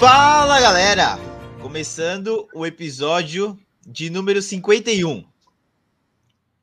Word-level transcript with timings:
Fala 0.00 0.58
galera! 0.58 1.18
Começando 1.60 2.48
o 2.54 2.64
episódio 2.64 3.60
de 3.86 4.08
número 4.08 4.40
51. 4.40 5.22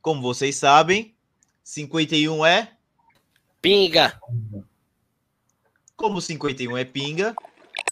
Como 0.02 0.24
vocês 0.24 0.56
sabem, 0.56 1.16
51 1.64 2.44
é. 2.44 2.72
Pinga! 3.62 4.20
Como 5.96 6.20
51 6.20 6.78
é 6.78 6.84
pinga, 6.84 7.36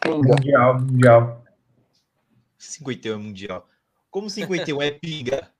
Mundial, 0.03 0.79
mundial. 0.79 1.45
51 2.57 3.13
é 3.13 3.17
mundial. 3.17 3.69
Como 4.09 4.31
51 4.31 4.81
é 4.81 4.89
pinga 4.89 5.51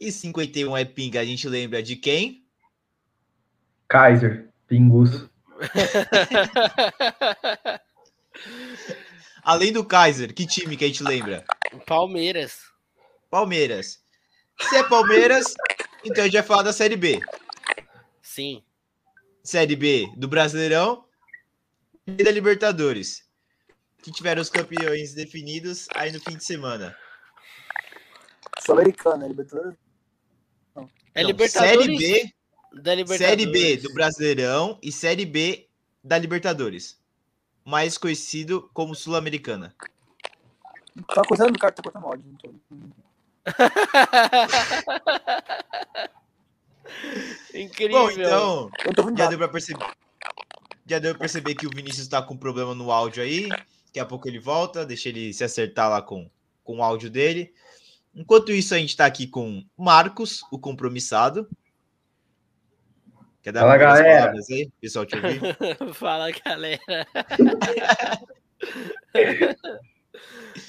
e 0.00 0.10
51 0.10 0.78
é 0.78 0.84
pinga, 0.86 1.20
a 1.20 1.24
gente 1.26 1.46
lembra 1.46 1.82
de 1.82 1.94
quem? 1.94 2.42
Kaiser, 3.86 4.48
Pingus. 4.66 5.28
Além 9.42 9.72
do 9.72 9.84
Kaiser, 9.84 10.32
que 10.32 10.46
time 10.46 10.76
que 10.76 10.84
a 10.84 10.86
gente 10.86 11.02
lembra? 11.02 11.44
Palmeiras. 11.86 12.60
Palmeiras. 13.28 14.00
Se 14.60 14.76
é 14.76 14.84
Palmeiras, 14.84 15.54
então 16.04 16.22
a 16.22 16.26
gente 16.26 16.34
vai 16.34 16.42
falar 16.42 16.62
da 16.62 16.72
Série 16.72 16.96
B. 16.96 17.18
Sim. 18.20 18.62
Série 19.42 19.74
B 19.74 20.06
do 20.16 20.28
Brasileirão 20.28 21.04
e 22.06 22.22
da 22.22 22.30
Libertadores. 22.30 23.28
Que 24.00 24.12
tiveram 24.12 24.42
os 24.42 24.48
campeões 24.48 25.14
definidos 25.14 25.88
aí 25.94 26.12
no 26.12 26.20
fim 26.20 26.36
de 26.36 26.44
semana. 26.44 26.96
Sul-Americana, 28.60 29.26
Libertadores. 29.26 29.76
É 31.14 31.22
Não, 31.22 31.28
Libertadores 31.28 31.84
Série 31.84 31.98
B, 31.98 32.34
da 32.80 32.94
Libertadores. 32.94 33.18
Série 33.18 33.46
B 33.46 33.76
do 33.76 33.92
Brasileirão 33.92 34.78
e 34.80 34.92
Série 34.92 35.26
B 35.26 35.68
da 36.02 36.16
Libertadores. 36.16 37.01
Mais 37.64 37.96
conhecido 37.98 38.68
como 38.72 38.94
Sul-Americana. 38.94 39.74
Tá 41.14 41.22
cortando, 41.26 41.58
cara, 41.58 41.72
tá 41.72 41.82
cortando 41.82 42.06
áudio. 42.06 42.24
tô- 42.42 42.52
Incrível. 47.54 48.00
Bom, 48.02 48.10
então, 48.10 48.70
Eu 48.84 48.94
tô 48.94 49.02
ouvindo 49.02 49.18
já 49.18 49.26
deu 49.28 49.38
pra 49.38 49.48
perceber. 49.48 49.86
Já 50.86 50.98
deu 50.98 51.12
pra 51.12 51.20
perceber 51.20 51.54
que 51.54 51.66
o 51.66 51.70
Vinícius 51.70 52.08
tá 52.08 52.20
com 52.22 52.36
problema 52.36 52.74
no 52.74 52.90
áudio 52.90 53.22
aí. 53.22 53.48
Daqui 53.48 54.00
a 54.00 54.06
pouco 54.06 54.28
ele 54.28 54.38
volta, 54.38 54.84
deixa 54.86 55.08
ele 55.08 55.32
se 55.32 55.44
acertar 55.44 55.88
lá 55.90 56.02
com, 56.02 56.28
com 56.64 56.78
o 56.78 56.82
áudio 56.82 57.10
dele. 57.10 57.52
Enquanto 58.14 58.52
isso, 58.52 58.74
a 58.74 58.78
gente 58.78 58.96
tá 58.96 59.06
aqui 59.06 59.26
com 59.26 59.64
Marcos, 59.76 60.42
o 60.50 60.58
compromissado. 60.58 61.48
Quer 63.42 63.52
dar 63.52 63.60
Fala, 63.62 63.76
galera. 63.76 64.18
palavras 64.20 64.48
aí, 64.50 64.70
pessoal, 64.80 65.04
te 65.04 65.16
ouvir? 65.16 65.40
Fala, 65.94 66.30
galera. 66.30 66.78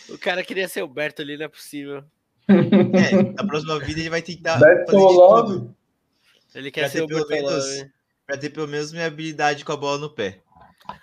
o 0.09 0.17
cara 0.17 0.43
queria 0.43 0.67
ser 0.67 0.81
o 0.81 0.88
Berto 0.88 1.21
ali, 1.21 1.38
não 1.38 1.45
é 1.45 1.49
possível. 1.49 2.03
É, 2.47 3.33
na 3.35 3.45
próxima 3.47 3.79
vida 3.79 3.99
ele 3.99 4.09
vai 4.09 4.21
tentar 4.21 4.57
Beto 4.59 4.91
fazer 4.91 5.07
de 5.07 5.13
tudo. 5.13 5.75
Ele 6.55 6.71
quer 6.71 6.81
Pra 6.81 6.89
ser 6.89 7.01
o 7.03 7.07
pelo 7.07 7.27
Bertolão. 7.27 7.57
menos- 7.59 7.85
pra 8.25 8.38
ter 8.38 8.49
pelo 8.49 8.67
menos 8.67 8.91
minha 8.91 9.05
habilidade 9.05 9.63
com 9.66 9.71
a 9.71 9.77
bola 9.77 9.97
no 9.99 10.09
pé. 10.09 10.39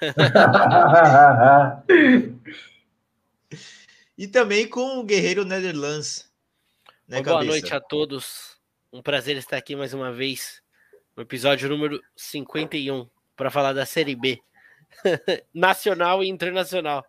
E 4.19 4.29
também 4.29 4.69
com 4.69 4.99
o 4.99 5.05
Guerreiro 5.05 5.47
Netherlands. 5.47 6.31
Né, 7.09 7.23
Boa 7.23 7.37
cabeça? 7.39 7.51
noite 7.53 7.75
a 7.75 7.81
todos. 7.81 8.59
Um 8.93 9.01
prazer 9.01 9.35
estar 9.39 9.57
aqui 9.57 9.75
mais 9.75 9.95
uma 9.95 10.13
vez 10.13 10.60
episódio 11.23 11.69
número 11.69 12.01
51 12.17 13.09
para 13.37 13.51
falar 13.51 13.73
da 13.73 13.87
Série 13.87 14.15
B. 14.15 14.41
Nacional 15.55 16.23
e 16.23 16.29
internacional. 16.29 17.05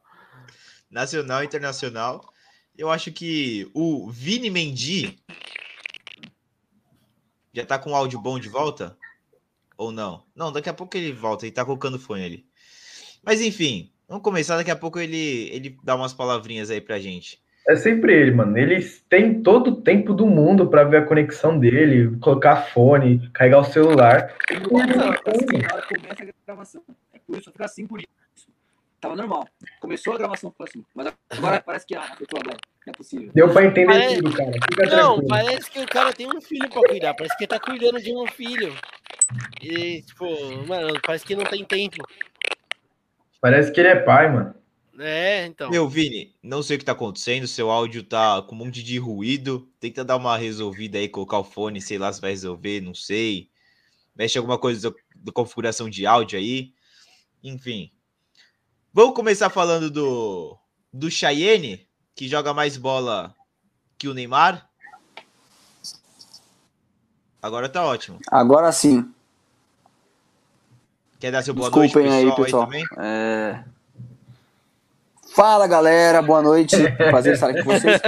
Nacional 0.89 1.43
e 1.43 1.45
internacional. 1.45 2.33
Eu 2.77 2.89
acho 2.89 3.11
que 3.11 3.69
o 3.73 4.09
Vini 4.09 4.49
Mendy 4.49 5.19
já 7.53 7.65
tá 7.65 7.77
com 7.77 7.91
o 7.91 7.95
áudio 7.95 8.19
bom 8.19 8.39
de 8.39 8.49
volta? 8.49 8.97
Ou 9.77 9.91
não? 9.91 10.25
Não, 10.35 10.51
daqui 10.51 10.69
a 10.69 10.73
pouco 10.73 10.95
ele 10.95 11.11
volta, 11.11 11.45
ele 11.45 11.51
tá 11.51 11.65
colocando 11.65 11.99
fone 11.99 12.23
ali. 12.23 12.45
Mas 13.23 13.41
enfim, 13.41 13.91
vamos 14.07 14.23
começar, 14.23 14.57
daqui 14.57 14.71
a 14.71 14.75
pouco 14.75 14.99
ele, 14.99 15.49
ele 15.51 15.77
dá 15.83 15.95
umas 15.95 16.13
palavrinhas 16.13 16.69
aí 16.69 16.79
pra 16.79 16.99
gente. 16.99 17.40
É 17.67 17.75
sempre 17.75 18.13
ele, 18.13 18.31
mano. 18.31 18.57
Ele 18.57 18.83
tem 19.07 19.41
todo 19.41 19.69
o 19.71 19.81
tempo 19.81 20.13
do 20.13 20.25
mundo 20.25 20.67
pra 20.67 20.83
ver 20.83 20.97
a 20.97 21.05
conexão 21.05 21.57
dele, 21.59 22.17
colocar 22.19 22.55
fone, 22.55 23.29
carregar 23.33 23.59
o 23.59 23.63
celular. 23.63 24.33
Começa 24.67 26.23
a 26.23 26.25
gravação. 26.47 26.81
É 27.13 27.19
por 27.25 27.37
isso, 27.37 27.51
fica 27.51 27.65
assim 27.65 27.85
por 27.85 27.99
isso. 27.99 28.07
Tava 28.99 29.15
normal. 29.15 29.47
Começou 29.79 30.13
a 30.13 30.17
gravação, 30.17 30.51
ficou 30.51 30.65
assim. 30.67 30.83
Mas 30.93 31.13
agora 31.29 31.61
parece 31.61 31.85
que 31.87 31.95
ah, 31.95 32.03
apertou 32.11 32.39
agora. 32.39 32.57
Não 32.85 32.91
é 32.93 32.97
possível. 32.97 33.31
Deu 33.33 33.49
pra 33.51 33.63
entender 33.65 33.85
Parece- 33.93 34.15
tudo, 34.17 34.37
cara. 34.37 34.51
Fica 34.51 34.85
Não, 34.87 35.15
tranquilo. 35.19 35.27
parece 35.27 35.71
que 35.71 35.79
o 35.79 35.87
cara 35.87 36.13
tem 36.13 36.27
um 36.27 36.41
filho 36.41 36.69
pra 36.69 36.81
cuidar. 36.87 37.13
Parece 37.13 37.37
que 37.37 37.43
ele 37.43 37.47
tá 37.49 37.59
cuidando 37.59 37.99
de 38.01 38.15
um 38.15 38.27
filho. 38.27 38.75
E, 39.61 40.01
tipo, 40.01 40.25
mano, 40.67 40.99
parece 41.05 41.25
que 41.25 41.35
não 41.35 41.45
tem 41.45 41.63
tempo. 41.63 41.97
Parece 43.39 43.71
que 43.71 43.79
ele 43.79 43.89
é 43.89 43.95
pai, 43.95 44.31
mano. 44.31 44.53
É, 45.03 45.47
então. 45.47 45.71
Meu, 45.71 45.89
Vini, 45.89 46.35
não 46.43 46.61
sei 46.61 46.75
o 46.75 46.79
que 46.79 46.85
tá 46.85 46.91
acontecendo, 46.91 47.47
seu 47.47 47.71
áudio 47.71 48.03
tá 48.03 48.39
com 48.43 48.53
um 48.53 48.59
monte 48.59 48.83
de 48.83 48.99
ruído. 48.99 49.67
Tenta 49.79 50.05
dar 50.05 50.15
uma 50.15 50.37
resolvida 50.37 50.99
aí, 50.99 51.09
colocar 51.09 51.39
o 51.39 51.43
fone, 51.43 51.81
sei 51.81 51.97
lá 51.97 52.13
se 52.13 52.21
vai 52.21 52.29
resolver, 52.29 52.81
não 52.81 52.93
sei. 52.93 53.49
Mexe 54.15 54.37
alguma 54.37 54.59
coisa 54.59 54.93
da- 55.15 55.31
configuração 55.31 55.89
de 55.89 56.05
áudio 56.05 56.37
aí. 56.37 56.71
Enfim. 57.43 57.91
Vamos 58.93 59.15
começar 59.15 59.49
falando 59.49 59.89
do, 59.89 60.55
do 60.93 61.09
Cheyenne, 61.09 61.87
que 62.13 62.27
joga 62.27 62.53
mais 62.53 62.77
bola 62.77 63.33
que 63.97 64.07
o 64.07 64.13
Neymar. 64.13 64.69
Agora 67.41 67.67
tá 67.67 67.83
ótimo. 67.83 68.19
Agora 68.29 68.71
sim. 68.71 69.11
Quer 71.19 71.31
dar 71.31 71.41
seu 71.41 71.53
boa 71.55 71.69
Desculpem 71.69 72.07
noite, 72.07 72.13
aí, 72.13 72.25
pessoal, 72.25 72.37
aí, 72.37 72.43
pessoal. 72.43 72.65
também? 72.65 72.85
É... 72.99 73.63
Fala, 75.33 75.65
galera. 75.65 76.21
Boa 76.21 76.41
noite. 76.41 76.75
Prazer 76.97 77.35
estar 77.35 77.49
aqui 77.49 77.63
com 77.63 77.71
vocês. 77.71 78.01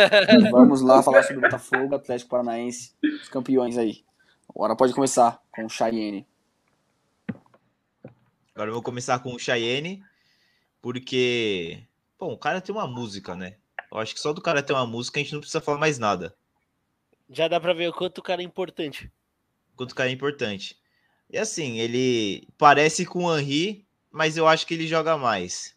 Vamos 0.52 0.82
lá 0.82 1.02
falar 1.02 1.24
sobre 1.24 1.38
o 1.38 1.42
Botafogo, 1.42 1.96
Atlético 1.96 2.30
Paranaense, 2.30 2.94
os 3.02 3.30
campeões 3.30 3.78
aí. 3.78 4.04
Agora 4.50 4.76
pode 4.76 4.94
começar 4.94 5.42
com 5.50 5.66
o 5.66 5.70
Cheyenne. 5.70 6.28
Agora 8.54 8.70
eu 8.70 8.74
vou 8.74 8.84
começar 8.84 9.20
com 9.20 9.34
o 9.34 9.40
Cheyenne, 9.40 10.04
porque, 10.82 11.82
bom, 12.20 12.34
o 12.34 12.38
cara 12.38 12.60
tem 12.60 12.76
uma 12.76 12.88
música, 12.88 13.36
né? 13.36 13.56
Eu 13.90 14.00
acho 14.00 14.14
que 14.14 14.20
só 14.20 14.34
do 14.34 14.42
cara 14.42 14.62
ter 14.62 14.74
uma 14.74 14.86
música 14.86 15.20
a 15.20 15.24
gente 15.24 15.32
não 15.32 15.40
precisa 15.40 15.62
falar 15.62 15.78
mais 15.78 15.98
nada. 15.98 16.36
Já 17.30 17.48
dá 17.48 17.58
pra 17.58 17.74
ver 17.74 17.88
o 17.88 17.94
quanto 17.94 18.18
o 18.18 18.24
cara 18.24 18.42
é 18.42 18.46
importante. 18.46 19.10
Quanto 19.78 19.94
o 19.94 19.96
cara 19.96 20.10
é 20.10 20.14
importante. 20.14 20.78
E 21.30 21.38
assim, 21.38 21.80
ele 21.80 22.50
parece 22.58 23.06
com 23.06 23.24
o 23.24 23.38
Henry, 23.38 23.88
mas 24.12 24.36
eu 24.36 24.46
acho 24.46 24.68
que 24.68 24.74
ele 24.74 24.88
joga 24.88 25.18
mais. 25.18 25.74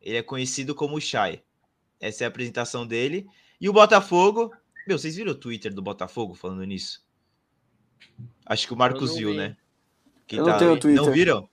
Ele 0.00 0.16
é 0.16 0.22
conhecido 0.22 0.74
como 0.74 1.00
Chay. 1.00 1.42
Essa 2.00 2.24
é 2.24 2.26
a 2.26 2.28
apresentação 2.28 2.86
dele. 2.86 3.26
E 3.60 3.68
o 3.68 3.72
Botafogo. 3.72 4.50
Meu, 4.86 4.98
vocês 4.98 5.16
viram 5.16 5.32
o 5.32 5.34
Twitter 5.34 5.72
do 5.72 5.82
Botafogo 5.82 6.34
falando 6.34 6.64
nisso? 6.64 7.04
Acho 8.46 8.66
que 8.66 8.72
o 8.72 8.76
Marcos 8.76 9.16
viu, 9.16 9.30
vi. 9.30 9.36
né? 9.36 9.56
Que 10.26 10.36
Eu 10.36 10.46
não 10.46 10.58
tenho 10.58 10.78
Twitter. 10.78 11.04
Não 11.04 11.12
viram? 11.12 11.48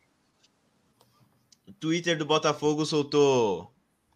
O 1.68 1.74
Twitter 1.74 2.18
do 2.18 2.26
Botafogo 2.26 2.86
soltou 2.86 3.72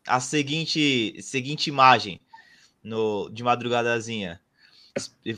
a 0.07 0.19
seguinte, 0.19 1.21
seguinte 1.21 1.67
imagem 1.67 2.19
no, 2.83 3.29
de 3.29 3.43
madrugadazinha. 3.43 4.39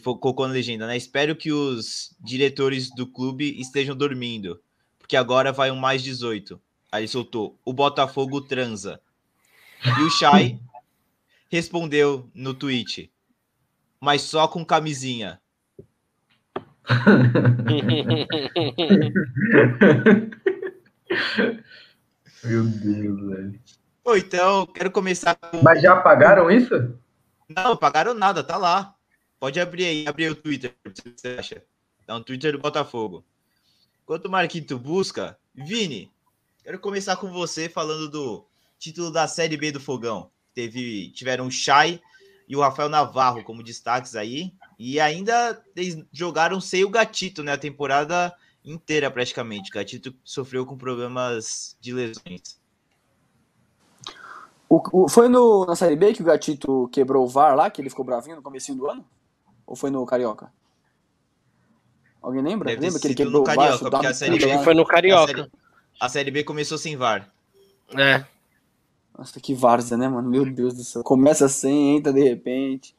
Colocou 0.04 0.48
na 0.48 0.54
legenda, 0.54 0.88
né? 0.88 0.95
Espero 0.95 1.36
que 1.36 1.51
os 1.51 2.16
diretores 2.19 2.90
do 2.95 3.06
clube 3.06 3.60
estejam 3.60 3.95
dormindo, 3.95 4.62
porque 4.98 5.16
agora 5.16 5.51
vai 5.51 5.69
um 5.69 5.75
mais 5.75 6.01
18. 6.01 6.60
Aí 6.94 7.06
soltou: 7.07 7.60
o 7.66 7.74
Botafogo 7.74 8.40
transa. 8.40 9.01
E 9.84 10.01
o 10.04 10.12
Chay 10.12 10.60
respondeu 11.50 12.30
no 12.36 12.54
tweet, 12.54 13.12
mas 14.00 14.22
só 14.22 14.48
com 14.48 14.63
camisinha. 14.63 15.42
Meu 22.44 22.63
Deus, 22.63 23.28
velho. 23.28 23.60
Ou 24.04 24.16
então, 24.16 24.68
quero 24.68 24.92
começar 24.92 25.34
com. 25.34 25.63
Mas 25.63 25.81
já 25.81 25.94
apagaram 25.94 26.51
isso? 26.51 26.95
Não, 27.50 27.75
pagaram 27.75 28.13
nada, 28.13 28.44
tá 28.44 28.56
lá. 28.56 28.94
Pode 29.40 29.60
abrir 29.60 29.86
aí, 29.86 30.07
abrir 30.07 30.30
o 30.30 30.36
Twitter, 30.36 30.75
o 30.86 30.92
que 30.92 31.10
você 31.10 31.38
acha? 31.40 31.63
É 32.07 32.13
um 32.13 32.22
Twitter 32.22 32.51
do 32.51 32.60
Botafogo. 32.60 33.25
Enquanto 34.04 34.28
o 34.28 34.31
Marquito 34.31 34.78
busca, 34.78 35.36
Vini, 35.56 36.13
quero 36.63 36.80
começar 36.80 37.15
com 37.18 37.31
você 37.31 37.68
falando 37.69 38.10
do 38.10 38.45
título 38.80 39.12
da 39.12 39.27
Série 39.27 39.57
B 39.57 39.71
do 39.71 39.80
Fogão. 39.80 40.30
Teve, 40.54 41.10
tiveram 41.12 41.48
o 41.48 41.51
Chay 41.51 42.01
e 42.48 42.56
o 42.56 42.62
Rafael 42.62 42.89
Navarro 42.89 43.44
como 43.44 43.63
destaques 43.63 44.15
aí. 44.15 44.54
E 44.77 45.00
ainda 45.00 45.62
eles 45.75 46.04
jogaram 46.12 46.60
sem 46.62 46.83
o 46.83 46.89
Gatito, 46.89 47.44
né? 47.44 47.54
A 47.54 47.57
temporada 47.57 48.33
inteira 48.63 49.10
praticamente. 49.10 49.69
O 49.71 49.74
Gatito 49.74 50.13
sofreu 50.24 50.65
com 50.65 50.77
problemas 50.77 51.77
de 51.81 51.94
lesões. 51.94 52.60
O, 54.69 54.81
o- 55.04 55.09
foi 55.09 55.27
no, 55.27 55.66
na 55.66 55.75
Série 55.75 55.95
B 55.95 56.13
que 56.13 56.21
o 56.21 56.25
Gatito 56.25 56.89
quebrou 56.92 57.25
o 57.25 57.27
VAR 57.30 57.56
lá, 57.56 57.69
que 57.69 57.81
ele 57.81 57.89
ficou 57.89 58.06
bravinho 58.06 58.36
no 58.38 58.42
comecinho 58.42 58.77
do 58.77 58.89
ano? 58.89 59.06
Ou 59.66 59.75
foi 59.75 59.89
no 59.89 60.06
Carioca? 60.06 60.51
Alguém 62.21 62.42
lembra? 62.42 62.69
Deve 62.69 62.81
lembra 62.81 63.00
que 63.00 63.07
ele 63.07 63.16
quebrou 63.16 63.42
o 63.42 63.45
VAR? 63.45 63.56
Carioca, 63.56 63.89
porque 63.92 64.06
a 64.06 64.09
no 64.09 64.16
Série 64.16 64.39
B? 64.39 64.63
Foi 64.63 64.74
no 64.74 64.81
A 64.83 64.88
Carioca. 64.88 65.51
A 66.00 66.10
série 66.10 66.31
B 66.31 66.44
começou 66.44 66.78
sem 66.78 66.95
VAR. 66.95 67.30
É. 67.98 68.25
Nossa, 69.18 69.40
que 69.40 69.54
várzea, 69.54 69.98
né, 69.98 70.07
mano? 70.07 70.30
Meu 70.30 70.45
Deus 70.45 70.74
do 70.74 70.84
céu. 70.84 71.04
Começa 71.04 71.48
sem, 71.48 71.98
entra 71.98 72.12
de 72.12 72.24
repente. 72.24 72.95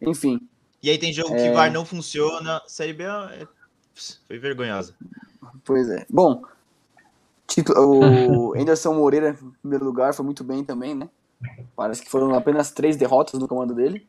Enfim, 0.00 0.40
E 0.82 0.90
aí 0.90 0.98
tem 0.98 1.12
jogo 1.12 1.30
que 1.30 1.40
É. 1.40 1.52
VAR 1.52 1.72
não 1.72 1.84
funciona. 1.84 2.60
Série 2.66 2.92
B 2.92 3.04
é... 3.04 3.46
foi 4.26 4.38
vergonhosa. 4.38 4.94
pois 5.64 5.88
é. 5.88 6.06
Bom, 6.10 6.42
Tito, 7.46 7.72
o 7.72 8.54
Anderson 8.58 8.94
Moreira, 8.94 9.30
em 9.30 9.50
primeiro 9.60 9.84
lugar, 9.84 10.14
foi 10.14 10.24
muito 10.24 10.42
bem 10.44 10.64
também, 10.64 10.94
né? 10.94 11.08
Parece 11.76 12.02
que 12.02 12.10
foram 12.10 12.34
apenas 12.34 12.70
três 12.70 12.96
derrotas 12.96 13.40
no 13.40 13.48
comando 13.48 13.74
dele. 13.74 14.06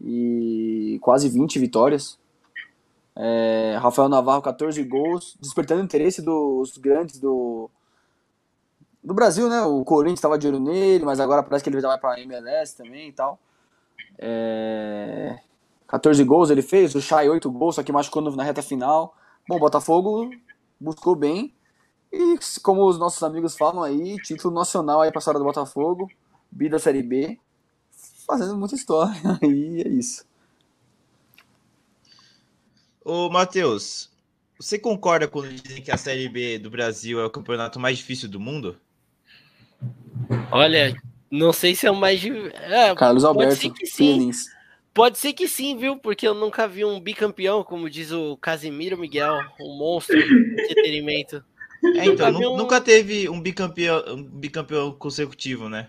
E 0.00 0.98
quase 1.02 1.28
20 1.28 1.58
vitórias. 1.58 2.18
É, 3.14 3.76
Rafael 3.80 4.08
Navarro, 4.08 4.42
14 4.42 4.82
gols, 4.84 5.36
despertando 5.40 5.82
interesse 5.82 6.22
dos 6.22 6.78
grandes 6.78 7.18
do, 7.18 7.70
do 9.02 9.12
Brasil, 9.12 9.48
né? 9.48 9.62
O 9.62 9.84
Corinthians 9.84 10.18
estava 10.18 10.38
de 10.38 10.48
olho 10.48 10.60
nele, 10.60 11.04
mas 11.04 11.20
agora 11.20 11.42
parece 11.42 11.62
que 11.62 11.70
ele 11.70 11.80
vai 11.80 11.98
para 11.98 12.20
MLS 12.20 12.76
também 12.76 13.08
e 13.08 13.12
tal. 13.12 13.38
É, 14.18 15.38
14 15.88 16.22
gols 16.24 16.50
ele 16.50 16.62
fez, 16.62 16.94
o 16.94 17.00
Chay 17.00 17.28
8 17.28 17.50
gols, 17.50 17.74
só 17.74 17.82
que 17.82 17.92
machucou 17.92 18.22
na 18.22 18.42
reta 18.42 18.62
final. 18.62 19.14
Bom, 19.46 19.56
o 19.56 19.60
Botafogo 19.60 20.30
buscou 20.80 21.14
bem. 21.14 21.54
E 22.12 22.38
como 22.62 22.86
os 22.86 22.98
nossos 22.98 23.22
amigos 23.22 23.56
falam 23.56 23.82
aí, 23.82 24.16
título 24.18 24.54
nacional 24.54 25.00
aí 25.00 25.10
pra 25.10 25.18
história 25.18 25.40
do 25.40 25.46
Botafogo, 25.46 26.10
bi 26.50 26.68
da 26.68 26.78
Série 26.78 27.02
B, 27.02 27.38
fazendo 28.26 28.56
muita 28.56 28.74
história. 28.74 29.12
E 29.42 29.82
é 29.82 29.88
isso. 29.88 30.24
Ô, 33.04 33.28
Matheus, 33.28 34.10
você 34.58 34.78
concorda 34.78 35.26
quando 35.26 35.52
dizem 35.52 35.82
que 35.82 35.90
a 35.90 35.96
Série 35.96 36.28
B 36.28 36.58
do 36.58 36.70
Brasil 36.70 37.20
é 37.20 37.24
o 37.24 37.30
campeonato 37.30 37.80
mais 37.80 37.98
difícil 37.98 38.28
do 38.28 38.38
mundo? 38.38 38.76
Olha, 40.50 40.94
não 41.30 41.52
sei 41.52 41.74
se 41.74 41.86
é 41.86 41.90
o 41.90 41.96
mais. 41.96 42.24
É, 42.24 42.94
Carlos 42.94 43.22
pode 43.24 43.38
Alberto, 43.38 43.56
ser 43.56 43.70
que 43.70 43.86
sim. 43.86 43.96
feelings. 43.96 44.44
Pode 44.94 45.18
ser 45.18 45.32
que 45.32 45.48
sim, 45.48 45.76
viu? 45.76 45.96
Porque 45.96 46.28
eu 46.28 46.34
nunca 46.34 46.68
vi 46.68 46.84
um 46.84 47.00
bicampeão, 47.00 47.64
como 47.64 47.88
diz 47.88 48.12
o 48.12 48.36
Casimiro 48.36 48.98
Miguel, 48.98 49.38
um 49.58 49.76
monstro 49.78 50.16
de 50.16 50.62
entretenimento. 50.62 51.42
É, 51.96 52.04
então, 52.06 52.30
Nunca 52.30 52.48
um- 52.48 52.56
nunca 52.56 52.80
teve 52.80 53.28
um 53.28 53.40
bicampeão, 53.40 54.04
um 54.14 54.22
bicampeão 54.22 54.92
consecutivo, 54.92 55.68
né? 55.68 55.88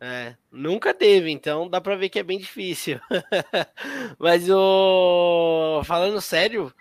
É, 0.00 0.36
nunca 0.50 0.92
teve, 0.92 1.30
então 1.30 1.68
dá 1.68 1.80
pra 1.80 1.96
ver 1.96 2.08
que 2.08 2.18
é 2.18 2.22
bem 2.22 2.38
difícil. 2.38 3.00
Mas 4.18 4.48
o. 4.50 5.82
Falando 5.84 6.20
sério, 6.20 6.74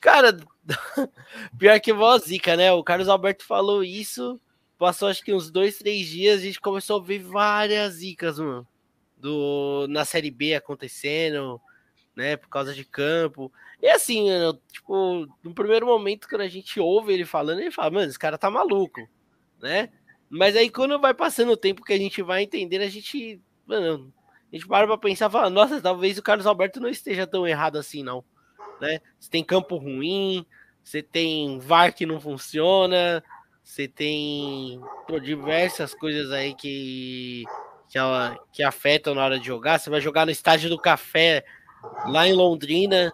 cara, 0.00 0.36
pior 1.58 1.80
que 1.80 1.92
vó 1.92 2.16
zica, 2.18 2.56
né? 2.56 2.72
O 2.72 2.84
Carlos 2.84 3.08
Alberto 3.08 3.44
falou 3.44 3.82
isso, 3.82 4.40
passou 4.78 5.08
acho 5.08 5.22
que 5.24 5.34
uns 5.34 5.50
dois, 5.50 5.78
três 5.78 6.06
dias, 6.06 6.40
a 6.40 6.44
gente 6.44 6.60
começou 6.60 7.00
a 7.00 7.04
ver 7.04 7.18
várias 7.18 7.94
zicas, 7.94 8.38
mano. 8.38 8.66
Do, 9.16 9.86
na 9.90 10.04
Série 10.04 10.30
B 10.30 10.54
acontecendo, 10.54 11.60
né? 12.16 12.36
Por 12.36 12.48
causa 12.48 12.72
de 12.72 12.84
campo. 12.84 13.52
E 13.82 13.88
assim, 13.88 14.28
tipo, 14.72 15.26
no 15.42 15.54
primeiro 15.54 15.86
momento, 15.86 16.28
quando 16.28 16.42
a 16.42 16.48
gente 16.48 16.78
ouve 16.78 17.12
ele 17.12 17.24
falando, 17.24 17.60
ele 17.60 17.70
fala, 17.70 17.90
mano, 17.90 18.08
esse 18.08 18.18
cara 18.18 18.38
tá 18.38 18.50
maluco, 18.50 19.08
né? 19.60 19.90
Mas 20.30 20.56
aí 20.56 20.70
quando 20.70 20.98
vai 21.00 21.12
passando 21.12 21.52
o 21.52 21.56
tempo 21.56 21.84
que 21.84 21.92
a 21.92 21.98
gente 21.98 22.22
vai 22.22 22.42
entendendo, 22.44 22.82
a 22.82 22.88
gente, 22.88 23.40
mano, 23.66 24.12
a 24.52 24.56
gente 24.56 24.66
para 24.66 24.86
pra 24.86 24.96
pensar, 24.96 25.28
e 25.28 25.32
fala, 25.32 25.50
nossa, 25.50 25.80
talvez 25.80 26.18
o 26.18 26.22
Carlos 26.22 26.46
Alberto 26.46 26.80
não 26.80 26.88
esteja 26.88 27.26
tão 27.26 27.46
errado 27.46 27.76
assim, 27.78 28.02
não, 28.02 28.24
né? 28.80 29.00
Você 29.18 29.30
tem 29.30 29.44
campo 29.44 29.76
ruim, 29.76 30.46
você 30.84 31.02
tem 31.02 31.58
VAR 31.58 31.94
que 31.94 32.06
não 32.06 32.20
funciona, 32.20 33.22
você 33.64 33.88
tem 33.88 34.80
pô, 35.08 35.18
diversas 35.20 35.94
coisas 35.94 36.30
aí 36.32 36.54
que, 36.54 37.44
que, 37.88 37.98
a- 37.98 38.36
que 38.52 38.62
afetam 38.62 39.14
na 39.14 39.24
hora 39.24 39.38
de 39.38 39.46
jogar. 39.46 39.78
Você 39.78 39.90
vai 39.90 40.00
jogar 40.00 40.24
no 40.26 40.32
estádio 40.32 40.70
do 40.70 40.78
Café, 40.78 41.44
lá 42.08 42.26
em 42.26 42.32
Londrina, 42.34 43.12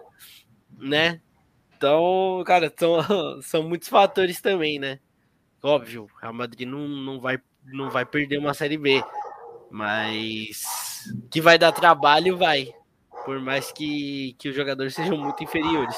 né? 0.77 1.21
Então, 1.75 2.43
cara, 2.45 2.73
são, 2.77 2.97
são 3.41 3.63
muitos 3.63 3.89
fatores 3.89 4.41
também, 4.41 4.79
né? 4.79 4.99
Óbvio, 5.61 6.03
o 6.03 6.19
Real 6.21 6.33
Madrid 6.33 6.67
não, 6.67 6.87
não, 6.87 7.19
vai, 7.19 7.39
não 7.65 7.89
vai 7.89 8.05
perder 8.05 8.37
uma 8.37 8.53
Série 8.53 8.77
B, 8.77 9.03
mas 9.71 11.05
que 11.29 11.41
vai 11.41 11.57
dar 11.57 11.71
trabalho, 11.71 12.37
vai. 12.37 12.73
Por 13.25 13.39
mais 13.39 13.71
que, 13.71 14.35
que 14.37 14.49
os 14.49 14.55
jogadores 14.55 14.93
sejam 14.95 15.17
muito 15.17 15.43
inferiores. 15.43 15.97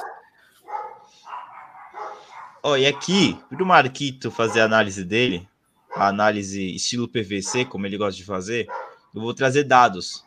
Ó, 2.63 2.75
e 2.75 2.85
aqui, 2.85 3.39
pro 3.50 3.65
Marquito 3.65 4.29
fazer 4.29 4.61
a 4.61 4.65
análise 4.65 5.03
dele, 5.03 5.47
a 5.95 6.07
análise 6.07 6.75
estilo 6.75 7.07
PVC, 7.07 7.65
como 7.65 7.85
ele 7.85 7.97
gosta 7.97 8.17
de 8.17 8.25
fazer, 8.25 8.67
eu 9.13 9.21
vou 9.21 9.33
trazer 9.33 9.63
dados. 9.63 10.25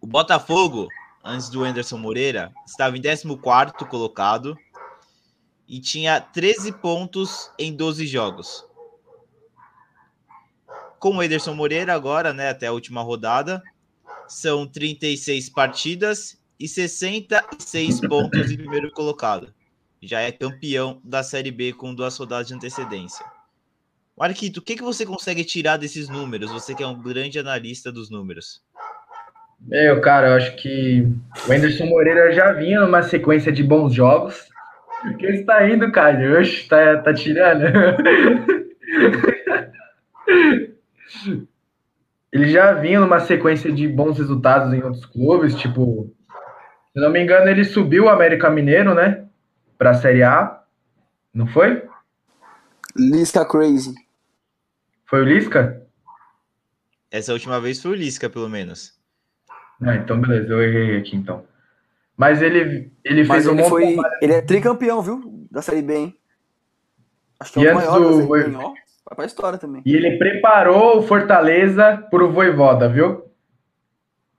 O 0.00 0.06
Botafogo, 0.06 0.88
antes 1.24 1.48
do 1.48 1.64
Anderson 1.64 1.98
Moreira, 1.98 2.52
estava 2.66 2.96
em 2.96 3.00
14º 3.00 3.86
colocado 3.88 4.56
e 5.68 5.80
tinha 5.80 6.20
13 6.20 6.72
pontos 6.72 7.50
em 7.58 7.74
12 7.74 8.06
jogos. 8.06 8.64
Com 10.98 11.16
o 11.16 11.22
Ederson 11.22 11.54
Moreira 11.54 11.94
agora, 11.94 12.32
né, 12.32 12.48
até 12.48 12.66
a 12.66 12.72
última 12.72 13.02
rodada, 13.02 13.62
são 14.26 14.66
36 14.66 15.50
partidas 15.50 16.40
e 16.58 16.66
66 16.66 18.00
pontos 18.00 18.50
em 18.50 18.56
primeiro 18.56 18.90
colocado 18.90 19.54
já 20.02 20.20
é 20.20 20.30
campeão 20.30 21.00
da 21.04 21.22
Série 21.22 21.50
B 21.50 21.72
com 21.72 21.94
duas 21.94 22.16
rodadas 22.16 22.48
de 22.48 22.54
antecedência. 22.54 23.24
Marquito, 24.16 24.58
o 24.58 24.62
que, 24.62 24.76
que 24.76 24.82
você 24.82 25.06
consegue 25.06 25.44
tirar 25.44 25.76
desses 25.76 26.08
números? 26.08 26.50
Você 26.50 26.74
que 26.74 26.82
é 26.82 26.86
um 26.86 27.00
grande 27.00 27.38
analista 27.38 27.92
dos 27.92 28.10
números. 28.10 28.60
Eu, 29.70 30.00
cara, 30.00 30.28
eu 30.28 30.34
acho 30.34 30.56
que 30.56 31.06
o 31.48 31.52
Anderson 31.52 31.86
Moreira 31.86 32.32
já 32.32 32.52
vinha 32.52 32.80
numa 32.80 33.02
sequência 33.02 33.52
de 33.52 33.62
bons 33.62 33.92
jogos. 33.94 34.48
Que 35.18 35.32
você 35.32 35.44
tá 35.44 35.68
indo, 35.68 35.90
cara? 35.92 36.40
Oxe, 36.40 36.68
tá, 36.68 36.98
tá 36.98 37.14
tirando? 37.14 37.64
Ele 42.32 42.48
já 42.48 42.74
vinha 42.74 43.00
numa 43.00 43.20
sequência 43.20 43.72
de 43.72 43.88
bons 43.88 44.18
resultados 44.18 44.72
em 44.72 44.82
outros 44.82 45.06
clubes, 45.06 45.54
tipo, 45.54 46.12
se 46.92 47.00
não 47.00 47.10
me 47.10 47.22
engano, 47.22 47.48
ele 47.48 47.64
subiu 47.64 48.04
o 48.04 48.08
América 48.08 48.50
Mineiro, 48.50 48.94
né? 48.94 49.26
Pra 49.78 49.94
Série 49.94 50.22
A. 50.22 50.62
Não 51.32 51.46
foi? 51.46 51.82
Lisca 52.96 53.44
Crazy. 53.44 53.94
Foi 55.06 55.22
o 55.22 55.24
Lisca? 55.24 55.82
Essa 57.10 57.32
última 57.32 57.60
vez 57.60 57.80
foi 57.80 57.92
o 57.92 57.94
Lisca, 57.94 58.28
pelo 58.28 58.48
menos. 58.48 58.92
Ah, 59.80 59.94
então 59.94 60.20
beleza, 60.20 60.52
eu 60.52 60.62
errei 60.62 60.98
aqui 60.98 61.16
então. 61.16 61.46
Mas 62.18 62.42
ele, 62.42 62.90
ele 63.04 63.24
Mas 63.24 63.44
fez 63.44 63.46
um 63.46 63.52
ele 63.52 63.62
bom 63.62 63.68
foi. 63.68 63.92
trabalho. 63.94 64.14
Ele 64.20 64.32
é 64.34 64.42
tricampeão, 64.42 65.00
viu? 65.00 65.46
Da 65.50 65.62
Série 65.62 65.80
B, 65.82 65.94
hein? 65.94 66.14
Acho 67.38 67.52
que 67.52 67.60
é 67.60 67.62
E 67.62 67.66
o 67.66 67.70
antes 67.70 67.84
maior 67.88 68.00
da 68.00 68.08
do- 68.08 68.14
Série 68.16 68.50
B? 68.50 68.56
Ó, 68.56 68.68
vai 69.06 69.16
pra 69.16 69.24
história 69.24 69.56
também. 69.58 69.82
E 69.86 69.94
ele 69.94 70.18
preparou 70.18 70.98
o 70.98 71.02
Fortaleza 71.02 72.04
pro 72.10 72.28
Voivoda, 72.30 72.88
viu? 72.88 73.22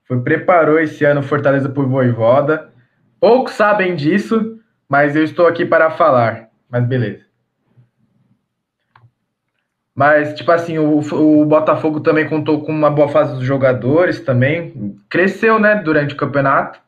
Foi, 0.04 0.20
preparou 0.22 0.78
esse 0.80 1.06
ano 1.06 1.22
o 1.22 1.24
Fortaleza 1.24 1.70
pro 1.70 1.88
Voivoda. 1.88 2.70
Poucos 3.20 3.54
sabem 3.54 3.96
disso, 3.96 4.60
mas 4.90 5.16
eu 5.16 5.24
estou 5.24 5.48
aqui 5.48 5.66
para 5.66 5.90
falar. 5.90 6.50
Mas 6.70 6.86
beleza. 6.86 7.24
Mas, 9.96 10.34
tipo 10.34 10.52
assim, 10.52 10.78
o, 10.78 11.00
o 11.00 11.46
Botafogo 11.46 12.00
também 12.00 12.28
contou 12.28 12.62
com 12.64 12.72
uma 12.72 12.90
boa 12.90 13.10
fase 13.10 13.34
dos 13.36 13.44
jogadores 13.44 14.20
também. 14.20 14.96
Cresceu, 15.10 15.60
né, 15.60 15.76
durante 15.76 16.14
o 16.14 16.18
campeonato. 16.18 16.80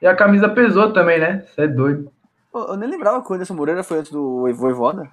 E 0.00 0.06
a 0.06 0.14
camisa 0.14 0.48
pesou 0.48 0.92
também, 0.92 1.18
né? 1.20 1.44
Você 1.46 1.62
é 1.62 1.68
doido. 1.68 2.10
Eu 2.54 2.76
nem 2.76 2.88
lembrava 2.90 3.22
que 3.24 3.30
o 3.30 3.34
Anderson 3.34 3.54
Moreira 3.54 3.82
foi 3.84 3.98
antes 3.98 4.10
do 4.10 4.52
Voivoda. 4.54 5.08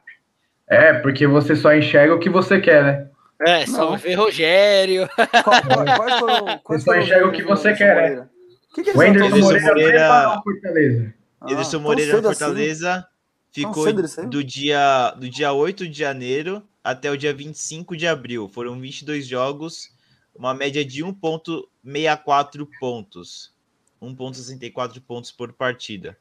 É, 0.68 0.94
porque 0.94 1.28
você 1.28 1.56
só 1.56 1.74
enxerga 1.74 2.14
o 2.16 2.20
que 2.20 2.30
você 2.30 2.60
quer, 2.60 2.84
né? 2.84 3.08
É, 3.46 3.66
só 3.68 3.92
Não. 3.92 3.98
ver 3.98 4.16
Rogério. 4.16 5.08
Qual- 5.44 5.62
qual- 5.62 6.20
foram, 6.20 6.60
quais 6.64 6.84
Você 6.84 6.92
só 6.92 6.96
enxerga 6.98 7.28
o 7.28 7.32
que 7.32 7.44
você 7.44 7.70
Anderson 7.70 7.78
quer, 7.86 7.96
né? 7.96 8.02
Moreira? 8.02 8.30
O 8.72 8.74
que, 8.76 8.84
que 8.84 8.90
O 8.98 9.04
eles 9.04 9.22
Anderson 9.22 9.36
Anderson 9.36 9.46
Moreira, 9.48 9.74
Moreira- 9.74 10.30
o 10.40 10.44
Fortaleza. 10.44 11.14
Ah, 11.40 11.52
Ederson 11.52 11.72
tão 11.72 11.82
Moreira 11.82 12.22
no 12.22 12.30
assim? 12.30 12.40
Fortaleza 12.40 13.08
ficou 13.52 13.94
do 14.28 14.44
dia, 14.44 15.12
do 15.18 15.30
dia 15.30 15.54
8 15.54 15.88
de 15.88 16.00
janeiro 16.00 16.64
até 16.84 17.12
o 17.12 17.18
dia 17.18 17.34
25 17.34 17.96
de 17.96 18.08
abril. 18.08 18.50
Foram 18.50 18.80
22 18.80 19.28
jogos, 19.28 19.90
uma 20.36 20.54
média 20.56 20.84
de 20.84 21.04
1,64 21.04 22.68
pontos. 22.80 23.54
1,64 24.02 25.02
pontos 25.02 25.32
por 25.32 25.54
partida. 25.54 26.18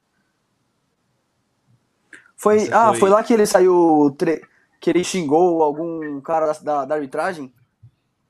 Foi, 2.36 2.56
Essa 2.56 2.78
ah, 2.78 2.88
foi- 2.90 3.00
foi 3.00 3.10
lá 3.10 3.22
que 3.22 3.32
ele 3.32 3.46
saiu. 3.46 4.14
tre- 4.18 4.42
Que 4.78 4.90
ele 4.90 5.02
xingou 5.02 5.62
algum 5.62 6.20
cara 6.20 6.52
da, 6.62 6.84
da, 6.84 6.94
arbitragem? 6.94 7.52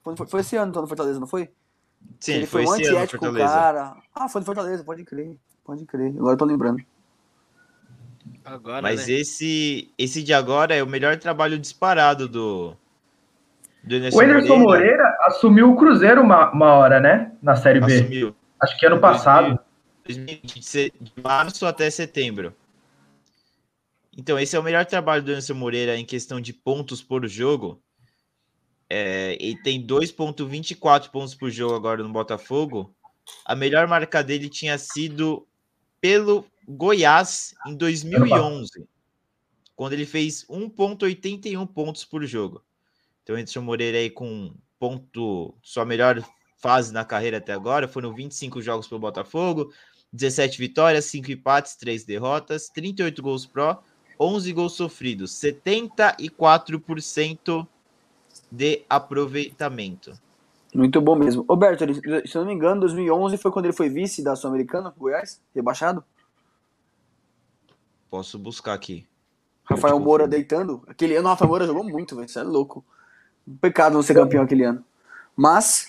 Foi, 0.02 0.14
foi 0.16 0.40
esse 0.40 0.56
ano, 0.56 0.70
então, 0.70 0.80
no 0.80 0.88
Fortaleza, 0.88 1.18
não 1.18 1.26
foi? 1.26 1.50
Sim, 2.20 2.34
ele 2.34 2.46
foi, 2.46 2.62
foi 2.64 2.72
um 2.72 2.76
esse 2.76 2.86
ano, 2.88 2.96
antiético, 2.98 3.24
Fortaleza. 3.24 3.52
cara. 3.52 3.96
Ah, 4.14 4.28
foi 4.28 4.40
no 4.40 4.44
Fortaleza, 4.46 4.84
pode 4.84 5.04
crer. 5.04 5.36
Pode 5.64 5.84
crer. 5.84 6.14
Agora 6.16 6.34
eu 6.34 6.38
tô 6.38 6.44
lembrando. 6.44 6.80
Agora, 8.44 8.80
Mas 8.80 9.08
né? 9.08 9.14
esse, 9.14 9.90
esse 9.98 10.22
de 10.22 10.32
agora 10.32 10.74
é 10.74 10.82
o 10.82 10.86
melhor 10.86 11.16
trabalho 11.18 11.58
disparado 11.58 12.28
do, 12.28 12.76
do 13.82 13.94
O 13.94 14.20
Anderson 14.20 14.56
Moreira. 14.58 14.58
Moreira 14.58 15.16
assumiu 15.22 15.72
o 15.72 15.76
Cruzeiro 15.76 16.22
uma, 16.22 16.50
uma 16.52 16.74
hora, 16.74 17.00
né? 17.00 17.32
Na 17.42 17.56
Série 17.56 17.80
B. 17.80 17.92
Assumiu. 17.92 18.36
Acho 18.60 18.78
que 18.78 18.86
ano 18.86 19.00
passado. 19.00 19.58
2020, 20.04 20.92
de 21.00 21.12
março 21.22 21.66
até 21.66 21.90
setembro. 21.90 22.54
Então, 24.16 24.38
esse 24.38 24.56
é 24.56 24.58
o 24.58 24.62
melhor 24.62 24.86
trabalho 24.86 25.22
do 25.22 25.30
Anderson 25.30 25.54
Moreira 25.54 25.96
em 25.96 26.04
questão 26.04 26.40
de 26.40 26.52
pontos 26.52 27.02
por 27.02 27.26
jogo. 27.28 27.82
É, 28.88 29.36
ele 29.40 29.60
tem 29.62 29.84
2,24 29.84 31.10
pontos 31.10 31.34
por 31.34 31.50
jogo 31.50 31.74
agora 31.74 32.02
no 32.02 32.08
Botafogo. 32.08 32.94
A 33.44 33.54
melhor 33.54 33.86
marca 33.86 34.22
dele 34.22 34.48
tinha 34.48 34.78
sido 34.78 35.46
pelo 36.00 36.46
Goiás 36.66 37.54
em 37.66 37.76
2011, 37.76 38.88
quando 39.74 39.92
ele 39.92 40.06
fez 40.06 40.44
1,81 40.46 41.66
pontos 41.66 42.04
por 42.04 42.24
jogo. 42.24 42.64
Então, 43.22 43.34
Anderson 43.34 43.60
Moreira 43.60 43.98
aí 43.98 44.08
com 44.08 44.54
ponto, 44.78 45.54
sua 45.62 45.84
melhor 45.84 46.24
fase 46.56 46.92
na 46.92 47.04
carreira 47.04 47.38
até 47.38 47.52
agora, 47.52 47.88
foram 47.88 48.14
25 48.14 48.62
jogos 48.62 48.86
pelo 48.88 49.00
Botafogo, 49.00 49.72
17 50.12 50.58
vitórias, 50.58 51.04
5 51.06 51.30
empates, 51.30 51.76
3 51.76 52.04
derrotas, 52.04 52.68
38 52.68 53.22
gols 53.22 53.46
pró, 53.46 53.82
11 54.18 54.52
gols 54.52 54.72
sofridos, 54.74 55.32
74% 55.32 57.66
de 58.50 58.84
aproveitamento. 58.88 60.12
Muito 60.74 61.00
bom 61.00 61.14
mesmo. 61.16 61.44
Roberto, 61.48 61.84
se 62.26 62.36
eu 62.36 62.42
não 62.42 62.48
me 62.48 62.54
engano, 62.54 62.82
2011 62.82 63.38
foi 63.38 63.50
quando 63.50 63.64
ele 63.66 63.74
foi 63.74 63.88
vice 63.88 64.22
da 64.22 64.36
Sul-Americana, 64.36 64.92
Goiás, 64.96 65.40
rebaixado. 65.54 66.04
Posso 68.10 68.38
buscar 68.38 68.74
aqui. 68.74 69.06
Rafael 69.64 69.98
Moura 69.98 70.28
deitando. 70.28 70.82
Aquele 70.86 71.16
ano 71.16 71.28
o 71.28 71.30
Rafael 71.30 71.48
Moura 71.48 71.66
jogou 71.66 71.82
muito, 71.82 72.14
velho. 72.14 72.26
Isso 72.26 72.38
é 72.38 72.42
louco. 72.42 72.84
Um 73.46 73.56
pecado 73.56 73.94
não 73.94 74.02
ser 74.02 74.12
campeão 74.14 74.44
aquele 74.44 74.64
ano. 74.64 74.84
Mas, 75.34 75.88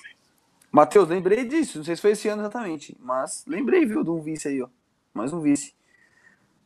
Matheus, 0.78 1.10
lembrei 1.10 1.44
disso. 1.44 1.80
Não 1.80 1.86
sei 1.86 1.96
se 1.96 2.02
foi 2.04 2.12
esse 2.12 2.28
ano 2.28 2.44
exatamente. 2.44 2.96
Mas 3.00 3.44
lembrei, 3.48 3.84
viu, 3.84 4.04
de 4.04 4.12
um 4.12 4.22
vice 4.22 4.48
aí, 4.48 4.62
ó. 4.62 4.68
Mais 5.12 5.34
um 5.34 5.42
vice. 5.42 5.74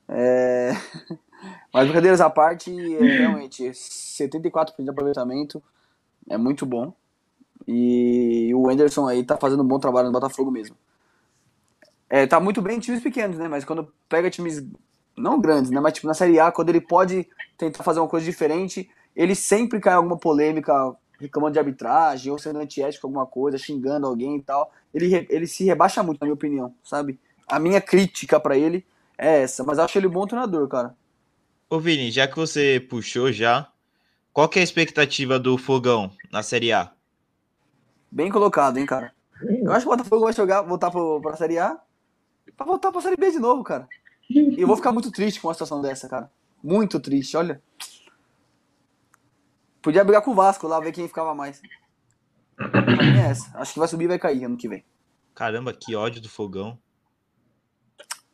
É... 0.10 0.72
Mas 1.74 1.86
brincadeiras 1.86 2.20
à 2.20 2.30
parte, 2.30 2.70
é, 2.70 3.00
realmente, 3.00 3.64
74% 3.64 4.84
de 4.84 4.90
aproveitamento 4.90 5.64
é 6.30 6.38
muito 6.38 6.66
bom. 6.66 6.94
E 7.66 8.52
o 8.54 8.70
Anderson 8.70 9.08
aí 9.08 9.24
tá 9.24 9.38
fazendo 9.38 9.64
um 9.64 9.68
bom 9.68 9.80
trabalho 9.80 10.08
no 10.08 10.14
Botafogo 10.14 10.52
mesmo. 10.52 10.76
É, 12.10 12.28
tá 12.28 12.38
muito 12.38 12.62
bem 12.62 12.76
em 12.76 12.80
times 12.82 13.02
pequenos, 13.02 13.38
né? 13.38 13.48
Mas 13.48 13.64
quando 13.64 13.94
pega 14.10 14.30
times 14.30 14.62
não 15.16 15.40
grandes, 15.40 15.72
né? 15.72 15.80
Mas 15.80 15.94
tipo 15.94 16.08
na 16.08 16.14
Série 16.14 16.38
A, 16.38 16.52
quando 16.52 16.68
ele 16.68 16.82
pode 16.82 17.26
tentar 17.58 17.82
fazer 17.82 18.02
uma 18.02 18.10
coisa 18.10 18.26
diferente, 18.26 18.92
ele 19.16 19.36
sempre 19.36 19.80
cai 19.80 19.94
alguma 19.94 20.18
polêmica, 20.18 20.74
reclamando 21.22 21.54
de 21.54 21.60
arbitragem, 21.60 22.32
ou 22.32 22.40
sendo 22.40 22.60
antiético 22.60 23.02
com 23.02 23.08
alguma 23.08 23.26
coisa, 23.26 23.58
xingando 23.58 24.08
alguém 24.08 24.38
e 24.38 24.42
tal. 24.42 24.72
Ele, 24.94 25.28
ele 25.30 25.48
se 25.48 25.64
rebaixa 25.64 26.04
muito, 26.04 26.20
na 26.20 26.26
minha 26.26 26.34
opinião, 26.34 26.74
sabe? 26.84 27.20
A 27.48 27.60
minha 27.60 27.80
crítica 27.80 28.40
pra 28.40 28.58
ele 28.58 28.86
é 29.18 29.44
essa, 29.44 29.64
mas 29.64 29.80
acho 29.80 29.98
ele 29.98 30.08
um 30.08 30.12
bom 30.12 30.26
treinador, 30.26 30.68
cara. 30.68 30.96
Ô 31.70 31.80
Vini, 31.80 32.12
já 32.12 32.28
que 32.28 32.36
você 32.36 32.86
puxou 32.90 33.32
já, 33.32 33.68
qual 34.34 34.50
que 34.50 34.60
é 34.60 34.62
a 34.62 34.64
expectativa 34.64 35.40
do 35.40 35.58
Fogão 35.58 36.12
na 36.32 36.44
Série 36.44 36.74
A? 36.74 36.92
Bem 38.12 38.30
colocado, 38.30 38.78
hein, 38.78 38.86
cara. 38.86 39.14
Eu 39.42 39.72
acho 39.72 39.86
que 39.86 39.92
o 39.92 39.96
Botafogo 39.96 40.26
vai 40.26 40.34
jogar, 40.34 40.62
voltar 40.62 40.92
pro, 40.92 41.22
pra 41.22 41.36
Série 41.36 41.60
A 41.60 41.80
pra 42.56 42.66
voltar 42.66 42.92
pra 42.92 43.02
Série 43.02 43.18
B 43.18 43.32
de 43.32 43.40
novo, 43.40 43.64
cara. 43.64 43.88
E 44.30 44.62
eu 44.62 44.68
vou 44.68 44.76
ficar 44.76 44.92
muito 44.92 45.12
triste 45.12 45.42
com 45.42 45.48
uma 45.48 45.54
situação 45.54 45.82
dessa, 45.82 46.08
cara. 46.08 46.30
Muito 46.64 47.00
triste, 47.00 47.36
olha. 47.36 47.62
Podia 49.82 50.04
brigar 50.04 50.22
com 50.22 50.32
o 50.32 50.36
Vasco 50.36 50.68
lá, 50.68 50.80
ver 50.80 50.92
quem 50.92 51.08
ficava 51.08 51.34
mais. 51.34 51.62
É 52.60 53.30
essa. 53.30 53.58
Acho 53.58 53.74
que 53.74 53.80
vai 53.80 53.88
subir 53.88 54.06
e 54.06 54.10
vai 54.10 54.20
cair 54.20 54.46
ano 54.46 54.58
que 54.58 54.68
vem. 54.68 54.86
Caramba, 55.34 55.74
que 55.74 55.96
ódio 55.96 56.22
do 56.22 56.30
Fogão. 56.30 56.78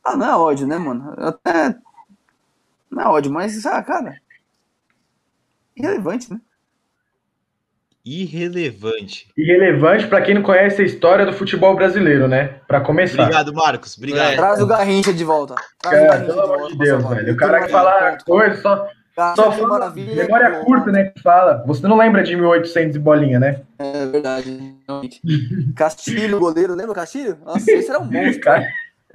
Ah, 0.03 0.17
não 0.17 0.25
é 0.25 0.35
ódio, 0.35 0.67
né, 0.67 0.77
mano? 0.77 1.13
Até. 1.17 1.75
Não 2.89 3.03
é 3.03 3.07
ódio, 3.07 3.31
mas, 3.31 3.65
ah, 3.65 3.81
cara. 3.83 4.19
Irrelevante, 5.75 6.31
né? 6.31 6.41
Irrelevante. 8.03 9.29
Irrelevante 9.37 10.07
pra 10.07 10.21
quem 10.21 10.33
não 10.33 10.41
conhece 10.41 10.81
a 10.81 10.85
história 10.85 11.25
do 11.25 11.33
futebol 11.33 11.75
brasileiro, 11.75 12.27
né? 12.27 12.61
Pra 12.65 12.79
começar. 12.79 13.23
Obrigado, 13.23 13.53
Marcos. 13.53 13.97
Obrigado. 13.97 14.31
É. 14.31 14.35
Traz 14.37 14.61
o 14.61 14.67
Garrincha 14.67 15.13
de 15.13 15.23
volta. 15.25 15.55
Traz 15.77 15.97
o 15.97 16.07
Cara, 16.07 16.07
Garrincha 16.07 16.33
pelo 16.33 16.41
amor 16.41 16.67
de 16.69 16.77
Deus, 16.77 17.09
velho. 17.09 17.33
O 17.33 17.37
cara 17.37 17.63
que 17.63 17.69
fala 17.69 18.17
coisa, 18.25 18.61
só, 18.61 18.87
Cara, 19.17 19.35
só 19.35 19.49
que 19.49 19.55
fala 19.57 19.67
maravilha. 19.67 20.13
memória 20.25 20.59
pô. 20.59 20.65
curta, 20.65 20.91
né? 20.91 21.05
Que 21.05 21.19
fala. 21.23 21.63
Você 21.65 21.87
não 21.87 21.97
lembra 21.97 22.21
de 22.23 22.35
1800 22.35 22.95
e 22.95 22.99
bolinha, 22.99 23.39
né? 23.39 23.61
É 23.79 24.05
verdade, 24.05 24.77
realmente. 24.87 25.19
Castilho, 25.75 26.39
goleiro, 26.39 26.75
lembra 26.75 26.91
o 26.91 26.95
Castilho? 26.95 27.35
Nossa, 27.43 27.71
esse 27.71 27.89
era 27.89 27.99
um 27.99 28.05
monstro. 28.11 28.41
Cara, 28.41 28.67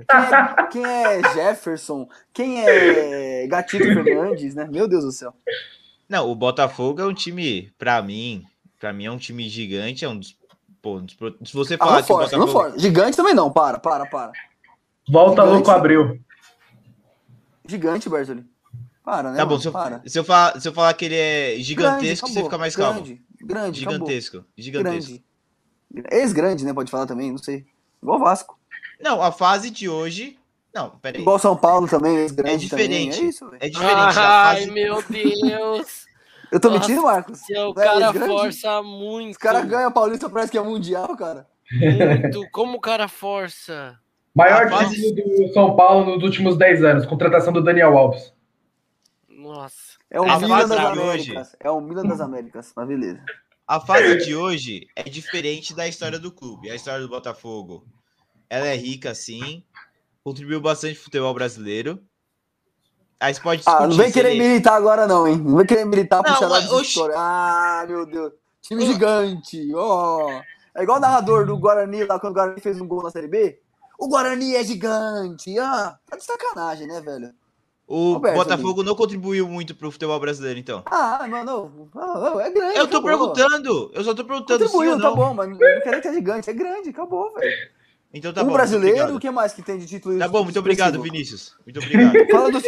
Quem 0.02 0.34
é, 0.34 0.66
quem 0.72 0.84
é 0.84 1.22
Jefferson? 1.34 2.08
Quem 2.32 2.66
é 2.68 3.46
Gatito 3.46 3.84
Fernandes, 3.84 4.56
né? 4.56 4.66
Meu 4.68 4.88
Deus 4.88 5.04
do 5.04 5.12
céu. 5.12 5.32
Não, 6.08 6.28
o 6.28 6.34
Botafogo 6.34 7.00
é 7.00 7.06
um 7.06 7.14
time, 7.14 7.72
pra 7.78 8.02
mim, 8.02 8.42
pra 8.80 8.92
mim 8.92 9.04
é 9.06 9.10
um 9.10 9.16
time 9.18 9.48
gigante, 9.48 10.04
é 10.04 10.08
um 10.08 10.18
dos. 10.18 10.36
Pô, 10.82 11.00
se 11.44 11.54
você 11.54 11.74
Ah, 11.74 11.78
falar 11.78 11.92
não 11.98 12.02
que 12.02 12.12
o 12.12 12.16
força, 12.16 12.36
não 12.36 12.48
força. 12.48 12.76
Gigante 12.76 13.16
também 13.16 13.34
não, 13.34 13.52
para, 13.52 13.78
para, 13.78 14.04
para. 14.06 14.32
volta 15.08 15.42
Gigante. 15.42 15.54
louco 15.54 15.70
abril. 15.70 16.20
Gigante, 17.68 18.08
Bertoli. 18.08 18.44
Para, 19.04 19.30
né? 19.32 19.36
Tá 19.36 19.44
bom, 19.44 19.50
mano? 19.52 19.60
se 19.62 19.68
eu, 19.68 19.72
para. 19.72 20.02
se, 20.06 20.18
eu 20.18 20.24
falar, 20.24 20.60
se 20.60 20.68
eu 20.68 20.72
falar 20.72 20.94
que 20.94 21.04
ele 21.04 21.16
é 21.16 21.56
gigantesco, 21.58 22.26
Grande, 22.26 22.38
você 22.38 22.42
fica 22.44 22.58
mais 22.58 22.76
calmo. 22.76 23.00
Grande, 23.02 23.22
grande, 23.40 23.80
acabou. 23.82 24.06
Gigantesco. 24.06 24.44
Gigantesco. 24.56 25.10
Grande. 25.92 26.08
Ex-grande, 26.10 26.64
né? 26.64 26.72
Pode 26.72 26.90
falar 26.90 27.06
também, 27.06 27.30
não 27.30 27.38
sei. 27.38 27.66
Igual 28.02 28.18
Vasco. 28.20 28.58
Não, 29.00 29.20
a 29.20 29.32
fase 29.32 29.70
de 29.70 29.88
hoje. 29.88 30.38
Não, 30.74 30.90
peraí. 30.90 31.20
Igual 31.20 31.38
São 31.38 31.56
Paulo 31.56 31.86
também, 31.88 32.16
ex-grande 32.16 32.54
É 32.54 32.56
diferente. 32.58 33.14
também. 33.16 33.26
É 33.26 33.28
isso. 33.28 33.50
É 33.60 33.68
diferente. 33.68 33.96
a 33.96 34.06
Ai, 34.06 34.56
fase- 34.60 34.70
meu 34.70 35.02
Deus. 35.02 36.06
Eu 36.52 36.60
tô 36.60 36.68
Nossa, 36.68 36.80
mentindo, 36.80 37.02
Marcos? 37.04 37.40
É 37.50 37.72
cara 37.74 38.12
força 38.12 38.82
muito. 38.82 39.30
Os 39.32 39.36
caras 39.38 39.64
ganham 39.64 39.88
a 39.88 39.90
Paulista, 39.90 40.28
parece 40.28 40.52
que 40.52 40.58
é 40.58 40.62
mundial, 40.62 41.16
cara. 41.16 41.46
muito. 41.72 42.46
Como 42.52 42.76
o 42.76 42.80
cara 42.80 43.08
força? 43.08 43.98
Maior 44.34 44.66
título 44.88 45.14
do 45.14 45.52
São 45.54 45.74
Paulo 45.74 46.14
nos 46.14 46.22
últimos 46.22 46.56
10 46.58 46.84
anos. 46.84 47.06
Contratação 47.06 47.52
do 47.54 47.62
Daniel 47.62 47.96
Alves. 47.96 48.31
Nossa. 49.42 49.98
É 50.10 50.20
o 50.20 50.24
A 50.30 50.38
Milan 50.38 50.68
das 50.68 50.78
Américas. 50.78 51.56
É 51.60 51.70
o 51.70 51.80
Milan 51.80 52.04
das 52.04 52.20
Américas, 52.20 52.72
mas 52.76 52.88
beleza. 52.88 53.24
A 53.66 53.80
fase 53.80 54.16
de 54.18 54.34
hoje 54.36 54.86
é 54.94 55.02
diferente 55.04 55.74
da 55.74 55.86
história 55.88 56.18
do 56.18 56.30
clube. 56.30 56.70
A 56.70 56.74
história 56.74 57.00
do 57.00 57.08
Botafogo, 57.08 57.84
ela 58.48 58.66
é 58.66 58.76
rica, 58.76 59.14
sim. 59.14 59.64
Contribuiu 60.24 60.60
bastante 60.60 60.94
pro 60.94 61.04
futebol 61.04 61.34
brasileiro. 61.34 62.02
Aí 63.18 63.32
você 63.32 63.40
pode 63.40 63.58
discutir 63.58 63.82
Ah, 63.82 63.86
não 63.86 63.96
vem 63.96 64.10
querer 64.12 64.32
ele- 64.32 64.40
militar 64.48 64.74
agora 64.74 65.06
não, 65.06 65.26
hein? 65.26 65.36
Não 65.38 65.56
vem 65.56 65.66
querer 65.66 65.84
militar 65.84 66.22
lá 66.22 66.48
mas, 66.48 66.68
de 66.68 66.82
história. 66.82 67.14
Ah, 67.16 67.84
meu 67.88 68.04
Deus. 68.04 68.32
Time 68.60 68.84
gigante, 68.86 69.72
ó. 69.74 70.42
É 70.74 70.82
igual 70.82 70.98
o 70.98 71.00
narrador 71.00 71.46
do 71.46 71.56
Guarani 71.58 72.04
lá, 72.04 72.18
quando 72.18 72.32
o 72.32 72.34
Guarani 72.34 72.60
fez 72.60 72.80
um 72.80 72.86
gol 72.86 73.02
na 73.02 73.10
Série 73.10 73.28
B. 73.28 73.60
O 73.98 74.08
Guarani 74.08 74.54
é 74.56 74.64
gigante. 74.64 75.56
Ah, 75.58 75.98
tá 76.08 76.16
de 76.16 76.24
sacanagem, 76.24 76.86
né, 76.86 77.00
velho? 77.00 77.32
O 77.86 78.14
Roberto, 78.14 78.36
Botafogo 78.36 78.82
não 78.82 78.94
contribuiu 78.94 79.46
muito 79.48 79.74
pro 79.74 79.90
futebol 79.90 80.18
brasileiro, 80.18 80.58
então. 80.58 80.82
Ah, 80.86 81.26
mano, 81.28 81.90
ah, 81.94 82.34
é 82.40 82.50
grande. 82.50 82.78
Eu 82.78 82.86
tô 82.86 82.98
acabou. 82.98 83.32
perguntando, 83.32 83.90
eu 83.92 84.04
só 84.04 84.14
tô 84.14 84.24
perguntando 84.24 84.58
sim 84.60 84.64
ou 84.64 84.70
Contribuiu, 84.70 85.02
tá 85.02 85.08
não. 85.10 85.16
bom, 85.16 85.34
mas 85.34 85.48
não 85.50 85.58
quer 85.58 86.00
que 86.00 86.08
é 86.08 86.14
gigante. 86.14 86.48
É 86.48 86.52
grande, 86.52 86.88
acabou, 86.90 87.34
velho. 87.34 87.68
Então 88.14 88.32
tá 88.32 88.40
um 88.40 88.44
bom. 88.44 88.50
muito 88.50 88.58
brasileiro, 88.58 89.16
o 89.16 89.20
que 89.20 89.30
mais 89.30 89.52
que 89.52 89.62
tem 89.62 89.78
de 89.78 89.86
título 89.86 90.18
Tá 90.18 90.28
bom, 90.28 90.44
muito 90.44 90.58
obrigado? 90.58 91.02
Vinícius. 91.02 91.54
Muito 91.66 91.80
obrigado. 91.80 92.12
Fala 92.30 92.50
do 92.50 92.62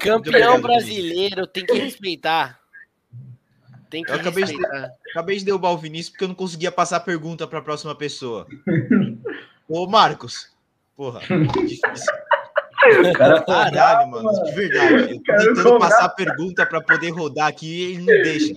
Campeão 0.00 0.16
obrigado, 0.16 0.62
brasileiro, 0.62 1.46
tem 1.46 1.64
que 1.66 1.74
respeitar. 1.74 2.58
Tem 3.90 4.02
que 4.02 4.10
Eu 4.10 4.16
acabei 4.16 4.44
de- 4.44 4.52
respeitar. 4.52 4.90
Acabei 5.10 5.36
de 5.36 5.44
derrubar 5.44 5.70
o 5.72 5.78
Vinícius 5.78 6.08
porque 6.10 6.24
eu 6.24 6.28
não 6.28 6.34
conseguia 6.34 6.72
passar 6.72 6.96
a 6.96 7.00
pergunta 7.00 7.46
pra 7.46 7.60
próxima 7.60 7.94
pessoa. 7.94 8.46
Ô, 9.68 9.86
Marcos. 9.86 10.50
Porra, 10.96 11.20
difícil. 11.66 12.12
Cara 13.14 13.40
Caralho, 13.42 14.10
mano, 14.10 14.44
de 14.44 14.52
verdade. 14.52 14.94
Eu 14.94 15.16
tô 15.16 15.22
Quero 15.22 15.54
tentando 15.54 15.78
passar 15.78 16.04
a 16.04 16.08
pergunta 16.08 16.66
pra 16.66 16.80
poder 16.80 17.10
rodar 17.10 17.46
aqui 17.46 17.66
e 17.66 17.82
ele 17.92 17.98
não 17.98 18.06
deixa. 18.06 18.54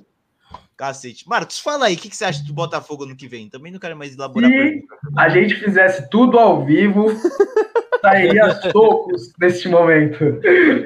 Cacete. 0.77 1.27
Marcos, 1.27 1.60
fala 1.60 1.86
aí, 1.86 1.96
o 1.96 1.98
que, 1.98 2.10
que 2.10 2.17
você 2.17 2.25
acha 2.25 2.44
do 2.44 2.53
Botafogo 2.53 3.05
no 3.05 3.15
que 3.15 3.27
vem? 3.29 3.50
Também 3.50 3.72
não 3.72 3.79
quero 3.79 3.96
mais 3.96 4.13
elaborar 4.13 4.50
Se 4.50 4.58
pergunta. 4.58 4.88
a 5.15 5.29
gente 5.29 5.55
fizesse 5.55 6.10
tudo 6.10 6.38
ao 6.38 6.65
vivo, 6.65 7.08
sairia 8.01 8.50
socos 8.72 9.32
neste 9.39 9.70
momento. 9.70 10.17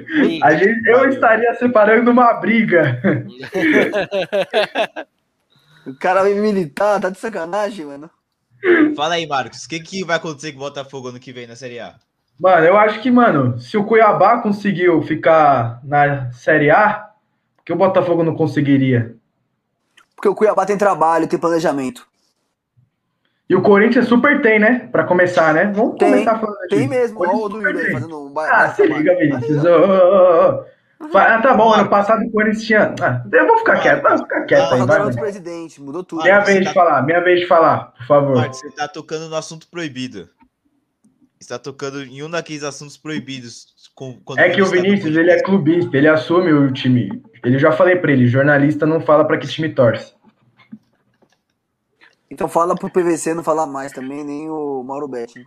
Sim. 0.08 0.40
A 0.44 0.54
gente, 0.54 0.88
eu 0.88 1.10
estaria 1.10 1.56
separando 1.56 2.12
uma 2.12 2.34
briga. 2.34 3.02
O 5.88 5.96
cara 5.96 6.24
vem 6.24 6.36
militar, 6.36 7.00
tá 7.00 7.10
de 7.10 7.18
sacanagem, 7.18 7.86
mano. 7.86 8.12
Fala 8.96 9.16
aí, 9.16 9.26
Marcos. 9.26 9.66
O 9.66 9.70
que, 9.70 9.80
que 9.80 10.04
vai 10.04 10.18
acontecer 10.18 10.52
com 10.52 10.58
o 10.60 10.62
Botafogo 10.62 11.08
ano 11.08 11.20
que 11.20 11.34
vem 11.34 11.48
na 11.48 11.56
Série 11.56 11.80
A? 11.80 11.96
Mano, 12.40 12.66
eu 12.66 12.78
acho 12.78 13.02
que, 13.02 13.12
mano, 13.12 13.60
se 13.60 13.78
o 13.78 13.84
Cuiabá 13.84 14.38
conseguiu 14.42 15.02
ficar 15.02 15.80
na 15.84 16.32
Série 16.32 16.72
A, 16.72 17.10
por 17.58 17.66
que 17.66 17.74
o 17.74 17.76
Botafogo 17.76 18.24
não 18.24 18.34
conseguiria? 18.36 19.16
Porque 20.16 20.30
o 20.30 20.36
Cuiabá 20.36 20.66
tem 20.66 20.78
trabalho, 20.78 21.28
tem 21.28 21.38
planejamento. 21.40 22.08
E 23.50 23.56
o 23.56 23.62
Corinthians 23.62 24.08
super 24.08 24.42
tem, 24.42 24.60
né? 24.60 24.88
Pra 24.92 25.04
começar, 25.04 25.54
né? 25.54 25.72
Vamos 25.76 25.98
Tem, 25.98 26.12
começar 26.12 26.40
falando 26.40 26.58
aqui. 26.60 26.76
Tem 26.76 26.88
mesmo. 26.88 27.20
Ó, 27.20 27.26
Corinthians 27.26 27.52
o 27.54 27.62
Yuri 27.68 27.80
aí 27.88 27.92
fazendo 27.94 28.26
um 28.28 28.32
ba- 28.32 28.48
Ah, 28.52 28.70
se 28.70 28.86
liga, 28.86 29.16
Vinícius. 29.18 29.64
Ah, 31.16 31.42
tá 31.42 31.54
bom, 31.56 31.74
ano 31.74 31.90
passado 31.90 32.22
o 32.26 32.32
Corinthians 32.32 32.64
tinha. 32.64 32.94
Ah, 33.02 33.24
eu 33.32 33.48
vou 33.48 33.58
ficar 33.58 33.80
quieto, 33.80 34.02
vou 34.04 34.18
ficar 34.20 34.42
quieto 34.46 34.74
aí, 34.74 34.80
Passado 34.86 35.04
vai. 35.14 35.14
presidente, 35.24 35.82
mudou 35.82 36.04
tudo. 36.04 36.22
Minha 36.22 36.40
vez 36.42 36.60
tá- 36.64 36.70
de 36.70 36.74
falar, 36.74 37.02
minha 37.04 37.22
vez 37.24 37.40
de 37.40 37.48
falar, 37.48 37.94
por 37.98 38.06
favor. 38.06 38.36
Marcos, 38.36 38.60
você 38.60 38.70
tá 38.72 38.88
tocando 38.88 39.28
no 39.30 39.36
assunto 39.36 39.68
proibido. 39.68 40.30
Você 41.40 41.48
tá 41.50 41.58
tocando 41.60 42.04
em 42.04 42.22
um 42.22 42.30
daqueles 42.30 42.64
assuntos 42.64 42.98
proibidos. 42.98 43.68
com- 43.96 44.20
quando 44.24 44.40
É 44.40 44.50
que 44.50 44.62
o 44.62 44.66
está 44.66 44.76
Vinícius, 44.78 45.16
ele 45.18 45.30
é 45.32 45.42
clubista, 45.44 45.98
ele 45.98 46.08
assume 46.08 46.54
o 46.54 46.72
time. 46.72 47.22
Ele 47.44 47.58
já 47.60 47.72
falei 47.72 47.96
pra 47.98 48.12
ele, 48.12 48.28
jornalista 48.28 48.86
não 48.86 49.02
fala 49.02 49.26
pra 49.26 49.38
que 49.38 49.46
time 49.48 49.70
torce. 49.74 50.14
Então 52.32 52.48
fala 52.48 52.76
pro 52.76 52.90
PVC 52.90 53.34
não 53.34 53.44
falar 53.44 53.66
mais 53.66 53.92
também, 53.92 54.24
nem 54.24 54.50
o 54.50 54.84
Mauro 54.84 55.08
Betti. 55.08 55.44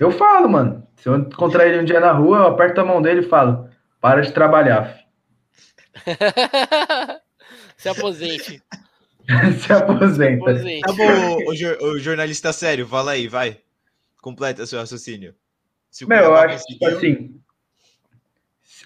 Eu 0.00 0.10
falo, 0.10 0.48
mano. 0.48 0.86
Se 0.96 1.08
eu 1.08 1.16
encontrar 1.16 1.66
ele 1.66 1.80
um 1.80 1.84
dia 1.84 2.00
na 2.00 2.12
rua, 2.12 2.38
eu 2.38 2.46
aperto 2.46 2.80
a 2.80 2.84
mão 2.84 3.02
dele 3.02 3.20
e 3.20 3.28
falo: 3.28 3.68
para 4.00 4.20
de 4.22 4.32
trabalhar. 4.32 4.98
Se 7.76 7.88
aposente. 7.88 8.62
Se 9.60 9.72
aposenta. 9.72 10.50
aposente. 10.50 10.80
Tá 10.80 10.92
bom, 10.92 11.36
o, 11.50 11.54
jor- 11.54 11.78
o 11.82 11.98
jornalista 11.98 12.52
sério, 12.52 12.86
fala 12.86 13.12
aí, 13.12 13.28
vai. 13.28 13.58
Completa 14.24 14.64
seu 14.64 14.78
raciocínio. 14.80 15.34
Se 15.90 16.02
o 16.02 16.08
Meu, 16.08 16.16
eu 16.16 16.30
Cuiabá 16.32 16.46
acho 16.54 16.64
que, 16.66 16.72
tipo 16.72 16.86
conseguiu- 16.86 17.12
assim. 17.12 17.40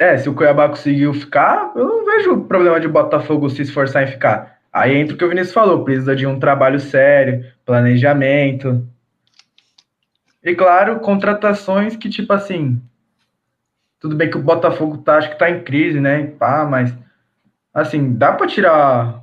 É, 0.00 0.18
se 0.18 0.28
o 0.28 0.34
Cuiabá 0.34 0.68
conseguiu 0.68 1.14
ficar, 1.14 1.70
eu 1.76 1.86
não 1.86 2.04
vejo 2.04 2.42
problema 2.46 2.80
de 2.80 2.88
o 2.88 2.92
Botafogo 2.92 3.48
se 3.48 3.62
esforçar 3.62 4.02
em 4.02 4.08
ficar. 4.10 4.58
Aí 4.72 4.96
entra 4.96 5.14
o 5.14 5.16
que 5.16 5.24
o 5.24 5.28
Vinícius 5.28 5.54
falou: 5.54 5.84
precisa 5.84 6.16
de 6.16 6.26
um 6.26 6.40
trabalho 6.40 6.80
sério, 6.80 7.46
planejamento. 7.64 8.84
E 10.42 10.56
claro, 10.56 10.98
contratações 10.98 11.94
que, 11.94 12.08
tipo 12.08 12.32
assim. 12.32 12.82
Tudo 14.00 14.16
bem 14.16 14.28
que 14.28 14.38
o 14.38 14.42
Botafogo 14.42 14.98
tá, 14.98 15.18
acho 15.18 15.30
que 15.30 15.38
tá 15.38 15.48
em 15.48 15.62
crise, 15.62 16.00
né? 16.00 16.26
Pá, 16.36 16.64
mas. 16.64 16.92
Assim, 17.72 18.12
dá 18.12 18.32
pra 18.32 18.48
tirar 18.48 19.22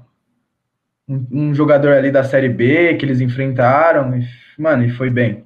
um, 1.06 1.28
um 1.30 1.54
jogador 1.54 1.92
ali 1.92 2.10
da 2.10 2.24
Série 2.24 2.48
B 2.48 2.96
que 2.96 3.04
eles 3.04 3.20
enfrentaram. 3.20 4.18
E, 4.18 4.26
mano, 4.58 4.86
e 4.86 4.90
foi 4.92 5.10
bem. 5.10 5.45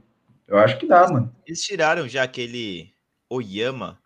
Eu 0.49 0.57
acho 0.57 0.77
que 0.79 0.87
dá, 0.87 1.07
mano. 1.07 1.33
Eles 1.45 1.61
tiraram 1.61 2.07
já 2.07 2.23
aquele 2.23 2.91
Oyama, 3.29 3.99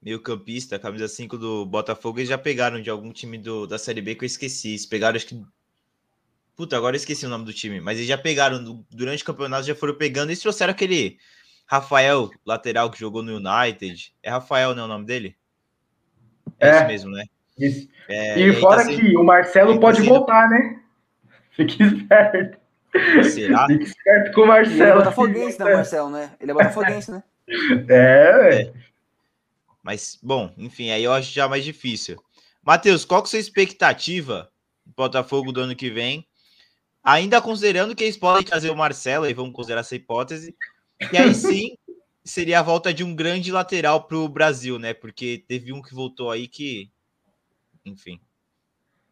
meio 0.00 0.20
campista, 0.20 0.78
camisa 0.78 1.06
5 1.06 1.36
do 1.36 1.66
Botafogo, 1.66 2.18
eles 2.18 2.28
já 2.30 2.38
pegaram 2.38 2.80
de 2.80 2.88
algum 2.90 3.12
time 3.12 3.36
do, 3.38 3.66
da 3.66 3.78
Série 3.78 4.00
B 4.00 4.14
que 4.14 4.24
eu 4.24 4.26
esqueci. 4.26 4.70
Eles 4.70 4.86
pegaram, 4.86 5.16
acho 5.16 5.26
que. 5.26 5.42
Puta, 6.56 6.76
agora 6.76 6.96
eu 6.96 6.98
esqueci 6.98 7.26
o 7.26 7.28
nome 7.28 7.44
do 7.44 7.52
time, 7.52 7.80
mas 7.80 7.98
eles 7.98 8.08
já 8.08 8.16
pegaram, 8.18 8.84
durante 8.90 9.22
o 9.22 9.26
campeonato 9.26 9.66
já 9.66 9.74
foram 9.74 9.94
pegando, 9.94 10.30
eles 10.30 10.40
trouxeram 10.40 10.70
aquele 10.72 11.18
Rafael, 11.66 12.30
lateral 12.44 12.90
que 12.90 12.98
jogou 13.00 13.22
no 13.22 13.36
United. 13.36 14.14
É 14.22 14.30
Rafael, 14.30 14.74
né, 14.74 14.82
o 14.82 14.86
nome 14.88 15.04
dele? 15.06 15.36
É, 16.58 16.68
É. 16.68 16.76
isso 16.78 16.86
mesmo, 16.86 17.10
né? 17.10 17.24
Isso. 17.58 17.88
É, 18.08 18.38
E 18.38 18.52
tá 18.54 18.60
fora 18.60 18.84
sendo- 18.84 18.98
que 19.00 19.16
o 19.16 19.24
Marcelo 19.24 19.74
tá 19.74 19.80
pode 19.80 19.98
sendo- 19.98 20.08
voltar, 20.08 20.48
né? 20.48 20.80
Fique 21.50 21.82
esperto. 21.82 22.58
Será? 23.24 23.66
Esperto 23.72 24.32
com 24.32 24.42
o 24.42 24.44
E 24.44 24.48
ele 24.48 24.82
é 24.82 24.86
Marcelo. 24.86 24.98
botafoguense, 24.98 25.58
né, 25.58 25.74
Marcelo, 25.74 26.10
né? 26.10 26.32
Ele 26.40 26.50
é 26.50 26.54
botafoguense, 26.54 27.10
né? 27.10 27.22
É, 27.88 28.32
velho. 28.38 28.74
Mas, 29.82 30.18
bom, 30.22 30.52
enfim, 30.56 30.90
aí 30.90 31.02
eu 31.02 31.12
acho 31.12 31.32
já 31.32 31.48
mais 31.48 31.64
difícil. 31.64 32.22
Matheus, 32.62 33.04
qual 33.04 33.22
que 33.22 33.26
é 33.26 33.28
a 33.28 33.30
sua 33.30 33.38
expectativa 33.40 34.50
do 34.86 34.92
Botafogo 34.94 35.50
do 35.50 35.60
ano 35.60 35.74
que 35.74 35.90
vem? 35.90 36.26
Ainda 37.02 37.42
considerando 37.42 37.96
que 37.96 38.04
eles 38.04 38.16
podem 38.16 38.44
trazer 38.44 38.70
o 38.70 38.76
Marcelo, 38.76 39.24
aí 39.24 39.34
vamos 39.34 39.52
considerar 39.52 39.80
essa 39.80 39.96
hipótese. 39.96 40.54
E 41.12 41.16
aí 41.16 41.34
sim, 41.34 41.76
seria 42.24 42.60
a 42.60 42.62
volta 42.62 42.94
de 42.94 43.02
um 43.02 43.14
grande 43.14 43.50
lateral 43.50 44.04
para 44.04 44.16
o 44.16 44.28
Brasil, 44.28 44.78
né? 44.78 44.94
Porque 44.94 45.44
teve 45.48 45.72
um 45.72 45.82
que 45.82 45.94
voltou 45.94 46.30
aí 46.30 46.46
que. 46.46 46.90
Enfim. 47.84 48.20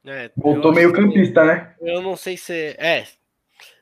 É, 0.05 0.31
Voltou 0.37 0.73
meio 0.73 0.93
campista, 0.93 1.45
né? 1.45 1.75
Eu 1.81 2.01
não 2.01 2.17
sei 2.17 2.37
se. 2.37 2.77
É. 2.79 3.07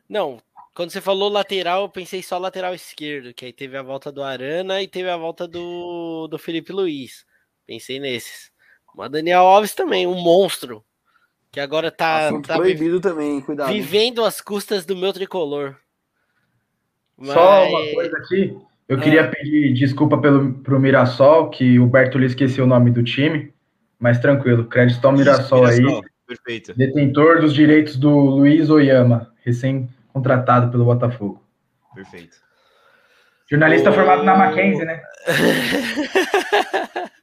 Não, 0.08 0.40
quando 0.74 0.90
você 0.90 1.00
falou 1.00 1.28
lateral, 1.28 1.82
eu 1.82 1.88
pensei 1.88 2.22
só 2.22 2.38
lateral 2.38 2.74
esquerdo, 2.74 3.34
que 3.34 3.44
aí 3.44 3.52
teve 3.52 3.76
a 3.76 3.82
volta 3.82 4.10
do 4.10 4.22
Arana 4.22 4.80
e 4.82 4.88
teve 4.88 5.10
a 5.10 5.16
volta 5.16 5.46
do, 5.46 6.26
do 6.28 6.38
Felipe 6.38 6.72
Luiz. 6.72 7.26
Pensei 7.66 7.98
nesses. 8.00 8.50
Mas 8.96 9.10
Daniel 9.10 9.42
Alves 9.42 9.74
também, 9.74 10.06
um 10.06 10.14
monstro. 10.14 10.82
Que 11.50 11.60
agora 11.60 11.90
tá, 11.90 12.28
Assunto 12.28 12.46
tá 12.46 12.54
vi- 12.54 12.60
proibido 12.60 13.00
também, 13.00 13.40
cuidado. 13.40 13.72
vivendo 13.72 14.24
às 14.24 14.40
custas 14.40 14.84
do 14.84 14.96
meu 14.96 15.12
tricolor. 15.12 15.76
Só 17.22 17.66
uma 17.68 17.80
Mas- 17.80 17.94
coisa 17.94 18.16
aqui. 18.18 18.56
Eu 18.88 18.98
queria 18.98 19.28
pedir 19.28 19.74
desculpa 19.74 20.16
pelo, 20.18 20.54
pro 20.60 20.80
Mirassol, 20.80 21.50
que 21.50 21.78
o 21.78 21.86
Bertoli 21.86 22.24
esqueceu 22.26 22.64
o 22.64 22.66
nome 22.66 22.90
do 22.90 23.02
time. 23.02 23.52
Mas 23.98 24.18
tranquilo, 24.18 24.64
crédito 24.64 25.04
ao 25.04 25.12
Mirassol 25.12 25.66
aí. 25.66 25.76
Mirassol, 25.78 26.04
Perfeito. 26.26 26.74
Detentor 26.74 27.40
dos 27.40 27.52
direitos 27.54 27.96
do 27.96 28.10
Luiz 28.10 28.70
Oyama, 28.70 29.32
recém-contratado 30.18 30.70
pelo 30.70 30.84
Botafogo. 30.84 31.42
Perfeito. 31.94 32.36
Jornalista 33.50 33.90
O- 33.90 33.94
formado 33.94 34.22
na 34.22 34.36
Mackenzie, 34.36 34.84
né? 34.84 35.02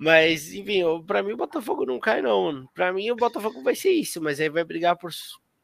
Mas, 0.00 0.52
enfim, 0.52 0.84
o- 0.84 1.02
pra 1.02 1.22
mim 1.22 1.32
o 1.32 1.36
Botafogo 1.36 1.84
não 1.84 1.98
cai, 1.98 2.22
não. 2.22 2.66
Pra 2.72 2.92
mim 2.92 3.10
o 3.10 3.16
Botafogo 3.16 3.62
vai 3.62 3.74
ser 3.74 3.90
isso, 3.90 4.22
mas 4.22 4.38
aí 4.40 4.48
vai 4.48 4.62
brigar 4.62 4.96
por, 4.96 5.10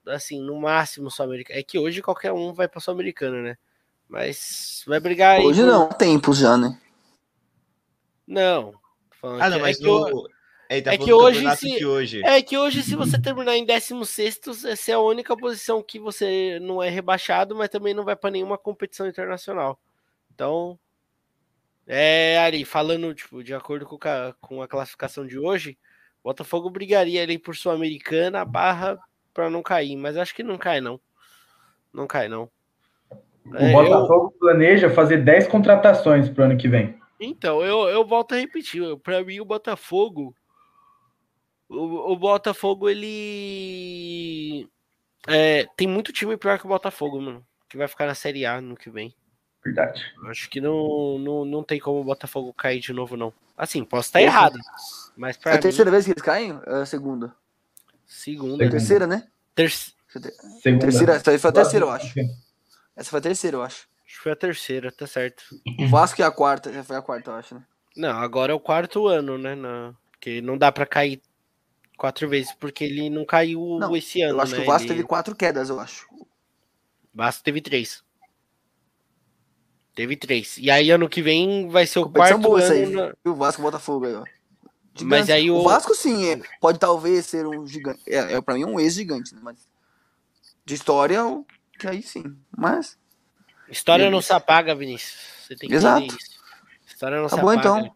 assim, 0.08 0.40
no 0.40 0.60
máximo 0.60 1.08
Sul-Americano. 1.10 1.58
É 1.58 1.62
que 1.62 1.78
hoje 1.78 2.02
qualquer 2.02 2.32
um 2.32 2.52
vai 2.52 2.66
pra 2.66 2.80
Sul-Americano, 2.80 3.42
né? 3.42 3.56
Mas 4.08 4.82
vai 4.86 4.98
brigar 4.98 5.36
aí. 5.38 5.44
Hoje 5.46 5.60
por- 5.60 5.66
não, 5.68 5.84
há 5.84 5.94
tempos 5.94 6.38
já, 6.38 6.56
né? 6.56 6.76
Não. 8.26 8.74
Ah, 9.22 9.48
não, 9.48 9.56
que- 9.58 9.62
mas 9.62 9.76
é 9.78 9.80
que, 9.82 9.88
o- 9.88 10.08
no... 10.10 10.28
É, 10.68 10.80
tá 10.80 10.94
é 10.94 10.98
que 10.98 11.12
hoje 11.12 11.56
se- 11.56 11.84
hoje. 11.84 12.22
é 12.24 12.40
que 12.42 12.56
hoje, 12.56 12.82
se 12.82 12.96
você 12.96 13.20
terminar 13.20 13.56
em 13.56 13.64
16, 13.66 14.64
essa 14.64 14.90
é 14.90 14.94
a 14.94 14.98
única 14.98 15.36
posição 15.36 15.82
que 15.82 15.98
você 15.98 16.58
não 16.60 16.82
é 16.82 16.88
rebaixado, 16.88 17.54
mas 17.54 17.68
também 17.68 17.92
não 17.94 18.04
vai 18.04 18.16
pra 18.16 18.30
nenhuma 18.30 18.56
competição 18.56 19.06
internacional. 19.06 19.78
Então, 20.34 20.78
é 21.86 22.38
ali, 22.38 22.64
falando, 22.64 23.14
tipo, 23.14 23.42
de 23.44 23.52
acordo 23.54 23.84
com, 23.86 23.98
com 24.40 24.62
a 24.62 24.68
classificação 24.68 25.26
de 25.26 25.38
hoje, 25.38 25.76
o 26.22 26.28
Botafogo 26.28 26.70
brigaria 26.70 27.22
ali 27.22 27.38
por 27.38 27.54
Sul-Americana, 27.54 28.44
barra 28.44 28.98
pra 29.34 29.50
não 29.50 29.62
cair, 29.62 29.96
mas 29.96 30.16
acho 30.16 30.34
que 30.34 30.42
não 30.42 30.56
cai, 30.56 30.80
não. 30.80 30.98
Não 31.92 32.06
cai, 32.06 32.26
não. 32.28 32.48
O 33.46 33.54
É, 33.56 33.68
eu- 33.68 33.72
Botafogo 33.72 34.34
planeja 34.40 34.88
fazer 34.88 35.18
10 35.18 35.46
contratações 35.46 36.28
pro 36.30 36.44
ano 36.44 36.56
que 36.56 36.66
vem. 36.68 36.98
Então, 37.20 37.62
eu, 37.62 37.88
eu 37.88 38.04
volto 38.04 38.32
a 38.34 38.38
repetir. 38.38 38.82
eu- 38.82 38.98
Pra 38.98 39.22
mim, 39.22 39.38
o 39.40 39.44
Botafogo. 39.44 40.34
O, 41.68 42.12
o 42.12 42.16
Botafogo, 42.16 42.88
ele. 42.88 44.68
é, 45.26 45.66
tem 45.76 45.86
muito 45.88 46.12
time 46.12 46.36
pior 46.36 46.58
que 46.58 46.66
o 46.66 46.68
Botafogo, 46.68 47.20
mano. 47.20 47.44
Que 47.68 47.76
vai 47.76 47.88
ficar 47.88 48.06
na 48.06 48.14
Série 48.14 48.46
A 48.46 48.60
no 48.60 48.76
que 48.76 48.90
vem. 48.90 49.14
Verdade. 49.64 50.02
Acho 50.26 50.48
que 50.50 50.60
não, 50.60 51.18
não, 51.18 51.44
não 51.44 51.62
tem 51.64 51.80
como 51.80 52.00
o 52.00 52.04
Botafogo 52.04 52.52
cair 52.52 52.80
de 52.80 52.92
novo, 52.92 53.16
não. 53.16 53.32
Assim, 53.56 53.82
posso 53.84 54.08
estar 54.08 54.20
errado. 54.20 54.58
Mas 55.16 55.36
É 55.36 55.40
pra 55.40 55.52
a 55.52 55.54
mim, 55.56 55.62
terceira 55.62 55.90
vez 55.90 56.04
que 56.04 56.10
eles 56.10 56.22
caem? 56.22 56.60
É 56.66 56.74
a 56.82 56.86
segunda. 56.86 57.34
segunda. 58.06 58.64
É. 58.64 58.68
Terceira, 58.68 59.06
né? 59.06 59.26
Terce... 59.54 59.94
Segunda. 60.62 60.84
Terceira, 60.86 61.14
essa 61.14 61.30
aí 61.30 61.38
foi 61.38 61.50
a 61.50 61.52
terceira, 61.52 61.86
eu 61.86 61.90
acho. 61.90 62.14
Essa 62.94 63.10
foi 63.10 63.18
a 63.18 63.22
terceira, 63.22 63.56
eu 63.56 63.62
acho. 63.62 63.88
Acho 64.06 64.16
que 64.16 64.22
foi 64.22 64.32
a 64.32 64.36
terceira, 64.36 64.92
tá 64.92 65.06
certo. 65.06 65.42
O 65.80 65.88
Vasco 65.88 66.20
é 66.22 66.24
a 66.24 66.30
quarta, 66.30 66.72
já 66.72 66.84
foi 66.84 66.96
a 66.96 67.02
quarta, 67.02 67.30
eu 67.30 67.34
acho, 67.34 67.54
né? 67.54 67.64
Não, 67.96 68.10
agora 68.10 68.52
é 68.52 68.54
o 68.54 68.60
quarto 68.60 69.08
ano, 69.08 69.38
né? 69.38 69.54
Na... 69.54 69.94
Porque 70.12 70.40
não 70.40 70.56
dá 70.58 70.70
pra 70.70 70.86
cair 70.86 71.20
quatro 71.96 72.28
vezes, 72.28 72.52
porque 72.52 72.84
ele 72.84 73.08
não 73.10 73.24
caiu 73.24 73.78
Não, 73.80 73.96
esse 73.96 74.20
ano. 74.22 74.38
Eu 74.38 74.40
acho 74.42 74.52
né? 74.52 74.58
que 74.58 74.62
o 74.64 74.66
Vasco 74.66 74.86
Ele- 74.86 74.94
teve 74.94 75.02
quatro 75.08 75.34
quedas, 75.34 75.68
eu 75.68 75.78
acho. 75.80 76.06
Vasco 77.14 77.42
teve 77.44 77.60
três. 77.60 78.02
Teve 79.94 80.16
três. 80.16 80.58
E 80.58 80.70
aí, 80.70 80.90
ano 80.90 81.08
que 81.08 81.22
vem, 81.22 81.68
vai 81.68 81.86
ser 81.86 82.00
o 82.00 82.08
quarto 82.10 82.38
boa 82.38 82.60
ano. 82.60 82.72
aí. 82.74 82.86
na- 82.86 83.14
E 83.24 83.28
o 83.28 83.34
Vasco 83.34 83.62
Botafogo 83.62 84.06
aí, 84.06 84.14
ó. 84.14 84.24
Gigante. 84.96 85.04
Mas 85.04 85.30
aí 85.30 85.50
o- 85.50 85.56
o 85.56 85.62
Vasco, 85.62 85.94
sim, 85.94 86.26
é- 86.26 86.40
pode 86.60 86.78
talvez 86.78 87.26
ser 87.26 87.46
um 87.46 87.66
gigante. 87.66 88.00
É, 88.08 88.34
é 88.34 88.40
pra 88.40 88.54
mim 88.54 88.64
um 88.64 88.78
ex-gigante, 88.80 89.34
né? 89.34 89.40
Mas 89.42 89.56
de 90.64 90.74
história, 90.74 91.20
que 91.78 91.86
aí 91.86 92.02
sim. 92.02 92.36
Mas 92.56 92.98
História 93.68 94.10
não 94.10 94.20
se 94.20 94.32
apaga, 94.32 94.74
Vinícius. 94.74 95.16
Você 95.46 95.56
tem 95.56 95.68
que 95.68 95.74
Exato. 95.74 96.16
História 96.86 97.18
não 97.20 97.28
Tá 97.28 97.36
se 97.36 97.42
bom, 97.42 97.48
apaga. 97.50 97.60
então. 97.80 97.94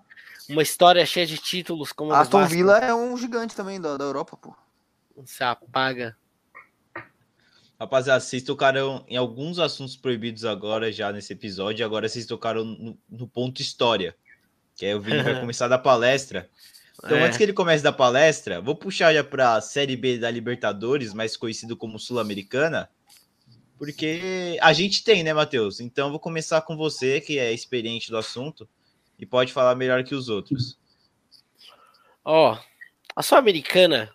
Uma 0.49 0.63
história 0.63 1.05
cheia 1.05 1.27
de 1.27 1.37
títulos 1.37 1.93
como 1.93 2.13
Aston. 2.13 2.47
Villa 2.47 2.79
é 2.79 2.95
um 2.95 3.17
gigante 3.17 3.55
também 3.55 3.81
da, 3.81 3.97
da 3.97 4.05
Europa, 4.05 4.37
pô. 4.37 4.55
Se 5.27 5.45
apaga. 5.45 6.17
Rapaziada, 7.79 8.21
vocês 8.21 8.43
tocaram 8.43 9.05
em 9.07 9.17
alguns 9.17 9.59
assuntos 9.59 9.97
proibidos 9.97 10.45
agora, 10.45 10.91
já 10.91 11.13
nesse 11.13 11.33
episódio. 11.33 11.85
Agora 11.85 12.09
vocês 12.09 12.27
tocaram 12.27 12.65
no, 12.65 12.99
no 13.09 13.29
ponto 13.29 13.61
história. 13.61 14.17
Que 14.75 14.87
aí 14.87 14.95
o 14.95 15.01
Vini 15.01 15.23
vai 15.23 15.39
começar 15.41 15.67
a 15.67 15.69
dar 15.69 15.79
palestra. 15.79 16.49
Então, 16.99 17.17
É. 17.17 17.25
antes 17.25 17.37
que 17.37 17.45
ele 17.45 17.53
comece 17.53 17.85
da 17.85 17.93
palestra, 17.93 18.61
vou 18.61 18.75
puxar 18.75 19.13
já 19.15 19.23
para 19.23 19.55
a 19.55 19.61
Série 19.61 19.97
B 19.97 20.19
da 20.19 20.31
Libertadores, 20.31 21.15
mais 21.15 21.37
conhecido 21.37 21.77
como 21.77 21.99
Sul-Americana. 21.99 22.91
Porque 23.77 24.59
a 24.61 24.73
gente 24.73 25.05
tem, 25.05 25.23
né, 25.23 25.33
Matheus? 25.33 25.79
Então, 25.79 26.07
eu 26.07 26.11
vou 26.11 26.19
começar 26.19 26.63
com 26.63 26.77
você, 26.77 27.21
que 27.21 27.39
é 27.39 27.53
experiente 27.53 28.11
do 28.11 28.17
assunto 28.17 28.69
e 29.19 29.27
pode 29.27 29.53
falar 29.53 29.75
melhor 29.75 30.05
que 30.05 30.15
os 30.15 30.29
outros. 30.29 30.79
Ó, 32.25 32.57
a 33.17 33.23
Sul-Americana. 33.23 34.11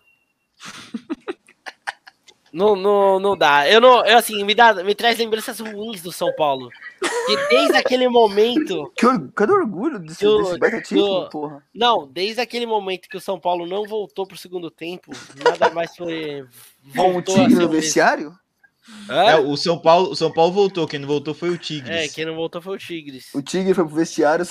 não, 2.52 2.76
não, 2.76 3.18
não 3.18 3.36
dá. 3.36 3.68
Eu 3.68 3.80
não, 3.80 4.04
eu 4.06 4.16
assim, 4.16 4.44
me, 4.44 4.54
dá, 4.54 4.72
me 4.82 4.94
traz 4.94 5.18
lembranças 5.18 5.58
ruins 5.60 6.00
do 6.00 6.12
São 6.12 6.32
Paulo. 6.34 6.70
Que 7.26 7.36
desde 7.48 7.76
aquele 7.76 8.08
momento. 8.08 8.92
Que 8.96 9.06
or... 9.06 9.30
Cadê 9.32 9.52
o 9.52 9.56
orgulho 9.56 9.98
desse, 9.98 10.24
Do- 10.24 10.42
desse 10.42 10.58
baita 10.58 10.80
título, 10.80 11.24
do- 11.24 11.30
porra? 11.30 11.66
Não, 11.74 12.06
desde 12.06 12.40
aquele 12.40 12.66
momento 12.66 13.08
que 13.08 13.16
o 13.16 13.20
São 13.20 13.40
Paulo 13.40 13.66
não 13.66 13.86
voltou 13.86 14.26
pro 14.26 14.36
segundo 14.36 14.70
tempo, 14.70 15.10
nada 15.42 15.70
mais 15.70 15.96
foi. 15.96 16.46
Voltou 16.82 17.34
ser 17.34 17.48
no 17.48 17.68
vestiário? 17.68 18.38
Hã? 19.08 19.22
É, 19.30 19.36
o 19.38 19.56
São 19.56 19.78
Paulo, 19.78 20.10
o 20.10 20.14
São 20.16 20.30
Paulo 20.32 20.52
voltou, 20.52 20.86
quem 20.86 20.98
não 20.98 21.08
voltou 21.08 21.32
foi 21.34 21.50
o 21.50 21.58
Tigres. 21.58 21.90
É, 21.90 22.08
quem 22.08 22.24
não 22.26 22.34
voltou 22.34 22.60
foi 22.60 22.76
o 22.76 22.78
Tigres. 22.78 23.34
O 23.34 23.40
Tigre 23.42 23.72
foi 23.74 23.84
pro 23.86 23.94
vestiário. 23.96 24.44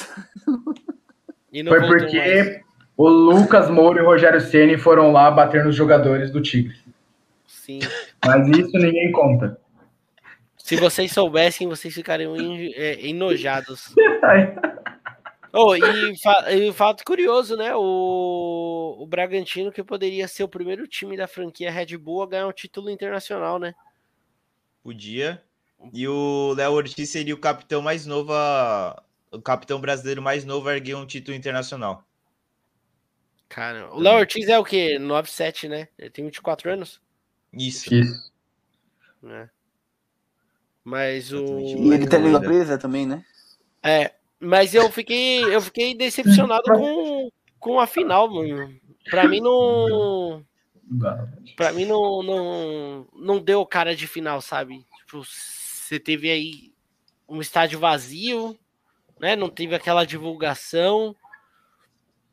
E 1.52 1.62
não 1.62 1.72
Foi 1.72 1.80
voltou 1.82 1.98
mais. 2.00 2.12
porque 2.12 2.62
o 2.98 3.08
Lucas 3.08 3.70
Moura 3.70 4.00
e 4.00 4.04
o 4.04 4.06
Rogério 4.08 4.42
Ceni 4.42 4.78
foram 4.78 5.12
lá 5.12 5.30
bater 5.30 5.64
nos 5.64 5.76
jogadores 5.76 6.32
do 6.32 6.42
Tigre. 6.42 6.76
Sim. 7.48 7.80
Mas 8.26 8.48
isso 8.58 8.78
ninguém 8.78 9.12
conta. 9.12 9.60
Se 10.58 10.78
vocês 10.78 11.12
soubessem, 11.12 11.68
vocês 11.68 11.94
ficariam 11.94 12.36
é, 12.38 13.06
enojados. 13.08 13.94
Oh, 15.56 15.76
e, 15.76 16.18
fa- 16.20 16.52
e 16.52 16.74
fato 16.74 17.04
curioso, 17.06 17.56
né? 17.56 17.76
O, 17.76 18.98
o 19.00 19.06
Bragantino, 19.06 19.72
que 19.72 19.84
poderia 19.84 20.28
ser 20.28 20.44
o 20.44 20.48
primeiro 20.48 20.88
time 20.88 21.16
da 21.16 21.28
franquia 21.28 21.70
Red 21.70 21.96
Bull 21.96 22.24
a 22.24 22.28
ganhar 22.28 22.48
um 22.48 22.52
título 22.52 22.90
internacional, 22.90 23.60
né? 23.60 23.76
Podia. 24.84 25.42
E 25.94 26.08
o 26.08 26.54
Léo 26.56 26.74
Ortiz 26.74 27.10
seria 27.10 27.34
o 27.34 27.40
capitão 27.40 27.82
mais 27.82 28.06
novo, 28.06 28.32
a- 28.34 29.02
o 29.32 29.42
capitão 29.42 29.80
brasileiro 29.80 30.22
mais 30.22 30.46
novo 30.46 30.68
a 30.70 30.74
erguer 30.76 30.96
um 30.96 31.06
título 31.06 31.36
internacional. 31.36 32.04
Cara, 33.50 33.94
o 33.94 34.00
Léo 34.00 34.20
Ortiz 34.20 34.48
é 34.48 34.58
o 34.58 34.64
quê? 34.64 34.98
9-7, 35.00 35.68
né? 35.68 35.88
Ele 35.98 36.10
tem 36.10 36.26
24 36.26 36.72
anos? 36.72 37.00
Isso. 37.54 37.94
Isso. 37.94 38.32
né? 39.22 39.50
Mas 40.84 41.32
o. 41.32 41.60
E 41.60 41.94
ele 41.94 42.08
tá 42.08 42.18
Ainda. 42.18 42.28
língua 42.28 42.42
presa 42.42 42.78
também, 42.78 43.06
né? 43.06 43.24
É, 43.82 44.12
mas 44.40 44.74
eu 44.76 44.92
fiquei, 44.92 45.44
eu 45.46 45.62
fiquei 45.62 45.96
decepcionado 45.96 46.64
com, 46.74 47.30
com 47.60 47.80
a 47.80 47.88
final, 47.88 48.30
mano. 48.30 48.76
Pra 49.10 49.28
mim 49.28 49.40
não. 49.40 50.46
Pra 51.56 51.72
mim 51.72 51.86
não, 51.86 52.22
não, 52.24 53.08
não 53.14 53.40
deu 53.40 53.66
cara 53.66 53.96
de 53.96 54.08
final, 54.08 54.42
sabe? 54.42 54.86
Tipo, 54.98 55.24
você 55.24 56.00
teve 56.00 56.30
aí 56.30 56.74
um 57.28 57.42
estádio 57.42 57.80
vazio, 57.80 58.58
né? 59.20 59.36
Não 59.36 59.50
teve 59.50 59.76
aquela 59.76 60.06
divulgação, 60.06 61.16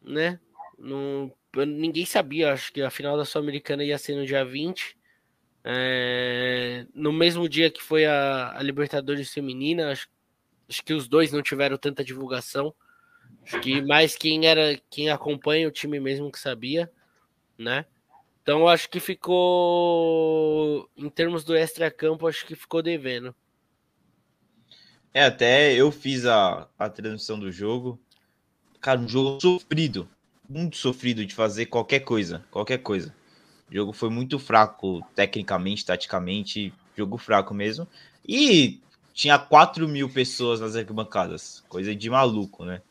né? 0.02 0.40
Não, 0.78 1.32
ninguém 1.66 2.04
sabia, 2.04 2.52
acho 2.52 2.72
que 2.72 2.82
a 2.82 2.90
final 2.90 3.16
da 3.16 3.24
Sul-Americana 3.24 3.84
ia 3.84 3.98
ser 3.98 4.14
no 4.14 4.26
dia 4.26 4.44
20. 4.44 4.98
É, 5.62 6.86
no 6.94 7.12
mesmo 7.12 7.48
dia 7.48 7.70
que 7.70 7.82
foi 7.82 8.06
a, 8.06 8.56
a 8.56 8.62
Libertadores 8.62 9.32
Feminina, 9.32 9.92
acho, 9.92 10.08
acho 10.68 10.82
que 10.82 10.94
os 10.94 11.06
dois 11.06 11.32
não 11.32 11.42
tiveram 11.42 11.76
tanta 11.76 12.02
divulgação. 12.02 12.74
Acho 13.44 13.60
que 13.60 13.82
mais 13.82 14.16
quem 14.16 14.46
era 14.46 14.78
quem 14.90 15.10
acompanha 15.10 15.68
o 15.68 15.72
time 15.72 16.00
mesmo 16.00 16.30
que 16.32 16.38
sabia, 16.38 16.90
né? 17.58 17.84
Então 18.50 18.66
acho 18.66 18.90
que 18.90 18.98
ficou 18.98 20.90
em 20.96 21.08
termos 21.08 21.44
do 21.44 21.54
extra-campo, 21.54 22.26
acho 22.26 22.44
que 22.44 22.56
ficou 22.56 22.82
devendo. 22.82 23.32
É, 25.14 25.22
até 25.22 25.72
eu 25.72 25.92
fiz 25.92 26.26
a, 26.26 26.66
a 26.76 26.88
transmissão 26.88 27.38
do 27.38 27.52
jogo. 27.52 27.96
Cara, 28.80 28.98
um 28.98 29.06
jogo 29.06 29.40
sofrido. 29.40 30.08
Muito 30.48 30.78
sofrido 30.78 31.24
de 31.24 31.32
fazer 31.32 31.66
qualquer 31.66 32.00
coisa. 32.00 32.44
Qualquer 32.50 32.78
coisa. 32.78 33.14
O 33.70 33.72
jogo 33.72 33.92
foi 33.92 34.10
muito 34.10 34.36
fraco, 34.36 35.00
tecnicamente, 35.14 35.86
taticamente. 35.86 36.74
Jogo 36.96 37.18
fraco 37.18 37.54
mesmo. 37.54 37.86
E 38.26 38.80
tinha 39.14 39.38
4 39.38 39.86
mil 39.86 40.10
pessoas 40.10 40.58
nas 40.58 40.74
arquibancadas. 40.74 41.62
Coisa 41.68 41.94
de 41.94 42.10
maluco, 42.10 42.64
né? 42.64 42.82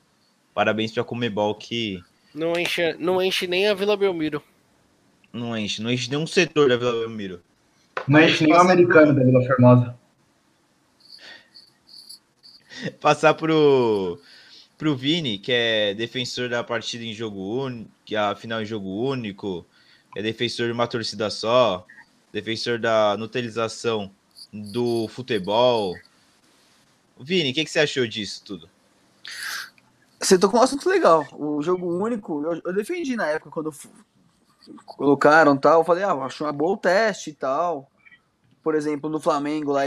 Parabéns 0.53 0.93
pra 0.93 1.03
Comebol 1.03 1.53
que 1.53 2.01
Não 2.33 2.57
enche, 2.57 2.93
não 2.93 3.21
enche 3.21 3.45
nem 3.45 3.67
a 3.67 3.73
Vila 3.73 3.97
Belmiro. 3.97 4.41
Não 5.31 5.57
enche. 5.57 5.81
Não 5.81 5.91
enche 5.91 6.09
nenhum 6.09 6.27
setor 6.27 6.69
da 6.69 6.77
Vila 6.77 6.91
Belmiro. 6.91 7.41
Não 8.07 8.19
enche 8.21 8.43
nem 8.43 8.53
o 8.53 8.59
americano 8.59 9.13
da 9.13 9.23
Vila 9.23 9.45
Formosa. 9.45 9.99
passar 12.99 13.33
pro, 13.33 14.19
pro 14.77 14.95
Vini, 14.95 15.37
que 15.37 15.51
é 15.51 15.93
defensor 15.93 16.49
da 16.49 16.63
partida 16.63 17.03
em 17.03 17.13
jogo 17.13 17.39
único, 17.39 17.89
que 18.05 18.15
é 18.15 18.19
a 18.19 18.35
final 18.35 18.61
em 18.61 18.65
jogo 18.65 18.89
único, 18.89 19.65
é 20.15 20.21
defensor 20.21 20.67
de 20.67 20.73
uma 20.73 20.87
torcida 20.87 21.29
só, 21.29 21.85
defensor 22.31 22.79
da 22.79 23.15
nutelização 23.17 24.11
do 24.51 25.07
futebol. 25.07 25.95
Vini, 27.19 27.51
o 27.51 27.53
que, 27.53 27.65
que 27.65 27.71
você 27.71 27.79
achou 27.79 28.07
disso 28.07 28.43
tudo? 28.45 28.69
Você 30.19 30.37
tocou 30.37 30.59
um 30.59 30.63
assunto 30.63 30.89
legal. 30.89 31.25
O 31.33 31.61
jogo 31.61 31.87
único, 31.97 32.43
eu, 32.43 32.61
eu 32.65 32.73
defendi 32.73 33.15
na 33.15 33.27
época 33.27 33.51
quando 33.51 33.73
colocaram 34.85 35.57
tal. 35.57 35.81
Eu 35.81 35.85
falei, 35.85 36.03
ah, 36.03 36.13
acho 36.13 36.43
uma 36.43 36.51
boa 36.51 36.73
o 36.73 36.77
teste 36.77 37.31
e 37.31 37.33
tal. 37.33 37.89
Por 38.63 38.75
exemplo, 38.75 39.09
no 39.09 39.19
Flamengo 39.19 39.71
lá, 39.71 39.81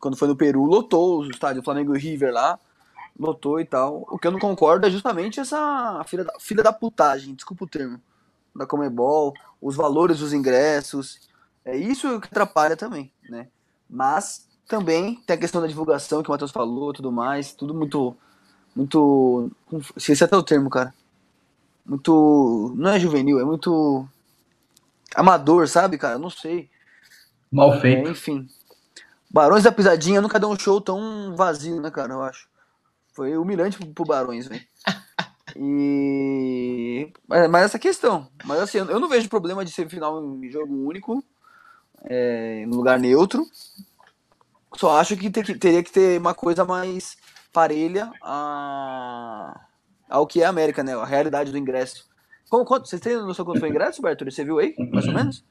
quando 0.00 0.16
foi 0.16 0.28
no 0.28 0.36
Peru, 0.36 0.64
lotou 0.64 1.20
o 1.20 1.30
estádio 1.30 1.62
Flamengo 1.62 1.92
River 1.92 2.32
lá. 2.32 2.58
Lotou 3.18 3.60
e 3.60 3.64
tal. 3.64 4.06
O 4.08 4.18
que 4.18 4.26
eu 4.26 4.30
não 4.30 4.38
concordo 4.38 4.86
é 4.86 4.90
justamente 4.90 5.40
essa 5.40 6.02
filha 6.06 6.24
da, 6.24 6.32
filha 6.38 6.62
da 6.62 6.72
putagem, 6.72 7.34
desculpa 7.34 7.64
o 7.64 7.68
termo, 7.68 8.00
da 8.54 8.66
Comebol, 8.66 9.32
os 9.60 9.74
valores 9.74 10.18
dos 10.18 10.32
ingressos. 10.32 11.20
É 11.64 11.76
isso 11.76 12.20
que 12.20 12.28
atrapalha 12.28 12.76
também, 12.76 13.10
né? 13.28 13.48
Mas 13.88 14.46
também 14.68 15.16
tem 15.26 15.34
a 15.34 15.38
questão 15.38 15.60
da 15.60 15.66
divulgação 15.66 16.22
que 16.22 16.28
o 16.28 16.32
Matheus 16.32 16.50
falou, 16.50 16.92
tudo 16.92 17.10
mais, 17.10 17.54
tudo 17.54 17.72
muito 17.72 18.16
muito. 18.76 19.50
Esqueci 19.96 20.22
até 20.22 20.36
o 20.36 20.42
termo, 20.42 20.68
cara. 20.68 20.92
Muito. 21.84 22.74
Não 22.76 22.90
é 22.90 23.00
juvenil, 23.00 23.40
é 23.40 23.44
muito. 23.44 24.06
Amador, 25.16 25.66
sabe, 25.68 25.98
cara? 25.98 26.18
Não 26.18 26.30
sei. 26.30 26.70
Mal 27.50 27.74
É, 27.74 27.80
feito. 27.80 28.08
enfim. 28.10 28.46
Barões 29.30 29.64
da 29.64 29.72
Pisadinha 29.72 30.20
nunca 30.20 30.38
deu 30.38 30.48
um 30.50 30.58
show 30.58 30.80
tão 30.80 31.34
vazio, 31.36 31.80
né, 31.80 31.90
cara? 31.90 32.12
Eu 32.12 32.22
acho. 32.22 32.48
Foi 33.12 33.36
humilhante 33.36 33.78
pro, 33.78 33.86
pro 33.88 34.04
Barões, 34.04 34.46
velho. 34.46 34.62
E. 35.58 37.12
Mas, 37.26 37.48
mas 37.50 37.64
essa 37.64 37.78
questão. 37.78 38.28
Mas 38.44 38.60
assim, 38.60 38.78
eu 38.78 39.00
não 39.00 39.08
vejo 39.08 39.28
problema 39.28 39.64
de 39.64 39.70
ser 39.70 39.88
final 39.88 40.22
em 40.22 40.50
jogo 40.50 40.74
único, 40.86 41.24
é, 42.04 42.64
no 42.66 42.76
lugar 42.76 42.98
neutro. 42.98 43.46
Só 44.76 44.98
acho 44.98 45.16
que, 45.16 45.30
ter 45.30 45.42
que- 45.44 45.54
teria 45.58 45.82
que 45.82 45.90
ter 45.90 46.20
uma 46.20 46.34
coisa 46.34 46.64
mais 46.64 47.16
parelha 47.52 48.10
a, 48.22 49.58
ao 50.10 50.26
que 50.26 50.42
é 50.42 50.46
a 50.46 50.50
América, 50.50 50.82
né? 50.82 50.94
A 50.94 51.04
realidade 51.06 51.50
do 51.50 51.58
ingresso. 51.58 52.06
Como, 52.48 52.64
quanto, 52.64 52.88
vocês 52.88 53.00
têm 53.00 53.16
noção 53.16 53.44
quanto 53.44 53.60
foi 53.60 53.68
o 53.68 53.72
ingresso, 53.72 54.06
Arthur? 54.06 54.30
Você 54.30 54.44
viu 54.44 54.58
aí? 54.58 54.74
Mais 54.92 55.06
ou 55.06 55.14
menos? 55.14 55.44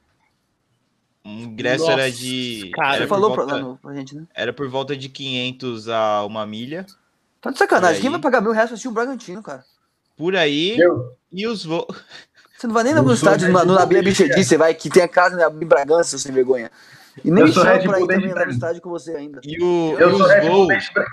O 1.26 1.30
ingresso 1.30 1.86
Nossa, 1.86 1.94
era 1.94 2.12
de. 2.12 2.72
cara, 2.74 2.96
era, 2.98 3.08
falou 3.08 3.34
pra, 3.34 3.46
volta, 3.46 3.60
no, 3.60 3.78
pra 3.78 3.94
gente, 3.96 4.16
né? 4.16 4.26
era 4.34 4.54
por 4.54 4.70
volta 4.70 4.96
de 4.96 5.10
500 5.10 5.90
a 5.90 6.24
uma 6.24 6.46
milha. 6.46 6.86
Tá 7.42 7.52
de 7.52 7.58
sacanagem. 7.58 8.02
Quem 8.02 8.12
vai 8.12 8.20
pagar 8.20 8.42
mil 8.42 8.52
reais 8.52 8.70
pra 8.70 8.76
assistir 8.76 8.88
um 8.88 8.94
Bragantino, 8.94 9.42
cara? 9.42 9.66
Por 10.16 10.36
aí. 10.36 10.78
Eu, 10.80 11.16
E 11.32 11.48
os 11.48 11.66
voos. 11.66 11.88
Você 12.58 12.68
não 12.68 12.74
vai 12.74 12.84
nem 12.84 12.94
no 12.94 13.14
estádio 13.14 13.52
Nabia 13.52 14.02
desde 14.02 14.24
Bichedi, 14.24 14.46
você 14.46 14.58
vai, 14.58 14.74
que 14.74 14.90
tem 14.90 15.04
a 15.04 15.08
casa 15.08 15.36
na 15.36 15.50
Bragança, 15.50 16.18
sem 16.18 16.32
vergonha. 16.32 16.72
E 17.24 17.32
nem 17.32 17.46
Eu 17.46 17.48
sou 17.54 17.64
chama 17.64 17.76
Red 17.76 17.88
pra 17.88 17.98
ir 17.98 18.00
Bull 18.00 18.08
também 18.08 18.22
desde 18.22 18.40
lá 18.40 18.46
no 18.46 18.52
estádio 18.52 18.82
com 18.82 18.90
você 18.90 19.16
ainda. 19.16 19.40
E, 19.44 19.64
o, 19.64 19.96
eu 19.98 20.10
e 20.10 20.12
sou 20.12 20.22
os 20.22 20.32
Red 20.32 20.42
Bull 20.42 20.68
voos. 20.68 20.68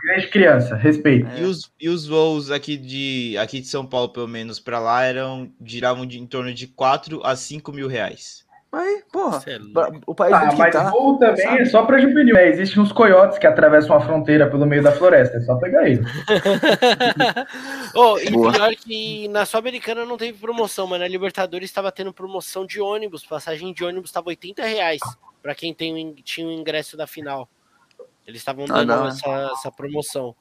desde, 0.05 0.29
criança, 0.29 0.75
respeito. 0.77 1.29
É. 1.29 1.41
E 1.41 1.45
os, 1.45 1.71
e 1.81 1.89
os 1.89 2.07
voos 2.07 2.51
aqui 2.51 2.77
de, 2.77 3.37
aqui 3.39 3.61
de 3.61 3.67
São 3.69 3.87
Paulo, 3.87 4.09
pelo 4.09 4.29
menos, 4.29 4.59
para 4.59 4.79
lá, 4.81 5.05
eram 5.05 5.51
giravam 5.65 6.05
de, 6.05 6.19
em 6.19 6.27
torno 6.27 6.53
de 6.53 6.67
4 6.67 7.21
a 7.25 7.37
5 7.37 7.73
mil 7.73 7.87
reais. 7.87 8.43
Aí, 8.73 9.03
porra. 9.13 9.43
É 9.47 9.59
O 10.07 10.15
país 10.15 10.33
Ah, 10.33 10.45
onde 10.45 10.53
que 10.53 10.59
mas 10.59 10.73
tá. 10.73 10.91
voo 10.91 11.19
também 11.19 11.45
sabe? 11.45 11.61
é 11.61 11.65
só 11.67 11.85
pra 11.85 11.99
juvenil. 11.99 12.35
É, 12.37 12.49
existem 12.49 12.83
uns 12.83 12.91
coiotes 12.91 13.37
que 13.37 13.47
atravessam 13.47 13.95
a 13.95 14.01
fronteira 14.01 14.49
pelo 14.51 14.65
meio 14.65 14.83
da 14.83 14.91
floresta. 14.93 15.37
É 15.37 15.41
só 15.43 15.57
pegar 15.57 15.87
eles. 15.87 16.07
oh, 17.95 18.19
e 18.19 18.31
Boa. 18.31 18.51
pior 18.51 18.75
que 18.75 19.29
na 19.29 19.45
Sul-Americana 19.45 20.07
não 20.07 20.17
teve 20.17 20.39
promoção, 20.39 20.87
mas 20.87 21.01
na 21.01 21.07
Libertadores 21.07 21.69
estava 21.69 21.93
tendo 21.93 22.15
promoção 22.15 22.65
de 22.65 22.81
ônibus. 22.81 23.27
Passagem 23.27 23.75
de 23.75 23.85
ônibus 23.85 24.09
estava 24.09 24.31
80 24.31 24.65
reais 24.65 25.01
para 25.43 25.55
quem 25.55 25.75
tem 25.75 26.15
tinha 26.25 26.47
o 26.47 26.53
ingresso 26.53 26.97
da 26.97 27.07
final. 27.07 27.49
Eles 28.27 28.41
estavam 28.41 28.65
Ah, 28.65 28.75
dando 28.75 28.87
da 28.89 29.01
hora. 29.01 29.09
essa, 29.09 29.51
essa 29.53 29.73
promoção. 29.73 30.35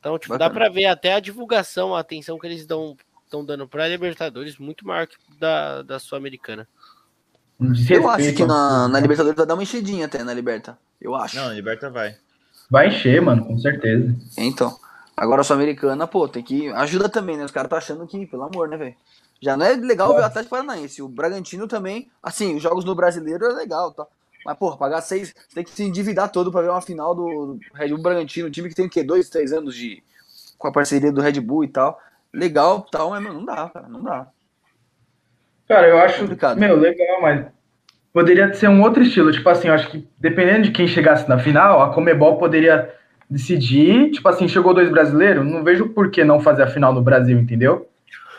Então, 0.00 0.18
tipo, 0.18 0.34
Bacana. 0.34 0.50
dá 0.50 0.54
para 0.54 0.68
ver 0.68 0.86
até 0.86 1.14
a 1.14 1.20
divulgação, 1.20 1.94
a 1.94 2.00
atenção 2.00 2.38
que 2.38 2.46
eles 2.46 2.66
dão 2.66 2.96
estão 3.24 3.44
dando 3.44 3.66
para 3.66 3.88
Libertadores 3.88 4.58
muito 4.58 4.86
maior 4.86 5.06
que 5.06 5.16
da, 5.38 5.82
da 5.82 5.98
Sul-Americana. 5.98 6.68
Eu 7.88 8.08
acho 8.10 8.34
que 8.34 8.44
na, 8.44 8.88
na 8.88 9.00
Libertadores 9.00 9.36
vai 9.36 9.46
dar 9.46 9.54
uma 9.54 9.62
enchidinha 9.62 10.06
até 10.06 10.22
na 10.22 10.34
Liberta. 10.34 10.76
Eu 11.00 11.14
acho. 11.14 11.36
Não, 11.36 11.52
Liberta 11.52 11.88
vai. 11.88 12.16
Vai 12.70 12.88
encher, 12.88 13.22
mano, 13.22 13.44
com 13.44 13.58
certeza. 13.58 14.14
Então. 14.36 14.76
Agora 15.16 15.42
a 15.42 15.44
Sul-Americana, 15.44 16.06
pô, 16.08 16.28
tem 16.28 16.42
que. 16.42 16.68
Ajuda 16.70 17.08
também, 17.08 17.36
né? 17.36 17.44
Os 17.44 17.52
caras 17.52 17.70
tá 17.70 17.76
achando 17.76 18.04
que, 18.06 18.26
pelo 18.26 18.42
amor, 18.42 18.68
né, 18.68 18.76
velho? 18.76 18.96
Já 19.40 19.56
não 19.56 19.64
é 19.64 19.74
legal 19.76 20.12
ver 20.14 20.22
o 20.22 20.24
Atlético 20.24 20.50
Paranaense. 20.56 21.00
O 21.02 21.08
Bragantino 21.08 21.68
também. 21.68 22.10
Assim, 22.22 22.56
os 22.56 22.62
jogos 22.62 22.84
no 22.84 22.94
brasileiro 22.96 23.46
é 23.46 23.52
legal, 23.52 23.92
tá? 23.92 24.06
Mas, 24.44 24.56
pô, 24.56 24.76
pagar 24.76 25.00
seis. 25.00 25.34
Você 25.48 25.54
tem 25.54 25.64
que 25.64 25.70
se 25.70 25.82
endividar 25.82 26.30
todo 26.30 26.52
pra 26.52 26.60
ver 26.60 26.70
uma 26.70 26.80
final 26.80 27.14
do 27.14 27.58
Red 27.72 27.88
Bull 27.88 28.02
Bragantino. 28.02 28.48
Um 28.48 28.50
time 28.50 28.68
que 28.68 28.74
tem 28.74 28.86
o 28.86 28.90
quê? 28.90 29.02
Dois, 29.02 29.28
três 29.28 29.52
anos 29.52 29.74
de. 29.74 30.02
Com 30.58 30.68
a 30.68 30.72
parceria 30.72 31.12
do 31.12 31.20
Red 31.20 31.40
Bull 31.40 31.64
e 31.64 31.68
tal. 31.68 31.98
Legal 32.32 32.82
tal, 32.90 33.10
mas, 33.10 33.22
mano, 33.22 33.40
não 33.40 33.44
dá, 33.44 33.70
cara. 33.70 33.88
Não 33.88 34.02
dá. 34.02 34.26
Cara, 35.66 35.88
eu 35.88 35.98
acho, 35.98 36.26
meu, 36.58 36.76
legal, 36.76 37.22
mas 37.22 37.46
poderia 38.12 38.52
ser 38.52 38.68
um 38.68 38.82
outro 38.82 39.02
estilo. 39.02 39.32
Tipo 39.32 39.48
assim, 39.48 39.68
eu 39.68 39.74
acho 39.74 39.90
que 39.90 40.06
dependendo 40.18 40.64
de 40.64 40.72
quem 40.72 40.86
chegasse 40.86 41.28
na 41.28 41.38
final, 41.38 41.82
a 41.82 41.92
Comebol 41.92 42.36
poderia 42.36 42.92
decidir. 43.28 44.10
Tipo 44.10 44.28
assim, 44.28 44.46
chegou 44.46 44.74
dois 44.74 44.90
brasileiros, 44.90 45.44
não 45.44 45.64
vejo 45.64 45.88
por 45.88 46.10
que 46.10 46.22
não 46.22 46.38
fazer 46.38 46.64
a 46.64 46.66
final 46.66 46.92
no 46.92 47.02
Brasil, 47.02 47.38
entendeu? 47.38 47.88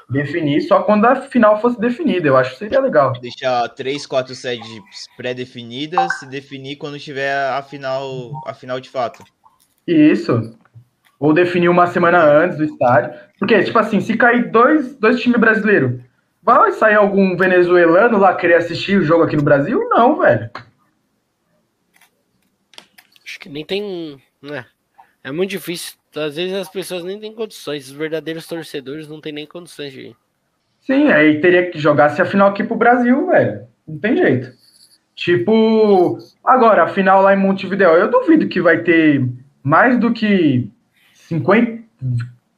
Definir 0.10 0.62
só 0.62 0.84
quando 0.84 1.06
a 1.06 1.16
final 1.16 1.60
fosse 1.60 1.80
definida. 1.80 2.28
Eu 2.28 2.38
acho 2.38 2.52
que 2.52 2.58
seria 2.60 2.80
legal. 2.80 3.14
Deixar 3.14 3.68
três, 3.70 4.06
quatro 4.06 4.36
sedes 4.36 4.68
pré-definidas 5.18 6.22
e 6.22 6.28
definir 6.28 6.76
quando 6.76 7.00
tiver 7.00 7.34
a 7.34 7.62
final, 7.62 8.32
a 8.46 8.54
final 8.54 8.80
de 8.80 8.90
fato. 8.90 9.24
Isso. 9.88 10.56
Ou 11.20 11.34
definir 11.34 11.70
uma 11.70 11.88
semana 11.88 12.24
antes 12.24 12.58
do 12.58 12.66
estádio. 12.66 13.20
Porque, 13.40 13.64
tipo 13.64 13.80
assim, 13.80 14.00
se 14.00 14.16
cair 14.16 14.52
dois, 14.52 14.96
dois 14.98 15.20
times 15.20 15.40
brasileiros, 15.40 16.00
vai 16.42 16.72
sair 16.72 16.96
algum 16.96 17.36
venezuelano 17.36 18.20
lá 18.20 18.36
querer 18.36 18.56
assistir 18.56 19.00
o 19.00 19.04
jogo 19.04 19.24
aqui 19.24 19.36
no 19.36 19.44
Brasil? 19.44 19.80
Não, 19.90 20.20
velho. 20.20 20.50
Acho 23.24 23.40
que 23.40 23.50
nem 23.50 23.66
tem, 23.66 24.22
né? 24.42 24.66
É 25.26 25.32
muito 25.32 25.50
difícil. 25.50 25.96
Às 26.16 26.36
vezes 26.36 26.54
as 26.54 26.70
pessoas 26.70 27.04
nem 27.04 27.20
têm 27.20 27.34
condições. 27.34 27.88
Os 27.88 27.94
verdadeiros 27.94 28.46
torcedores 28.46 29.08
não 29.08 29.20
têm 29.20 29.34
nem 29.34 29.48
condições 29.48 29.92
de 29.92 30.02
ir. 30.02 30.16
Sim, 30.82 31.12
aí 31.12 31.42
teria 31.42 31.72
que 31.72 31.80
jogar-se 31.80 32.22
a 32.22 32.26
final 32.26 32.50
aqui 32.50 32.64
pro 32.64 32.76
Brasil, 32.76 33.26
velho. 33.26 33.68
Não 33.88 33.98
tem 33.98 34.16
jeito. 34.16 34.54
Tipo, 35.16 36.20
agora, 36.44 36.84
a 36.84 36.88
final 36.90 37.24
lá 37.24 37.34
em 37.34 37.40
Montevideo, 37.40 37.90
eu 37.90 38.12
duvido 38.12 38.48
que 38.48 38.62
vai 38.62 38.84
ter 38.84 39.28
mais 39.64 39.98
do 39.98 40.14
que 40.14 40.70
50, 41.14 41.84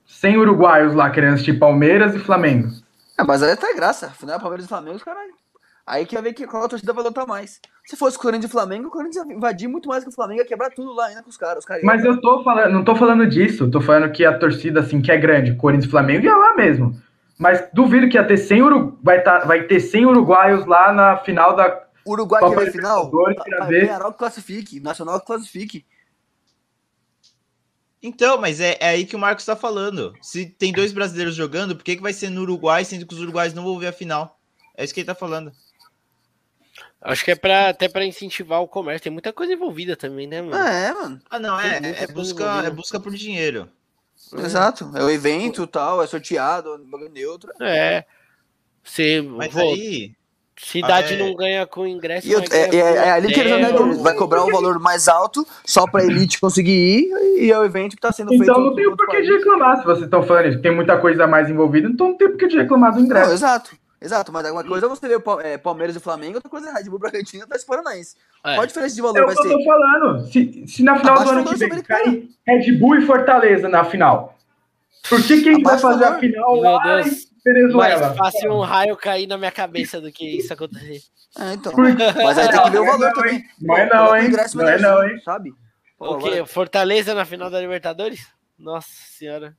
100 0.06 0.38
uruguaios 0.38 0.93
lá 0.93 1.10
querendo 1.10 1.36
assistir 1.36 1.53
Palmeiras 1.53 2.15
e 2.15 2.19
Flamengo. 2.19 2.67
É, 3.17 3.23
mas 3.23 3.41
aí 3.41 3.56
tá 3.56 3.73
graça. 3.73 4.08
Afinal, 4.08 4.41
Palmeiras 4.41 4.65
e 4.65 4.69
Flamengo, 4.69 4.99
caralho. 4.99 5.34
Aí 5.88 6.06
que 6.06 6.15
vai 6.15 6.23
ver 6.26 6.34
que 6.34 6.45
qual 6.45 6.65
a 6.65 6.67
torcida 6.67 6.91
vai 6.91 7.02
lutar 7.02 7.26
mais. 7.26 7.62
Se 7.86 7.95
fosse 7.95 8.19
Corinthians 8.19 8.50
e 8.50 8.52
Flamengo, 8.52 8.89
o 8.89 8.91
Corinthians 8.91 9.26
ia 9.26 9.34
invadir 9.34 9.69
muito 9.69 9.88
mais 9.88 10.04
que 10.04 10.10
o 10.10 10.13
Flamengo, 10.13 10.41
ia 10.41 10.45
quebrar 10.45 10.69
tudo 10.69 10.93
lá 10.93 11.06
ainda 11.06 11.23
com 11.23 11.30
os 11.30 11.38
caras. 11.38 11.60
Os 11.60 11.65
caras 11.65 11.82
Mas 11.82 12.04
eu 12.04 12.19
tô 12.19 12.43
falando, 12.43 12.73
não 12.73 12.84
tô 12.84 12.93
falando 12.93 13.26
disso, 13.26 13.71
tô 13.71 13.80
falando 13.80 14.12
que 14.12 14.26
a 14.26 14.38
torcida, 14.38 14.82
assim, 14.82 15.02
que 15.02 15.10
é 15.10 15.17
grande, 15.17 15.56
Corinthians 15.56 15.86
e 15.86 15.89
Flamengo, 15.89 16.26
ia 16.26 16.36
lá 16.36 16.54
mesmo. 16.56 17.02
Mas 17.39 17.69
duvido 17.71 18.10
que 18.10 18.17
ia 18.17 18.28
ter 18.28 18.36
100 18.36 18.62
uru... 18.63 19.00
vai, 19.02 19.23
tá, 19.23 19.39
vai 19.45 19.63
ter 19.63 19.80
100 19.80 20.08
uruguaios 20.08 20.65
lá 20.65 20.91
na 20.91 21.17
final 21.17 21.56
da. 21.56 21.88
Uruguai 22.06 22.41
Copa 22.41 22.58
quer 22.58 22.65
ver 22.65 22.71
final? 22.71 23.10
Penharol 23.69 24.12
que 24.12 24.17
classifique, 24.17 24.80
Nacional 24.82 25.21
que 25.21 25.26
classifique. 25.26 25.86
Então, 28.04 28.39
mas 28.39 28.60
é, 28.60 28.78
é 28.80 28.89
aí 28.89 29.06
que 29.06 29.15
o 29.15 29.19
Marcos 29.19 29.45
tá 29.45 29.56
falando. 29.56 30.13
Se 30.21 30.45
tem 30.45 30.73
dois 30.73 30.91
brasileiros 30.91 31.34
jogando, 31.34 31.76
por 31.76 31.84
que, 31.84 31.95
que 31.95 32.02
vai 32.02 32.13
ser 32.13 32.30
no 32.30 32.41
Uruguai, 32.41 32.84
sendo 32.84 33.06
que 33.06 33.13
os 33.13 33.21
uruguaios 33.21 33.54
não 33.54 33.63
vão 33.63 33.80
ver 33.80 33.88
a 33.88 33.93
final? 33.93 34.38
É 34.76 34.84
isso 34.84 34.93
que 34.93 35.00
ele 35.00 35.08
tá 35.08 35.15
falando. 35.15 35.52
Acho 37.01 37.23
que 37.23 37.31
é 37.31 37.36
pra, 37.36 37.69
até 37.69 37.88
para 37.88 38.05
incentivar 38.05 38.62
o 38.62 38.67
comércio. 38.67 39.03
Tem 39.03 39.12
muita 39.12 39.31
coisa 39.31 39.53
envolvida 39.53 39.95
também, 39.95 40.27
né, 40.27 40.41
mano? 40.41 40.55
É, 40.55 40.93
mano. 40.93 41.19
Ah, 41.29 41.39
não, 41.39 41.60
é, 41.60 41.77
é, 41.77 42.07
busca, 42.07 42.43
envolvida. 42.43 42.67
é 42.67 42.71
busca 42.71 42.99
por 42.99 43.13
dinheiro. 43.13 43.69
Exato. 44.38 44.91
É 44.95 45.03
o 45.03 45.10
evento 45.10 45.63
e 45.63 45.67
tal, 45.67 46.01
é 46.03 46.07
sorteado, 46.07 46.73
é 46.73 46.77
bagulho 46.79 47.12
neutro. 47.12 47.51
É. 47.62 48.03
Se, 48.83 49.21
Mas 49.21 49.53
pô, 49.53 49.60
aí, 49.60 50.12
cidade 50.57 51.13
Ah, 51.13 51.17
é. 51.17 51.19
não 51.19 51.36
ganha 51.36 51.67
com 51.67 51.86
ingresso. 51.86 52.27
E 52.27 52.31
eu- 52.31 52.39
é, 52.39 52.43
é- 52.63 52.67
com 52.69 52.75
é 52.77 53.12
ali 53.12 53.31
que 53.33 53.39
eles 53.39 53.71
vão. 53.71 54.01
Vai 54.01 54.15
cobrar 54.15 54.43
um 54.43 54.51
valor 54.51 54.79
mais 54.79 55.07
alto 55.07 55.45
só 55.65 55.86
pra 55.86 56.03
elite 56.03 56.39
conseguir 56.39 56.71
ir 56.71 57.43
e 57.43 57.51
é 57.51 57.60
o 57.60 57.63
evento 57.63 57.95
que 57.95 58.01
tá 58.01 58.12
sendo 58.12 58.29
feito. 58.29 58.43
Então 58.43 58.60
não 58.60 58.71
em 58.71 58.75
tem 58.75 58.95
por 58.95 59.07
que 59.07 59.21
reclamar. 59.21 59.77
Se 59.79 59.86
vocês 59.86 60.05
estão 60.05 60.23
falando 60.23 60.47
isso, 60.49 60.62
tem 60.62 60.73
muita 60.75 60.97
coisa 60.97 61.25
a 61.25 61.27
mais 61.27 61.47
envolvida, 61.49 61.88
então 61.88 62.10
não 62.10 62.17
tem 62.17 62.27
por 62.29 62.38
que 62.38 62.47
de 62.47 62.57
reclamar 62.57 62.91
do 62.93 62.99
Não, 62.99 63.05
ingresso. 63.05 63.33
exato. 63.33 63.77
Exato, 63.99 64.31
mas 64.31 64.49
uma 64.51 64.63
coisa 64.63 64.86
é 64.86 64.89
você 64.89 65.15
o 65.15 65.19
Pal- 65.21 65.41
é, 65.41 65.57
Palmeiras 65.57 65.95
e 65.95 65.99
Flamengo, 65.99 66.36
outra 66.36 66.49
coisa 66.49 66.69
é 66.69 66.73
Red 66.73 66.83
Bull 66.89 66.99
Bragantino 66.99 67.41
e 67.41 67.43
Atlético 67.43 67.71
Paranaense. 67.71 68.15
É. 68.45 68.53
Qual 68.53 68.62
a 68.62 68.65
diferença 68.67 68.95
de 68.95 69.01
valor 69.01 69.17
É 69.17 69.23
o 69.23 69.25
vai 69.25 69.36
que 69.36 69.41
eu 69.41 69.43
ser? 69.45 69.57
tô 69.57 69.63
falando. 69.63 70.27
Se, 70.31 70.67
se 70.67 70.83
na 70.83 70.99
final 70.99 71.15
Abaixa 71.15 71.33
do 71.33 71.39
ano 71.39 71.49
que 71.49 71.55
vem 71.55 71.81
cair 71.81 72.29
Red 72.47 72.71
Bull 72.73 72.95
e 72.97 73.01
Fortaleza 73.05 73.67
na 73.67 73.83
final, 73.83 74.38
por 75.10 75.19
que 75.25 75.41
que 75.41 75.49
a 75.49 75.53
gente 75.53 75.63
vai 75.63 75.79
fazer 75.79 76.03
a 76.03 76.19
final 76.19 76.53
Meu 76.53 76.62
lá 76.71 77.01
Deus. 77.01 77.07
em 77.07 77.27
Venezuela? 77.43 78.07
Mais 78.07 78.17
fácil 78.17 78.51
um 78.53 78.60
raio 78.62 78.95
cair 78.95 79.25
na 79.25 79.38
minha 79.38 79.51
cabeça 79.51 79.99
do 79.99 80.12
que 80.12 80.38
isso 80.38 80.53
acontecer. 80.53 81.01
É, 81.39 81.53
então. 81.53 81.73
Mas 82.23 82.38
aí 82.38 82.49
tem 82.49 82.62
que 82.63 82.69
ver 82.69 82.79
o 82.79 82.86
Não 82.86 82.93
é 82.93 82.97
valor 82.97 83.05
não, 83.07 83.13
também. 83.13 83.36
hein? 83.36 83.43
Não 83.62 83.77
é 83.77 83.89
não, 83.89 84.15
hein? 84.15 84.31
Não 84.53 84.67
é 84.69 84.79
não, 84.79 85.03
hein? 85.07 85.21
Sabe? 85.23 85.53
O 85.99 86.17
quê? 86.19 86.45
Fortaleza 86.45 87.15
na 87.15 87.25
final 87.25 87.49
da 87.49 87.60
Libertadores? 87.60 88.27
Nossa 88.60 88.89
senhora. 88.91 89.55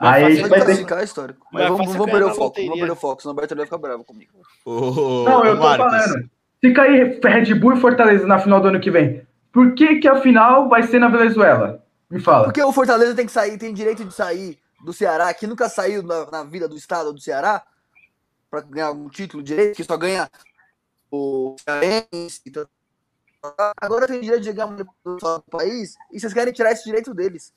Aí 0.00 0.22
a 0.22 0.26
Vai 0.26 0.34
gente 0.34 0.48
Vai 0.48 0.60
vai 0.60 0.76
ter 0.84 1.04
histórico. 1.04 1.46
Mas 1.52 1.62
Vai 1.62 1.70
vamos, 1.72 1.92
vamos 1.92 2.10
perder 2.10 2.24
o 2.24 2.34
foco. 2.34 2.56
Vamos 2.58 2.78
perder 2.78 2.92
o 2.92 2.96
foco, 2.96 3.20
senão 3.20 3.32
o 3.32 3.36
Bertolini 3.36 3.58
vai 3.60 3.66
ficar 3.66 3.78
bravo 3.78 4.02
comigo. 4.02 4.32
Ô, 4.64 5.24
Não, 5.24 5.44
eu 5.44 5.56
tô 5.56 5.62
Marcos, 5.62 5.86
falando. 5.86 6.30
Se 6.64 6.72
cair 6.72 7.20
Red 7.22 7.54
Bull 7.54 7.74
e 7.74 7.80
Fortaleza 7.80 8.26
na 8.26 8.38
final 8.38 8.60
do 8.60 8.68
ano 8.68 8.80
que 8.80 8.90
vem, 8.90 9.26
por 9.52 9.74
que 9.74 9.96
que 9.96 10.08
a 10.08 10.20
final 10.20 10.68
vai 10.68 10.82
ser 10.82 10.98
na 10.98 11.08
Venezuela? 11.08 11.84
Me 12.10 12.18
fala. 12.18 12.44
Porque 12.44 12.62
o 12.62 12.72
Fortaleza 12.72 13.14
tem 13.14 13.26
que 13.26 13.32
sair, 13.32 13.58
tem 13.58 13.74
direito 13.74 14.04
de 14.04 14.14
sair 14.14 14.58
do 14.84 14.92
Ceará, 14.92 15.32
que 15.34 15.46
nunca 15.46 15.68
saiu 15.68 16.02
na, 16.02 16.30
na 16.30 16.44
vida 16.44 16.66
do 16.66 16.76
estado 16.76 17.12
do 17.12 17.20
Ceará, 17.20 17.62
pra 18.50 18.62
ganhar 18.62 18.92
um 18.92 19.08
título 19.08 19.42
direito, 19.42 19.76
que 19.76 19.84
só 19.84 19.96
ganha 19.98 20.30
o 21.10 21.56
Cearense. 21.62 22.40
Então, 22.46 22.66
agora 23.80 24.06
tem 24.06 24.20
direito 24.20 24.42
de 24.42 24.52
ganhar 24.52 24.66
um 24.66 24.76
do 24.76 25.42
país, 25.50 25.94
e 26.10 26.18
vocês 26.18 26.32
querem 26.32 26.52
tirar 26.52 26.72
esse 26.72 26.84
direito 26.84 27.12
deles. 27.12 27.52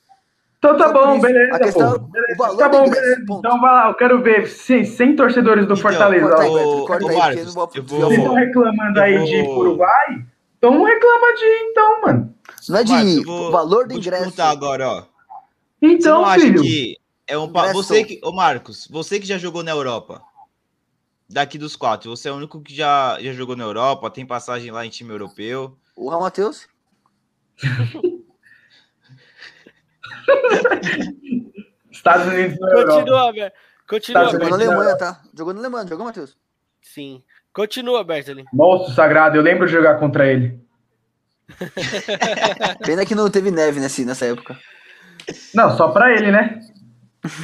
Então 0.63 0.77
tá 0.77 0.93
bom, 0.93 1.13
isso. 1.15 1.21
beleza. 1.21 1.55
A 1.55 1.59
questão 1.59 1.93
é 1.95 1.99
Beleza, 1.99 2.35
valor 2.37 2.57
tá 2.57 2.69
bom, 2.69 2.85
ingresso, 2.85 3.01
beleza. 3.01 3.25
ponto. 3.27 3.39
Então 3.39 3.59
vai 3.61 3.73
lá, 3.73 3.87
eu 3.89 3.93
quero 3.95 4.21
ver 4.23 4.47
100, 4.47 4.85
100 4.85 5.15
torcedores 5.17 5.67
do 5.67 5.73
Então, 5.73 5.81
Fortaleza. 5.81 6.25
corta 6.29 6.41
ó. 6.41 6.45
aí, 6.45 6.53
Beto, 6.53 6.85
corta 6.85 7.09
aí, 7.09 7.17
Marcos, 7.17 7.53
vou- 7.53 7.67
Vocês 7.67 7.91
estão 8.17 8.33
reclamando 8.33 9.01
aí 9.01 9.17
vou- 9.17 9.25
de 9.27 9.41
Uruguai? 9.41 10.25
Então 10.57 10.73
não 10.73 10.83
reclama 10.85 11.33
de 11.35 11.45
então, 11.69 12.01
mano. 12.01 12.35
Não 12.69 12.77
é 12.79 12.83
de 12.85 12.91
Marcos, 12.93 13.23
vou- 13.25 13.47
o 13.49 13.51
valor 13.51 13.87
do 13.87 13.93
vou 13.95 14.01
te 14.01 14.07
ingresso. 14.07 14.41
agora, 14.41 14.87
ó. 14.87 15.01
Você 15.01 15.07
Então, 15.81 16.23
acha 16.23 16.39
filho. 16.39 16.61
que 16.61 16.97
é 17.27 17.37
um 17.37 17.51
pa- 17.51 17.59
Ingresso. 17.67 17.83
você 17.83 18.03
que, 18.05 18.21
ô 18.23 18.31
Marcos, 18.31 18.87
você 18.89 19.19
que 19.19 19.25
já 19.27 19.37
jogou 19.37 19.63
na 19.63 19.71
Europa, 19.71 20.21
daqui 21.29 21.57
dos 21.57 21.75
quatro, 21.75 22.09
você 22.09 22.29
é 22.29 22.31
o 22.31 22.35
único 22.37 22.61
que 22.61 22.73
já, 22.73 23.17
já 23.19 23.33
jogou 23.33 23.57
na 23.57 23.65
Europa, 23.65 24.09
tem 24.09 24.25
passagem 24.25 24.71
lá 24.71 24.85
em 24.85 24.89
time 24.89 25.11
europeu. 25.11 25.75
O 25.97 26.09
Raul 26.09 26.21
Matheus. 26.23 26.67
Estados 31.91 32.27
Unidos 32.27 32.57
na 32.59 32.69
Europa. 32.71 32.93
Continua, 32.93 33.31
Ber- 33.33 33.53
Continua, 33.87 34.23
Tá 34.23 34.31
Jogou 34.31 34.39
na. 34.39 34.49
Bertolini. 34.57 34.73
Alemanha, 34.73 34.97
tá? 34.97 35.21
Jogou 35.37 35.53
na 35.53 35.59
Alemanha, 35.59 35.87
jogou, 35.87 36.05
Matheus? 36.05 36.37
Sim. 36.81 37.23
Continua, 37.53 38.03
Bertolini. 38.03 38.47
Monstro 38.53 38.93
sagrado, 38.95 39.37
eu 39.37 39.41
lembro 39.41 39.65
de 39.67 39.71
jogar 39.73 39.99
contra 39.99 40.25
ele. 40.27 40.59
Pena 42.85 43.05
que 43.05 43.13
não 43.15 43.29
teve 43.29 43.51
neve 43.51 43.79
nesse, 43.79 44.03
nessa 44.05 44.25
época. 44.25 44.57
Não, 45.53 45.75
só 45.77 45.89
pra 45.89 46.11
ele, 46.13 46.31
né? 46.31 46.59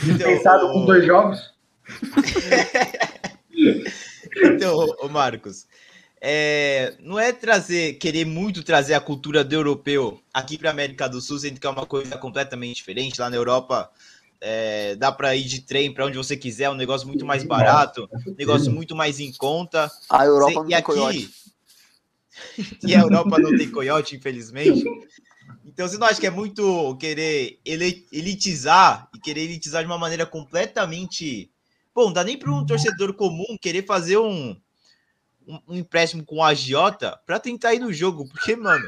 Dispensado 0.03 0.67
ô- 0.67 0.73
com 0.73 0.85
dois 0.85 1.05
jogos. 1.05 1.53
Então, 4.41 4.85
ô 4.99 5.09
Marcos, 5.09 5.65
é, 6.21 6.95
não 6.99 7.17
é 7.17 7.31
trazer, 7.31 7.93
querer 7.93 8.25
muito 8.25 8.61
trazer 8.63 8.93
a 8.93 8.99
cultura 8.99 9.43
do 9.43 9.53
europeu 9.53 10.21
aqui 10.33 10.57
para 10.57 10.69
América 10.69 11.07
do 11.07 11.21
Sul, 11.21 11.39
sendo 11.39 11.59
que 11.59 11.65
é 11.65 11.69
uma 11.69 11.85
coisa 11.85 12.17
completamente 12.17 12.75
diferente. 12.75 13.21
Lá 13.21 13.29
na 13.29 13.37
Europa 13.37 13.89
é, 14.41 14.95
dá 14.95 15.11
para 15.11 15.35
ir 15.35 15.45
de 15.45 15.61
trem 15.61 15.93
para 15.93 16.05
onde 16.05 16.17
você 16.17 16.35
quiser, 16.35 16.65
é 16.65 16.69
um 16.69 16.75
negócio 16.75 17.07
muito 17.07 17.25
mais 17.25 17.43
barato, 17.43 18.09
um 18.27 18.35
negócio 18.37 18.71
muito 18.71 18.95
mais 18.95 19.19
em 19.19 19.31
conta. 19.31 19.89
A 20.09 20.25
Europa 20.25 20.55
não 20.55 20.65
e 20.65 20.67
tem 20.67 20.75
aqui, 20.75 20.85
coiote. 20.85 21.29
e 22.85 22.95
a 22.95 22.99
Europa 22.99 23.39
não 23.39 23.57
tem 23.57 23.71
coiote, 23.71 24.15
infelizmente. 24.17 24.83
Então 25.65 25.87
você 25.87 25.97
não 25.97 26.07
acha 26.07 26.19
que 26.19 26.27
é 26.27 26.31
muito 26.31 26.97
querer 26.97 27.59
elitizar 27.63 29.09
e 29.15 29.19
querer 29.19 29.43
elitizar 29.43 29.83
de 29.83 29.87
uma 29.87 29.97
maneira 29.97 30.25
completamente. 30.25 31.49
Bom, 31.95 32.05
não 32.05 32.13
dá 32.13 32.25
nem 32.25 32.37
para 32.37 32.51
um 32.51 32.65
torcedor 32.65 33.13
comum 33.13 33.57
querer 33.59 33.85
fazer 33.85 34.17
um, 34.17 34.55
um, 35.49 35.59
um 35.67 35.75
empréstimo 35.75 36.23
com 36.23 36.37
o 36.37 36.43
agiota 36.43 37.19
para 37.25 37.39
tentar 37.39 37.73
ir 37.73 37.79
no 37.79 37.91
jogo, 37.91 38.29
porque, 38.29 38.55
mano, 38.55 38.85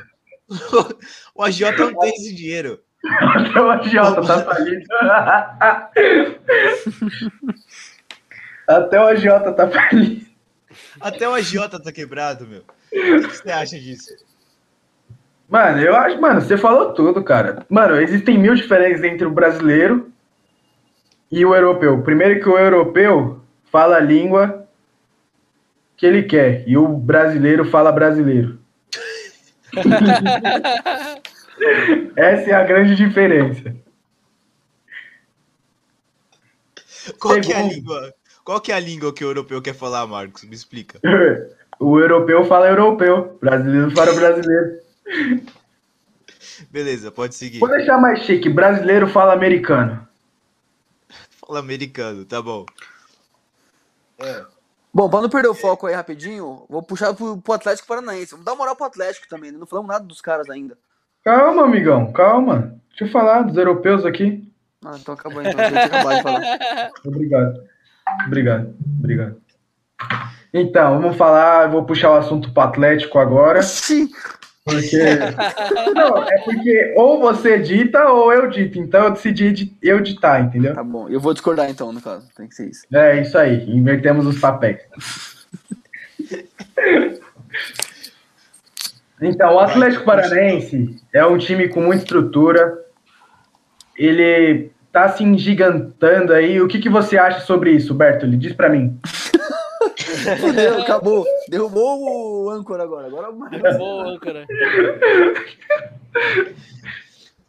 o 1.33 1.43
agiota 1.43 1.89
não 1.89 1.97
tem 1.99 2.11
esse 2.11 2.35
dinheiro. 2.35 2.79
Até 3.03 3.59
o 3.59 3.71
agiota 3.71 4.21
tá 4.21 4.45
falido. 4.45 4.85
Até 8.67 8.99
o 8.99 9.03
agiota 9.07 9.51
tá 9.51 9.67
falido. 9.67 10.25
Até 11.01 11.27
o 11.27 11.33
agiota 11.33 11.81
tá 11.81 11.91
quebrado, 11.91 12.47
meu. 12.47 12.61
O 12.61 13.27
que 13.27 13.37
você 13.37 13.51
acha 13.51 13.77
disso? 13.79 14.15
Mano, 15.49 15.81
eu 15.81 15.95
acho, 15.95 16.21
mano, 16.21 16.39
você 16.39 16.55
falou 16.57 16.93
tudo, 16.93 17.23
cara. 17.23 17.65
Mano, 17.67 17.99
existem 17.99 18.37
mil 18.37 18.55
diferenças 18.55 19.03
entre 19.03 19.25
o 19.25 19.31
brasileiro 19.31 20.09
e 21.29 21.43
o 21.43 21.53
europeu. 21.53 22.01
Primeiro 22.03 22.39
que 22.39 22.47
o 22.47 22.57
europeu 22.57 23.41
fala 23.69 23.97
a 23.97 23.99
língua 23.99 24.60
que 26.01 26.07
ele 26.07 26.23
quer 26.23 26.67
e 26.67 26.75
o 26.75 26.87
brasileiro 26.87 27.63
fala 27.63 27.91
brasileiro. 27.91 28.59
Essa 32.17 32.49
é 32.49 32.53
a 32.55 32.63
grande 32.63 32.95
diferença. 32.95 33.75
Qual 37.19 37.39
que 37.39 37.53
é 37.53 37.55
a 37.55 37.59
Segundo. 37.59 37.75
língua? 37.75 38.13
Qual 38.43 38.59
que 38.59 38.71
é 38.71 38.75
a 38.75 38.79
língua 38.79 39.13
que 39.13 39.23
o 39.23 39.29
europeu 39.29 39.61
quer 39.61 39.75
falar, 39.75 40.07
Marcos? 40.07 40.43
Me 40.43 40.55
explica. 40.55 40.99
O 41.79 41.99
europeu 41.99 42.45
fala 42.45 42.67
europeu, 42.67 43.39
brasileiro 43.41 43.89
fala 43.89 44.13
brasileiro. 44.13 44.77
Beleza, 46.69 47.11
pode 47.11 47.33
seguir. 47.33 47.57
Vou 47.57 47.69
deixar 47.69 47.97
mais 47.97 48.19
chique, 48.19 48.47
brasileiro 48.47 49.07
fala 49.07 49.33
americano. 49.33 50.07
Fala 51.39 51.57
americano, 51.57 52.23
tá 52.23 52.39
bom. 52.39 52.67
É. 54.19 54.45
Bom, 54.93 55.09
pra 55.09 55.21
não 55.21 55.29
perder 55.29 55.47
o 55.47 55.53
foco 55.53 55.87
aí 55.87 55.93
rapidinho, 55.95 56.65
vou 56.69 56.83
puxar 56.83 57.13
pro, 57.13 57.37
pro 57.37 57.53
Atlético 57.53 57.87
Paranaense. 57.87 58.31
Vamos 58.31 58.45
dar 58.45 58.55
moral 58.55 58.75
pro 58.75 58.85
Atlético 58.85 59.27
também, 59.29 59.51
né? 59.51 59.57
Não 59.57 59.65
falamos 59.65 59.89
nada 59.89 60.03
dos 60.03 60.19
caras 60.19 60.49
ainda. 60.49 60.77
Calma, 61.23 61.63
amigão, 61.63 62.11
calma. 62.11 62.75
Deixa 62.89 63.05
eu 63.05 63.09
falar 63.09 63.43
dos 63.43 63.55
europeus 63.57 64.05
aqui. 64.05 64.51
Ah, 64.83 64.97
então 64.99 65.13
acabou 65.13 65.41
então. 65.41 65.55
Deixa 65.55 65.79
eu 65.79 65.85
acabar 65.85 66.15
de 66.15 66.23
falar. 66.23 66.91
Obrigado. 67.05 67.63
Obrigado. 68.27 68.75
Obrigado. 68.99 69.41
Então, 70.53 70.99
vamos 70.99 71.15
falar, 71.15 71.67
vou 71.67 71.85
puxar 71.85 72.11
o 72.11 72.15
assunto 72.15 72.51
pro 72.51 72.63
Atlético 72.63 73.17
agora, 73.19 73.61
Sim. 73.61 74.09
Porque 74.63 74.97
Não, 75.95 76.23
é 76.23 76.37
porque 76.43 76.93
ou 76.95 77.19
você 77.19 77.55
edita 77.55 78.07
ou 78.07 78.31
eu 78.31 78.49
dito. 78.49 78.79
Então 78.79 79.05
eu 79.05 79.11
decidi 79.11 79.75
eu 79.81 79.99
editar, 79.99 80.39
entendeu? 80.39 80.75
Tá 80.75 80.83
bom. 80.83 81.09
Eu 81.09 81.19
vou 81.19 81.33
discordar 81.33 81.69
então, 81.69 81.91
no 81.91 82.01
caso. 82.01 82.27
Tem 82.35 82.47
que 82.47 82.55
ser 82.55 82.69
isso. 82.69 82.85
É 82.93 83.21
isso 83.21 83.37
aí, 83.37 83.69
invertemos 83.69 84.25
os 84.25 84.39
papéis. 84.39 84.81
Então, 89.21 89.53
o 89.53 89.59
Atlético 89.59 90.03
Paranaense 90.03 90.97
é 91.13 91.23
um 91.23 91.37
time 91.37 91.69
com 91.69 91.79
muita 91.79 92.01
estrutura. 92.01 92.75
Ele 93.95 94.71
tá 94.91 95.09
se 95.09 95.23
engigantando 95.23 96.33
aí. 96.33 96.59
O 96.59 96.67
que, 96.67 96.79
que 96.79 96.89
você 96.89 97.19
acha 97.19 97.41
sobre 97.41 97.71
isso, 97.71 97.93
Bertoli? 97.93 98.35
Diz 98.35 98.53
pra 98.53 98.67
mim. 98.67 98.99
Fudeu, 100.39 100.81
acabou. 100.81 101.25
Derrubou 101.47 102.43
o 102.43 102.49
âncora 102.49 102.83
agora. 102.83 103.07
Agora 103.07 103.31
Boa, 103.77 104.19
cara. 104.19 104.47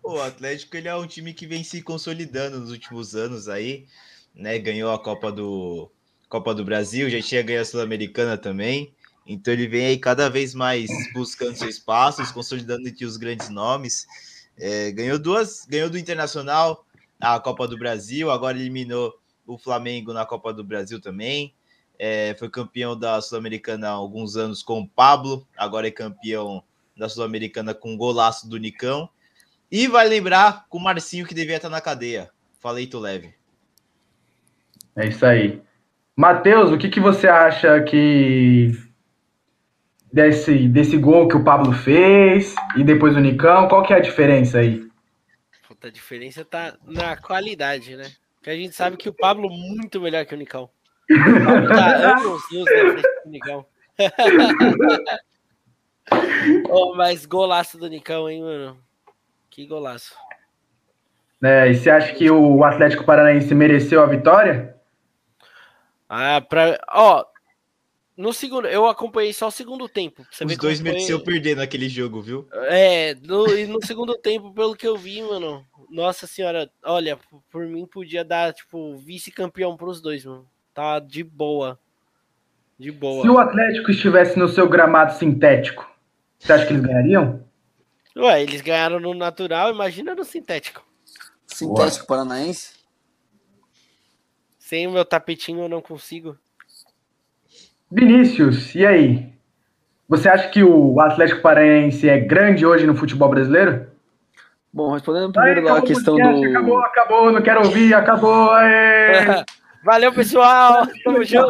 O 0.02 0.20
Atlético 0.20 0.76
ele 0.76 0.88
é 0.88 0.96
um 0.96 1.06
time 1.06 1.32
que 1.32 1.46
vem 1.46 1.62
se 1.62 1.80
consolidando 1.80 2.58
nos 2.58 2.70
últimos 2.70 3.14
anos 3.14 3.48
aí, 3.48 3.86
né? 4.34 4.58
Ganhou 4.58 4.90
a 4.92 4.98
Copa 4.98 5.30
do 5.30 5.90
Copa 6.28 6.54
do 6.54 6.64
Brasil, 6.64 7.08
já 7.08 7.20
tinha 7.20 7.42
ganho 7.42 7.60
a 7.60 7.64
Sul-Americana 7.64 8.36
também. 8.36 8.92
Então 9.26 9.54
ele 9.54 9.68
vem 9.68 9.86
aí 9.86 9.98
cada 9.98 10.28
vez 10.28 10.54
mais 10.54 10.90
buscando 11.14 11.56
seu 11.56 11.68
espaço, 11.68 12.24
se 12.24 12.34
consolidando 12.34 12.88
entre 12.88 13.04
os 13.04 13.16
grandes 13.16 13.48
nomes. 13.48 14.06
É, 14.58 14.90
ganhou 14.90 15.18
duas, 15.18 15.64
ganhou 15.66 15.88
do 15.88 15.98
Internacional 15.98 16.84
a 17.20 17.38
Copa 17.38 17.68
do 17.68 17.78
Brasil, 17.78 18.30
agora 18.30 18.58
eliminou 18.58 19.14
o 19.46 19.56
Flamengo 19.56 20.12
na 20.12 20.26
Copa 20.26 20.52
do 20.52 20.64
Brasil 20.64 21.00
também. 21.00 21.54
É, 22.04 22.34
foi 22.36 22.50
campeão 22.50 22.98
da 22.98 23.20
Sul-Americana 23.20 23.86
há 23.86 23.92
alguns 23.92 24.36
anos 24.36 24.60
com 24.60 24.80
o 24.80 24.88
Pablo, 24.88 25.46
agora 25.56 25.86
é 25.86 25.90
campeão 25.92 26.60
da 26.96 27.08
Sul-Americana 27.08 27.72
com 27.74 27.94
o 27.94 27.96
golaço 27.96 28.50
do 28.50 28.56
Nicão. 28.56 29.08
E 29.70 29.86
vai 29.86 30.08
lembrar 30.08 30.66
com 30.68 30.78
o 30.78 30.82
Marcinho 30.82 31.24
que 31.24 31.32
devia 31.32 31.54
estar 31.54 31.68
na 31.68 31.80
cadeia. 31.80 32.28
Falei, 32.58 32.88
tu 32.88 32.98
leve. 32.98 33.32
É 34.96 35.06
isso 35.06 35.24
aí. 35.24 35.62
Matheus, 36.16 36.72
o 36.72 36.76
que, 36.76 36.88
que 36.88 36.98
você 36.98 37.28
acha 37.28 37.80
que 37.82 38.72
desse, 40.12 40.66
desse 40.66 40.96
gol 40.98 41.28
que 41.28 41.36
o 41.36 41.44
Pablo 41.44 41.72
fez 41.72 42.52
e 42.76 42.82
depois 42.82 43.14
o 43.14 43.20
Nicão? 43.20 43.68
Qual 43.68 43.84
que 43.84 43.92
é 43.92 43.98
a 43.98 44.00
diferença 44.00 44.58
aí? 44.58 44.84
Puta, 45.68 45.86
a 45.86 45.92
diferença 45.92 46.44
tá 46.44 46.76
na 46.84 47.16
qualidade, 47.16 47.94
né? 47.94 48.10
Porque 48.34 48.50
a 48.50 48.56
gente 48.56 48.74
sabe 48.74 48.96
que 48.96 49.08
o 49.08 49.14
Pablo 49.14 49.46
é 49.46 49.56
muito 49.56 50.00
melhor 50.00 50.26
que 50.26 50.34
o 50.34 50.38
Nicão. 50.38 50.68
O 51.14 51.44
Pablo 51.44 51.68
tá 51.68 52.12
anos 52.12 52.42
luz 52.50 52.64
na 52.64 52.92
frente 52.92 53.08
do 53.24 53.30
Nicão. 53.30 53.66
oh, 56.70 56.94
mas 56.94 57.26
golaço 57.26 57.78
do 57.78 57.88
Nicão, 57.88 58.28
hein, 58.28 58.42
mano? 58.42 58.78
Que 59.50 59.66
golaço. 59.66 60.14
É, 61.42 61.70
e 61.70 61.74
você 61.74 61.90
acha 61.90 62.14
que 62.14 62.30
o 62.30 62.64
Atlético 62.64 63.04
Paranaense 63.04 63.54
mereceu 63.54 64.02
a 64.02 64.06
vitória? 64.06 64.76
Ah, 66.08 66.40
pra. 66.40 66.78
Ó, 66.90 67.24
no 68.16 68.32
segundo. 68.32 68.68
Eu 68.68 68.86
acompanhei 68.86 69.32
só 69.32 69.48
o 69.48 69.52
segundo 69.52 69.88
tempo. 69.88 70.24
Você 70.30 70.44
Os 70.44 70.56
dois 70.56 70.80
foi- 70.80 70.90
mereceram 70.90 71.20
perder 71.20 71.56
naquele 71.56 71.88
jogo, 71.88 72.22
viu? 72.22 72.48
É, 72.68 73.14
no, 73.16 73.46
e 73.48 73.66
no 73.66 73.84
segundo 73.84 74.16
tempo, 74.16 74.52
pelo 74.52 74.76
que 74.76 74.86
eu 74.86 74.96
vi, 74.96 75.22
mano. 75.22 75.66
Nossa 75.90 76.26
senhora, 76.26 76.70
olha, 76.84 77.18
por 77.50 77.66
mim 77.66 77.86
podia 77.86 78.24
dar, 78.24 78.52
tipo, 78.52 78.96
vice-campeão 78.96 79.76
pros 79.76 80.00
dois, 80.00 80.24
mano. 80.24 80.46
Tá 80.74 80.98
de 80.98 81.22
boa. 81.22 81.78
De 82.78 82.90
boa. 82.90 83.22
Se 83.22 83.28
o 83.28 83.38
Atlético 83.38 83.90
estivesse 83.90 84.38
no 84.38 84.48
seu 84.48 84.68
gramado 84.68 85.12
sintético, 85.14 85.88
você 86.38 86.52
acha 86.52 86.66
que 86.66 86.72
eles 86.72 86.84
ganhariam? 86.84 87.44
Ué, 88.16 88.42
eles 88.42 88.60
ganharam 88.60 88.98
no 88.98 89.14
natural, 89.14 89.70
imagina 89.70 90.14
no 90.14 90.24
sintético. 90.24 90.84
Sintético 91.46 92.06
Paranaense. 92.06 92.74
Sem 94.58 94.86
o 94.86 94.90
meu 94.90 95.04
tapetinho 95.04 95.62
eu 95.62 95.68
não 95.68 95.82
consigo. 95.82 96.36
Vinícius, 97.90 98.74
e 98.74 98.86
aí? 98.86 99.32
Você 100.08 100.28
acha 100.28 100.48
que 100.48 100.62
o 100.62 100.98
Atlético 101.00 101.42
Paranaense 101.42 102.08
é 102.08 102.18
grande 102.18 102.64
hoje 102.66 102.86
no 102.86 102.96
futebol 102.96 103.28
brasileiro? 103.28 103.86
Bom, 104.72 104.92
respondendo 104.92 105.32
primeiro 105.32 105.62
lá 105.62 105.78
a 105.78 105.82
questão 105.82 106.16
podcast, 106.16 106.40
do. 106.40 106.50
Acabou, 106.50 106.78
acabou, 106.80 107.32
não 107.32 107.42
quero 107.42 107.64
ouvir, 107.64 107.94
acabou. 107.94 108.50
Valeu, 109.84 110.12
pessoal! 110.12 110.86
Tamo 111.04 111.24
junto! 111.24 111.48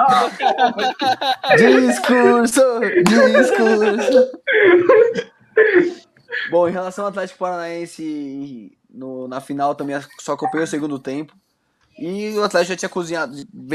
Discurso! 1.56 2.62
Discurso! 3.04 4.32
Bom, 6.50 6.68
em 6.68 6.72
relação 6.72 7.04
ao 7.04 7.10
Atlético 7.10 7.38
Paranaense, 7.40 8.76
no- 8.90 9.28
na 9.28 9.40
final 9.40 9.74
também 9.74 9.96
só 10.20 10.32
acompanhei 10.32 10.64
o 10.64 10.68
segundo 10.68 10.98
tempo. 10.98 11.34
E 11.98 12.30
o 12.38 12.42
Atlético 12.42 12.72
já 12.72 12.76
tinha 12.76 12.88
cozinhado, 12.88 13.34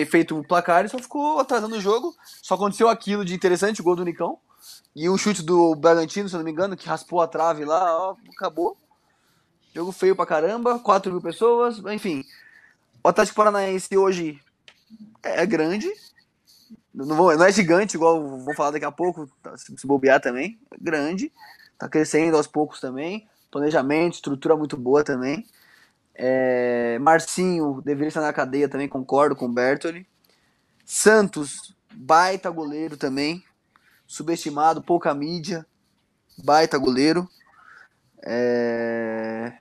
feito 0.10 0.38
o 0.40 0.44
placar 0.48 0.84
e 0.86 0.90
só 0.90 0.98
ficou 0.98 1.40
atrasando 1.40 1.76
o 1.76 1.82
jogo. 1.82 2.16
Só 2.42 2.56
aconteceu 2.56 2.90
aquilo 2.90 3.24
de 3.24 3.36
interessante, 3.36 3.80
o 3.82 3.84
gol 3.84 3.96
do 3.96 4.04
Nicão. 4.04 4.40
E 4.96 5.08
um 5.08 5.18
chute 5.18 5.44
do 5.44 5.76
Bragantino, 5.76 6.28
se 6.28 6.34
eu 6.36 6.40
não 6.40 6.46
me 6.46 6.52
engano, 6.52 6.76
que 6.76 6.88
raspou 6.90 7.22
a 7.22 7.28
trave 7.28 7.64
lá, 7.64 7.96
ó, 7.96 8.16
acabou. 8.36 8.76
Jogo 9.76 9.92
feio 9.92 10.16
pra 10.16 10.26
caramba, 10.26 10.80
4 10.80 11.12
mil 11.12 11.22
pessoas, 11.22 11.78
enfim. 11.94 12.24
O 13.04 13.10
Atlético 13.10 13.36
Paranaense 13.36 13.96
hoje 13.96 14.40
é 15.24 15.46
grande, 15.46 15.88
não, 17.06 17.30
é 17.32 17.52
gigante, 17.52 17.96
igual 17.96 18.40
vou 18.40 18.56
falar 18.56 18.72
daqui 18.72 18.86
a 18.86 18.92
pouco, 18.92 19.30
tá, 19.44 19.56
se 19.56 19.86
bobear 19.86 20.20
também. 20.20 20.60
É 20.72 20.78
grande, 20.82 21.32
tá 21.78 21.88
crescendo 21.88 22.36
aos 22.36 22.48
poucos 22.48 22.80
também. 22.80 23.28
Planejamento, 23.52 24.16
estrutura 24.16 24.58
muito 24.58 24.76
boa 24.76 25.04
também. 25.04 25.46
É, 26.16 26.98
Marcinho 27.00 27.82
deveria 27.86 28.08
estar 28.08 28.22
na 28.22 28.34
cadeia 28.34 28.68
também, 28.68 28.88
concordo 28.88 29.36
com 29.36 29.46
o 29.46 29.54
Bertoli. 29.54 30.08
Santos, 30.84 31.76
baita 31.94 32.50
goleiro 32.50 32.98
também. 32.98 33.44
Subestimado, 34.08 34.82
pouca 34.82 35.14
mídia. 35.14 35.68
Baita 36.44 36.80
goleiro. 36.80 37.30
É, 38.24 39.54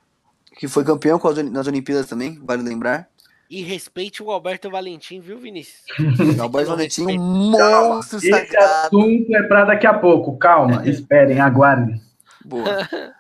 que 0.57 0.67
foi 0.67 0.85
campeão 0.85 1.21
nas 1.53 1.67
Olimpíadas 1.67 2.07
também, 2.07 2.41
vale 2.43 2.63
lembrar. 2.63 3.11
E 3.49 3.63
respeite 3.63 4.23
o 4.23 4.31
Alberto 4.31 4.69
Valentim, 4.69 5.21
viu, 5.21 5.39
Vinícius? 5.39 5.85
O 6.39 6.43
Alberto 6.43 6.71
Valentim, 6.71 7.07
um 7.07 7.51
monstro 7.51 8.19
Esse 8.19 8.31
sagrado. 8.31 8.99
assunto 8.99 9.37
é 9.37 9.43
para 9.45 9.65
daqui 9.67 9.87
a 9.87 9.95
pouco. 9.95 10.37
Calma, 10.37 10.83
esperem, 10.89 11.41
aguardem. 11.41 12.01
Boa. 12.45 12.65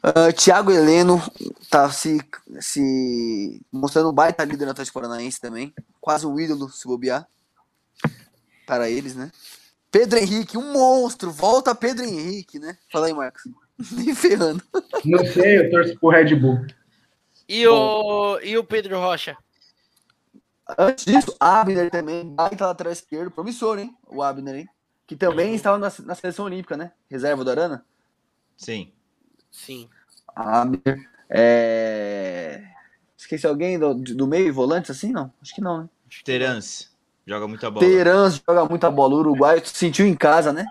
Ah, 0.00 0.32
Thiago 0.32 0.70
Heleno 0.70 1.20
tá 1.68 1.90
se, 1.90 2.20
se 2.60 3.60
mostrando 3.70 4.10
um 4.10 4.12
baita 4.12 4.44
líder 4.44 4.64
no 4.64 4.70
Atlético 4.70 5.00
Paranaense 5.00 5.40
também. 5.40 5.74
Quase 6.00 6.24
um 6.24 6.38
ídolo, 6.38 6.68
se 6.70 6.86
bobear. 6.86 7.26
Para 8.64 8.88
eles, 8.88 9.16
né? 9.16 9.32
Pedro 9.90 10.20
Henrique, 10.20 10.56
um 10.56 10.72
monstro. 10.72 11.32
Volta 11.32 11.74
Pedro 11.74 12.04
Henrique, 12.04 12.60
né? 12.60 12.76
Fala 12.92 13.08
aí, 13.08 13.12
Marcos. 13.12 13.42
Nem 13.92 14.14
ferrando. 14.14 14.62
Não 15.04 15.26
sei, 15.26 15.58
eu 15.58 15.70
torço 15.70 15.98
pro 15.98 16.10
Red 16.10 16.34
Bull. 16.36 16.64
E 17.48 17.66
o, 17.66 18.38
e 18.40 18.58
o 18.58 18.64
Pedro 18.64 18.98
Rocha? 18.98 19.36
Antes 20.76 21.06
disso, 21.06 21.34
Abner 21.40 21.90
também, 21.90 22.28
baita 22.28 22.66
lateral 22.66 22.92
esquerdo, 22.92 23.30
promissor, 23.30 23.78
hein? 23.78 23.96
O 24.06 24.22
Abner, 24.22 24.54
hein? 24.54 24.68
Que 25.06 25.16
também 25.16 25.54
estava 25.54 25.78
na, 25.78 25.90
na 26.04 26.14
seleção 26.14 26.44
olímpica, 26.44 26.76
né? 26.76 26.92
Reserva 27.10 27.42
do 27.42 27.50
Arana. 27.50 27.86
Sim. 28.54 28.92
Sim. 29.50 29.88
Abner. 30.36 31.08
É... 31.30 32.64
Esqueci 33.16 33.46
alguém 33.46 33.78
do, 33.78 33.94
do 33.94 34.26
meio, 34.26 34.52
volantes 34.52 34.90
assim? 34.90 35.10
Não, 35.10 35.32
acho 35.40 35.54
que 35.54 35.62
não, 35.62 35.82
né? 35.82 35.88
Terence. 36.24 36.88
Joga 37.26 37.48
muita 37.48 37.70
bola. 37.70 37.86
Terans 37.86 38.42
joga 38.46 38.64
muita 38.66 38.90
bola. 38.90 39.14
O 39.14 39.18
Uruguai 39.18 39.62
sentiu 39.64 40.06
em 40.06 40.14
casa, 40.14 40.52
né? 40.52 40.66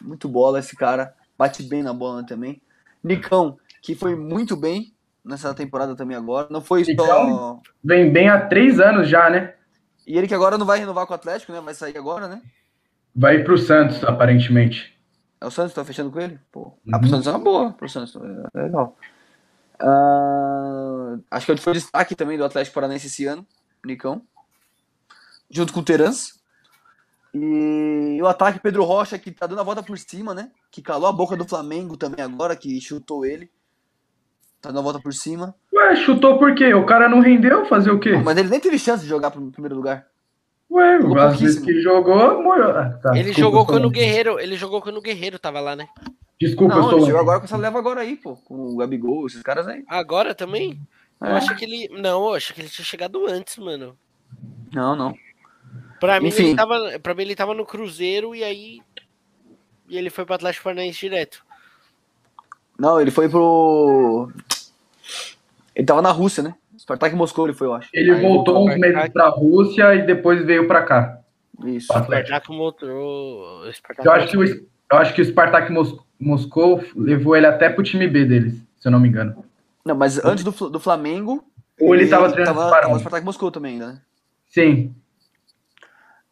Muito 0.00 0.28
bola 0.28 0.58
esse 0.58 0.76
cara. 0.76 1.14
Bate 1.36 1.62
bem 1.62 1.82
na 1.82 1.92
bola 1.92 2.24
também. 2.24 2.60
Nicão, 3.02 3.58
que 3.82 3.94
foi 3.94 4.14
muito 4.14 4.56
bem 4.56 4.92
nessa 5.24 5.54
temporada 5.54 5.94
também 5.94 6.16
agora. 6.16 6.48
Não 6.50 6.60
foi 6.60 6.84
só. 6.84 6.90
Nicão? 6.90 7.62
Vem 7.82 8.12
bem 8.12 8.28
há 8.28 8.46
três 8.46 8.80
anos 8.80 9.08
já, 9.08 9.28
né? 9.28 9.54
E 10.06 10.16
ele 10.16 10.26
que 10.26 10.34
agora 10.34 10.56
não 10.56 10.66
vai 10.66 10.78
renovar 10.78 11.06
com 11.06 11.12
o 11.12 11.16
Atlético, 11.16 11.52
né? 11.52 11.60
Vai 11.60 11.74
sair 11.74 11.96
agora, 11.98 12.28
né? 12.28 12.40
Vai 13.14 13.36
ir 13.36 13.44
pro 13.44 13.58
Santos, 13.58 14.02
aparentemente. 14.04 14.96
É 15.40 15.46
o 15.46 15.50
Santos 15.50 15.72
que 15.72 15.76
tá 15.76 15.84
fechando 15.84 16.10
com 16.10 16.20
ele? 16.20 16.38
Pô. 16.50 16.60
Uhum. 16.60 16.76
Ah, 16.92 16.98
pro 16.98 17.08
Santos 17.08 17.26
é 17.26 17.30
uma 17.30 17.38
boa. 17.38 17.72
Pro 17.72 17.88
Santos 17.88 18.16
é 18.54 18.62
legal. 18.62 18.96
Ah, 19.78 21.16
acho 21.30 21.46
que 21.46 21.52
ele 21.52 21.60
foi 21.60 21.74
destaque 21.74 22.14
também 22.14 22.36
do 22.38 22.44
Atlético 22.44 22.74
Paranaense 22.74 23.06
esse 23.06 23.26
ano, 23.26 23.46
Nicão. 23.84 24.22
Junto 25.50 25.72
com 25.72 25.80
o 25.80 25.84
Terans. 25.84 26.38
E 27.34 28.18
o 28.20 28.26
ataque 28.26 28.58
Pedro 28.58 28.84
Rocha, 28.84 29.18
que 29.18 29.30
tá 29.30 29.46
dando 29.46 29.60
a 29.60 29.64
volta 29.64 29.82
por 29.82 29.98
cima, 29.98 30.34
né? 30.34 30.50
Que 30.70 30.82
calou 30.82 31.08
a 31.08 31.12
boca 31.12 31.36
do 31.36 31.46
Flamengo 31.46 31.96
também 31.96 32.24
agora, 32.24 32.56
que 32.56 32.80
chutou 32.80 33.24
ele. 33.24 33.50
Tá 34.68 34.72
dando 34.72 34.80
a 34.80 34.82
volta 34.82 35.00
por 35.00 35.14
cima. 35.14 35.54
Ué, 35.72 35.96
chutou 35.96 36.38
por 36.38 36.54
quê? 36.54 36.74
O 36.74 36.84
cara 36.84 37.08
não 37.08 37.20
rendeu? 37.20 37.64
Fazer 37.64 37.90
o 37.90 37.98
quê? 37.98 38.12
Pô, 38.12 38.18
mas 38.22 38.36
ele 38.36 38.50
nem 38.50 38.60
teve 38.60 38.78
chance 38.78 39.02
de 39.02 39.08
jogar 39.08 39.30
pro 39.30 39.40
primeiro 39.50 39.74
lugar. 39.74 40.06
Ué, 40.70 41.00
Jogou 41.00 41.18
às 41.18 41.40
vezes 41.40 41.56
pouquíssimo. 41.56 41.66
que 41.66 41.80
jogou, 41.82 42.42
morreu. 42.42 42.70
Ah, 42.76 42.90
tá, 43.02 43.12
ele 43.16 43.30
desculpa, 43.30 43.40
jogou 43.40 43.60
eu 43.60 43.66
quando 43.66 43.84
o. 43.86 43.90
Guerreiro. 43.90 44.38
Ele 44.38 44.56
jogou 44.58 44.82
quando 44.82 44.98
o 44.98 45.00
Guerreiro 45.00 45.38
tava 45.38 45.58
lá, 45.58 45.74
né? 45.74 45.88
Desculpa, 46.38 46.74
não, 46.74 46.82
eu 46.82 46.88
ele 46.90 46.90
sou 46.98 47.06
chegou 47.06 47.12
louco. 47.14 47.30
agora 47.30 47.38
com 47.40 47.44
essa 47.46 47.56
leva 47.56 47.78
agora 47.78 48.00
aí, 48.02 48.14
pô. 48.16 48.36
Com 48.36 48.54
o 48.74 48.76
Gabigol, 48.76 49.26
esses 49.26 49.40
caras 49.42 49.66
aí. 49.66 49.82
Agora 49.88 50.34
também? 50.34 50.78
Eu 51.18 51.28
É. 51.28 51.32
acho 51.38 51.56
que 51.56 51.64
ele. 51.64 51.88
Não, 51.98 52.28
eu 52.28 52.34
acho 52.34 52.52
que 52.52 52.60
ele 52.60 52.68
tinha 52.68 52.84
chegado 52.84 53.26
antes, 53.26 53.56
mano. 53.56 53.96
Não, 54.74 54.94
não. 54.94 55.14
Pra 55.98 56.20
mim, 56.20 56.28
Enfim. 56.28 56.48
ele 56.48 56.56
tava, 56.56 56.78
pra 57.02 57.14
mim, 57.14 57.22
ele 57.22 57.34
tava 57.34 57.54
no 57.54 57.64
Cruzeiro 57.64 58.34
e 58.34 58.44
aí. 58.44 58.82
E 59.88 59.96
ele 59.96 60.10
foi 60.10 60.26
pro 60.26 60.34
Atlético 60.34 60.64
Paranaense 60.64 61.00
direto. 61.00 61.42
Não, 62.78 63.00
ele 63.00 63.10
foi 63.10 63.28
pro. 63.28 64.30
Ele 65.74 65.86
tava 65.86 66.00
na 66.02 66.10
Rússia, 66.12 66.42
né? 66.42 66.54
Spartak 66.78 67.14
Moscou 67.14 67.46
ele 67.46 67.54
foi, 67.54 67.66
eu 67.66 67.74
acho. 67.74 67.88
Ele 67.92 68.12
Aí 68.12 68.20
voltou 68.20 68.54
voltou 68.54 68.68
uns 68.68 68.78
meses 68.78 69.08
pra 69.10 69.28
Rússia 69.28 69.94
e 69.94 70.06
depois 70.06 70.44
veio 70.44 70.66
pra 70.66 70.82
cá. 70.82 71.18
Isso. 71.64 71.92
Atlético. 71.92 72.28
Spartak 72.28 72.56
mostrou. 72.56 73.66
o 73.66 73.72
Spartak 73.72 74.06
Eu 74.06 74.12
acho 74.12 74.28
que 74.28 74.36
o, 74.36 74.44
eu 74.44 74.98
acho 74.98 75.14
que 75.14 75.20
o 75.22 75.24
Spartak 75.24 75.72
Mos- 75.72 75.98
Moscou 76.18 76.82
levou 76.96 77.36
ele 77.36 77.46
até 77.46 77.68
pro 77.68 77.82
time 77.82 78.06
B 78.06 78.24
deles, 78.24 78.54
se 78.78 78.86
eu 78.88 78.92
não 78.92 79.00
me 79.00 79.08
engano. 79.08 79.44
Não, 79.84 79.94
mas 79.96 80.24
antes 80.24 80.44
do, 80.44 80.52
do 80.70 80.78
Flamengo. 80.80 81.44
Ou 81.80 81.94
ele 81.94 82.08
tava 82.08 82.30
treinando 82.32 82.58
tava, 82.58 82.70
para 82.70 82.82
tava 82.82 82.94
no? 82.94 83.00
Spartak 83.00 83.24
Moscou 83.24 83.50
também 83.50 83.72
ainda, 83.74 83.86
né? 83.88 84.00
Sim. 84.48 84.94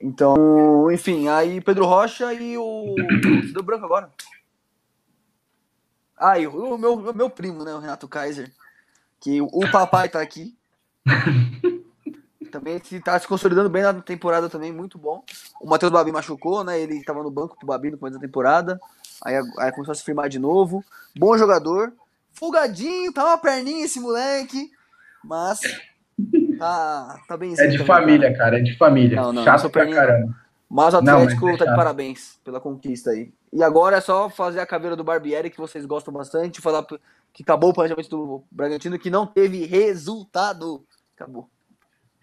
Então, 0.01 0.91
enfim, 0.93 1.29
aí 1.29 1.61
Pedro 1.61 1.87
Rocha 1.87 2.33
e 2.33 2.57
o. 2.57 2.95
Deu 3.53 3.63
branco 3.63 3.85
agora. 3.85 4.11
Ah, 6.19 6.39
e 6.39 6.47
o 6.47 6.79
meu, 6.79 6.95
o 6.95 7.15
meu 7.15 7.31
primo, 7.31 7.65
né? 7.65 7.75
O 7.75 7.79
Renato 7.79 8.09
Kaiser. 8.09 8.51
Que 9.21 9.41
o 9.41 9.71
papai 9.71 10.09
tá 10.09 10.21
aqui. 10.21 10.57
também 12.51 12.81
se 12.83 13.01
tá 13.01 13.19
se 13.19 13.29
consolidando 13.29 13.69
bem 13.69 13.83
na 13.83 13.93
temporada 13.95 14.49
também, 14.49 14.73
muito 14.73 14.97
bom. 14.99 15.23
O 15.61 15.69
Matheus 15.69 15.93
Babi 15.93 16.11
machucou, 16.11 16.65
né? 16.65 16.81
Ele 16.81 17.05
tava 17.05 17.23
no 17.23 17.31
banco 17.31 17.57
pro 17.57 17.67
Babi 17.67 17.91
no 17.91 17.99
começo 17.99 18.19
da 18.19 18.27
temporada. 18.27 18.81
Aí, 19.23 19.35
aí 19.59 19.73
começou 19.73 19.93
a 19.93 19.95
se 19.95 20.05
firmar 20.05 20.29
de 20.29 20.39
novo. 20.39 20.83
Bom 21.19 21.37
jogador. 21.37 21.93
Folgadinho, 22.33 23.13
tá 23.13 23.25
uma 23.25 23.39
perninha 23.39 23.85
esse 23.85 24.01
moleque. 24.01 24.71
Mas 25.23 25.61
tá, 26.59 27.21
tá 27.29 27.37
bem 27.37 27.55
É 27.59 27.67
de 27.67 27.85
família, 27.85 28.35
cara. 28.37 28.59
É 28.59 28.63
de 28.63 28.77
família. 28.77 29.17
Não, 29.17 29.25
não, 29.27 29.33
não 29.35 29.45
Chato 29.45 29.61
sou 29.61 29.71
pra 29.71 29.83
perninha. 29.83 30.01
caramba. 30.01 30.46
Mas 30.69 30.95
o 30.95 30.99
Atlético 30.99 31.47
mas 31.47 31.55
é 31.55 31.59
tá 31.59 31.71
de 31.71 31.77
parabéns 31.77 32.39
pela 32.45 32.61
conquista 32.61 33.11
aí. 33.11 33.33
E 33.53 33.63
agora 33.63 33.97
é 33.97 34.01
só 34.01 34.29
fazer 34.29 34.61
a 34.61 34.67
caveira 34.67 34.97
do 34.97 35.05
Barbieri, 35.05 35.51
que 35.51 35.59
vocês 35.59 35.87
gostam 35.87 36.13
bastante, 36.13 36.61
falar 36.61 36.85
que 37.33 37.43
acabou 37.43 37.71
o 37.71 37.75
planejamento 37.75 38.09
do 38.09 38.45
Bragantino, 38.51 38.99
que 38.99 39.11
não 39.11 39.27
teve 39.27 39.65
resultado. 39.65 40.85
Acabou. 41.15 41.49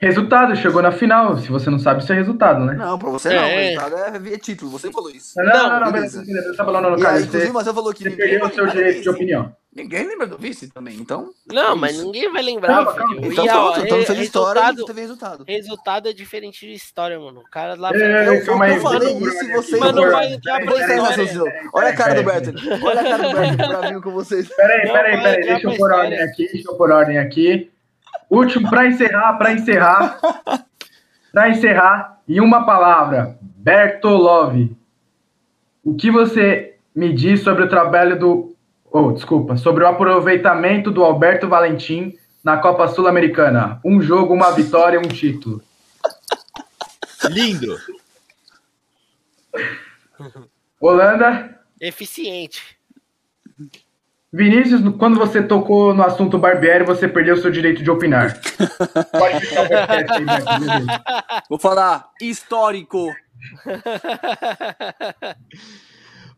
Resultado, 0.04 0.56
chegou 0.56 0.82
na 0.82 0.92
final. 0.92 1.38
Se 1.38 1.50
você 1.50 1.70
não 1.70 1.80
sabe, 1.80 2.04
isso 2.04 2.12
é 2.12 2.16
resultado, 2.16 2.66
né? 2.66 2.74
Não, 2.74 3.00
pra 3.00 3.10
você 3.10 3.30
não. 3.30 3.36
O 3.44 3.46
É. 3.46 3.70
resultado 3.70 3.96
é 4.16 4.20
ver 4.20 4.38
título. 4.40 4.72
Você 4.72 4.92
falou 4.92 5.10
isso. 5.10 5.32
Não, 5.38 5.46
não, 5.46 5.70
não, 5.70 5.80
não, 5.86 5.92
beleza. 5.92 6.24
Você 6.26 6.56
tá 6.58 6.66
falando 6.66 6.90
no 6.90 7.00
caso. 7.00 7.24
inclusive, 7.26 7.52
Você, 7.52 7.74
falou 7.74 7.94
que 7.94 8.04
você 8.04 8.10
ninguém 8.10 8.30
perdeu 8.30 8.48
o 8.48 8.54
seu 8.54 8.68
direito 8.68 9.02
de 9.02 9.10
opinião. 9.10 9.56
Ninguém 9.76 10.06
lembra 10.08 10.28
do 10.28 10.38
vice 10.38 10.68
também, 10.72 10.98
então. 10.98 11.30
Não, 11.52 11.72
É 11.72 11.76
mas 11.76 11.96
isso. 11.96 12.06
ninguém 12.06 12.32
vai 12.32 12.44
lembrar. 12.44 12.68
Calma, 12.76 12.94
calma. 12.94 13.16
Então 13.24 13.44
E, 13.44 13.50
ó, 13.50 13.72
pronto, 13.72 13.86
então 13.88 13.98
não 13.98 14.06
seja 14.06 14.22
história 14.22 14.62
resultado, 14.62 14.86
teve 14.86 15.02
resultado. 15.02 15.44
resultado 15.48 16.10
é 16.10 16.14
diferente 16.14 16.68
de 16.68 16.74
história, 16.74 17.20
mano. 17.20 17.40
O 17.40 17.50
cara 17.50 17.74
lá. 17.76 17.90
É, 17.92 17.96
Eu, 18.28 18.34
eu, 18.34 18.34
eu 18.36 18.82
falei 18.82 19.18
isso 19.18 19.44
e 19.46 19.52
vocês. 19.54 19.82
não 19.82 20.12
vai 20.12 20.34
entrar 20.34 20.62
pra 20.64 20.76
história. 20.76 21.70
Olha 21.74 21.90
a 21.90 21.96
cara 21.96 22.14
do 22.14 22.24
Bertoli. 22.24 22.58
Olha 22.84 23.02
a 23.02 23.04
cara 23.04 23.30
do 23.30 23.36
Bertoli 23.36 23.68
bravinho 23.68 24.02
com 24.04 24.12
vocês. 24.12 24.48
Peraí, 24.56 24.86
Não 24.86 24.94
peraí, 24.94 25.18
peraí. 25.24 25.42
Deixa 25.42 25.54
eu 25.68 25.70
pra 25.72 25.78
pôr 25.78 25.92
ordem 25.92 26.20
aqui. 26.20 26.50
Deixa 26.54 26.70
eu 26.72 26.76
pôr 26.78 26.92
ordem 26.92 27.18
aqui. 27.18 27.73
Último, 28.30 28.70
pra 28.70 28.88
encerrar, 28.88 29.34
pra 29.34 29.54
encerrar. 29.54 30.20
pra 31.32 31.50
encerrar, 31.50 32.20
em 32.28 32.40
uma 32.40 32.66
palavra, 32.66 33.38
Bertolov. 33.42 34.76
O 35.84 35.96
que 35.96 36.10
você 36.10 36.78
me 36.96 37.14
diz 37.14 37.42
sobre 37.42 37.64
o 37.64 37.70
trabalho 37.70 38.18
do. 38.18 38.56
Oh, 38.92 39.12
desculpa, 39.12 39.58
sobre 39.58 39.84
o 39.84 39.88
aproveitamento 39.88 40.92
do 40.92 41.04
Alberto 41.04 41.48
Valentim 41.48 42.18
na 42.44 42.58
Copa 42.58 42.88
Sul-Americana? 42.88 43.80
Um 43.84 44.02
jogo, 44.02 44.34
uma 44.34 44.52
vitória, 44.52 45.00
um 45.00 45.08
título. 45.08 45.62
Lindo. 47.30 47.78
Holanda, 50.80 51.54
Eficiente. 51.84 52.78
Vinícius, 54.34 54.82
quando 54.98 55.20
você 55.20 55.44
tocou 55.44 55.94
no 55.94 56.02
assunto 56.02 56.40
Barbieri, 56.40 56.84
você 56.84 57.08
perdeu 57.08 57.38
seu 57.38 57.52
direito 57.52 57.84
de 57.84 57.92
opinar. 57.92 58.34
Pode 59.14 59.48
podcast 59.48 60.12
aí, 60.12 60.26
beleza. 60.26 61.04
Vou 61.48 61.60
falar 61.60 62.10
histórico. 62.20 63.14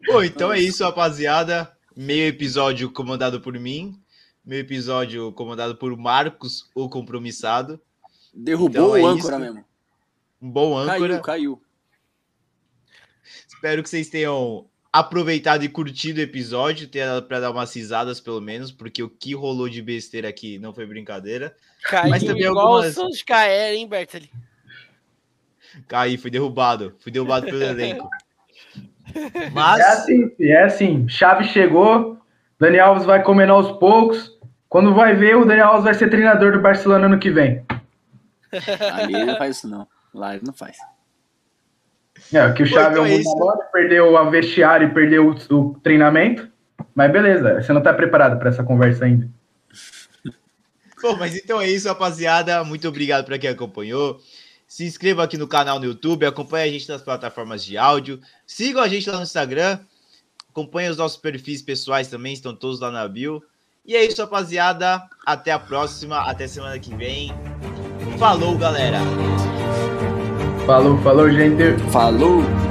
Bom, 0.06 0.22
então 0.22 0.52
é 0.52 0.60
isso, 0.60 0.84
rapaziada. 0.84 1.72
Meio 1.96 2.28
episódio 2.28 2.91
comandado 2.91 3.39
por 3.39 3.58
mim. 3.58 3.98
Meio 4.46 4.60
episódio 4.60 5.32
comandado 5.32 5.78
por 5.78 5.96
Marcos, 5.96 6.70
o 6.76 6.89
compromissado. 6.89 7.80
Derrubou 8.34 8.98
Então 8.98 8.98
é 8.98 9.02
o 9.02 9.08
âncora 9.08 9.36
isso. 9.38 9.46
mesmo. 9.46 9.66
Um 10.41 10.52
bom 10.52 10.78
âncora. 10.78 11.22
Caiu, 11.22 11.22
caiu. 11.22 11.62
Espero 13.48 13.82
que 13.82 13.89
vocês 13.89 14.10
tenham 14.10 14.68
aproveitado 15.00 15.64
e 15.64 15.70
curtido 15.70 16.20
o 16.20 16.24
episódio, 16.24 16.88
dado 16.88 17.24
pra 17.28 17.39
dar 17.39 17.52
umas 17.52 17.74
risadas 17.76 18.20
pelo 18.20 18.39
menos, 18.39 18.72
porque 18.72 19.04
o 19.04 19.10
que 19.10 19.34
rolou 19.36 19.68
de 19.68 19.82
besteira 19.82 20.30
aqui 20.30 20.58
não 20.60 20.74
foi 20.74 20.86
brincadeira. 20.86 21.56
Caiu 21.84 22.10
Mas 22.10 22.24
também 22.24 22.43
igual 22.46 22.68
algumas- 22.68 22.91
o 22.98 23.02
Sons 23.02 23.18
de 23.18 23.26
KR, 23.26 23.74
hein, 23.76 23.88
Bertoli? 23.88 24.32
Caí, 25.88 26.18
fui 26.18 26.32
derrubado. 26.32 26.96
Fui 27.00 27.12
derrubado 27.12 27.46
pelo 27.46 27.62
elenco. 27.64 28.10
É 29.14 29.50
Mas 29.52 29.82
assim, 29.82 30.30
fi, 30.30 30.50
é 30.52 30.64
assim. 30.64 31.08
Chave 31.10 31.43
chegou, 31.46 32.18
Daniel 32.60 32.88
Alves 32.88 33.06
vai 33.06 33.22
comendo 33.22 33.54
aos 33.54 33.78
poucos. 33.78 34.32
Quando 34.70 34.93
vai 34.93 35.16
ver, 35.16 35.36
o 35.36 35.46
Daniel 35.46 35.68
Alves 35.68 35.84
vai 35.84 35.93
ser 35.93 36.10
treinador 36.10 36.54
do 36.54 36.62
Barcelona 36.62 37.06
ano 37.06 37.20
que 37.20 37.30
vem. 37.30 37.64
Ali 38.93 39.14
ele 39.16 39.26
não 39.26 39.38
faz 39.38 39.58
isso, 39.58 39.68
não. 39.68 39.88
Lá 40.14 40.36
ele 40.36 40.46
não 40.46 40.54
faz. 40.54 40.78
É, 42.34 42.51
que 42.53 42.63
o 42.63 42.66
Chave 42.66 42.93
então 42.93 43.05
é 43.05 43.16
isso. 43.16 43.36
bola, 43.36 43.57
perdeu 43.72 44.18
a 44.18 44.30
vestiário 44.30 44.88
e 44.88 44.93
perdeu 44.93 45.30
o, 45.30 45.55
o 45.55 45.80
treinamento. 45.80 46.47
Mas 46.93 47.11
beleza, 47.11 47.61
você 47.61 47.74
não 47.74 47.82
tá 47.82 47.93
preparado 47.93 48.39
para 48.39 48.49
essa 48.49 48.63
conversa 48.63 49.05
ainda. 49.05 49.30
Bom, 51.01 51.16
mas 51.18 51.36
então 51.36 51.61
é 51.61 51.70
isso, 51.70 51.88
rapaziada. 51.88 52.63
Muito 52.63 52.88
obrigado 52.88 53.26
para 53.26 53.38
quem 53.38 53.49
acompanhou. 53.49 54.20
Se 54.68 54.86
inscreva 54.86 55.24
aqui 55.24 55.38
no 55.38 55.47
canal 55.47 55.80
no 55.80 55.86
YouTube, 55.86 56.26
acompanhe 56.26 56.70
a 56.70 56.72
gente 56.72 56.89
nas 56.89 57.01
plataformas 57.01 57.63
de 57.63 57.78
áudio. 57.78 58.20
Sigam 58.47 58.82
a 58.82 58.88
gente 58.88 59.09
lá 59.09 59.18
no 59.18 59.24
Instagram. 59.24 59.80
Acompanhe 60.49 60.89
os 60.89 60.97
nossos 60.97 61.18
perfis 61.18 61.61
pessoais 61.61 62.07
também, 62.07 62.34
estão 62.34 62.55
todos 62.55 62.80
lá 62.80 62.89
na 62.89 63.07
bio. 63.07 63.43
E 63.86 63.95
é 63.95 64.03
isso, 64.03 64.22
rapaziada. 64.22 65.03
Até 65.26 65.51
a 65.51 65.59
próxima, 65.59 66.20
até 66.22 66.47
semana 66.47 66.80
que 66.80 66.95
vem. 66.95 67.32
Falou, 68.18 68.57
galera. 68.57 68.99
Falou, 70.66 70.97
falou, 70.97 71.30
gente. 71.30 71.78
Falou! 71.91 72.64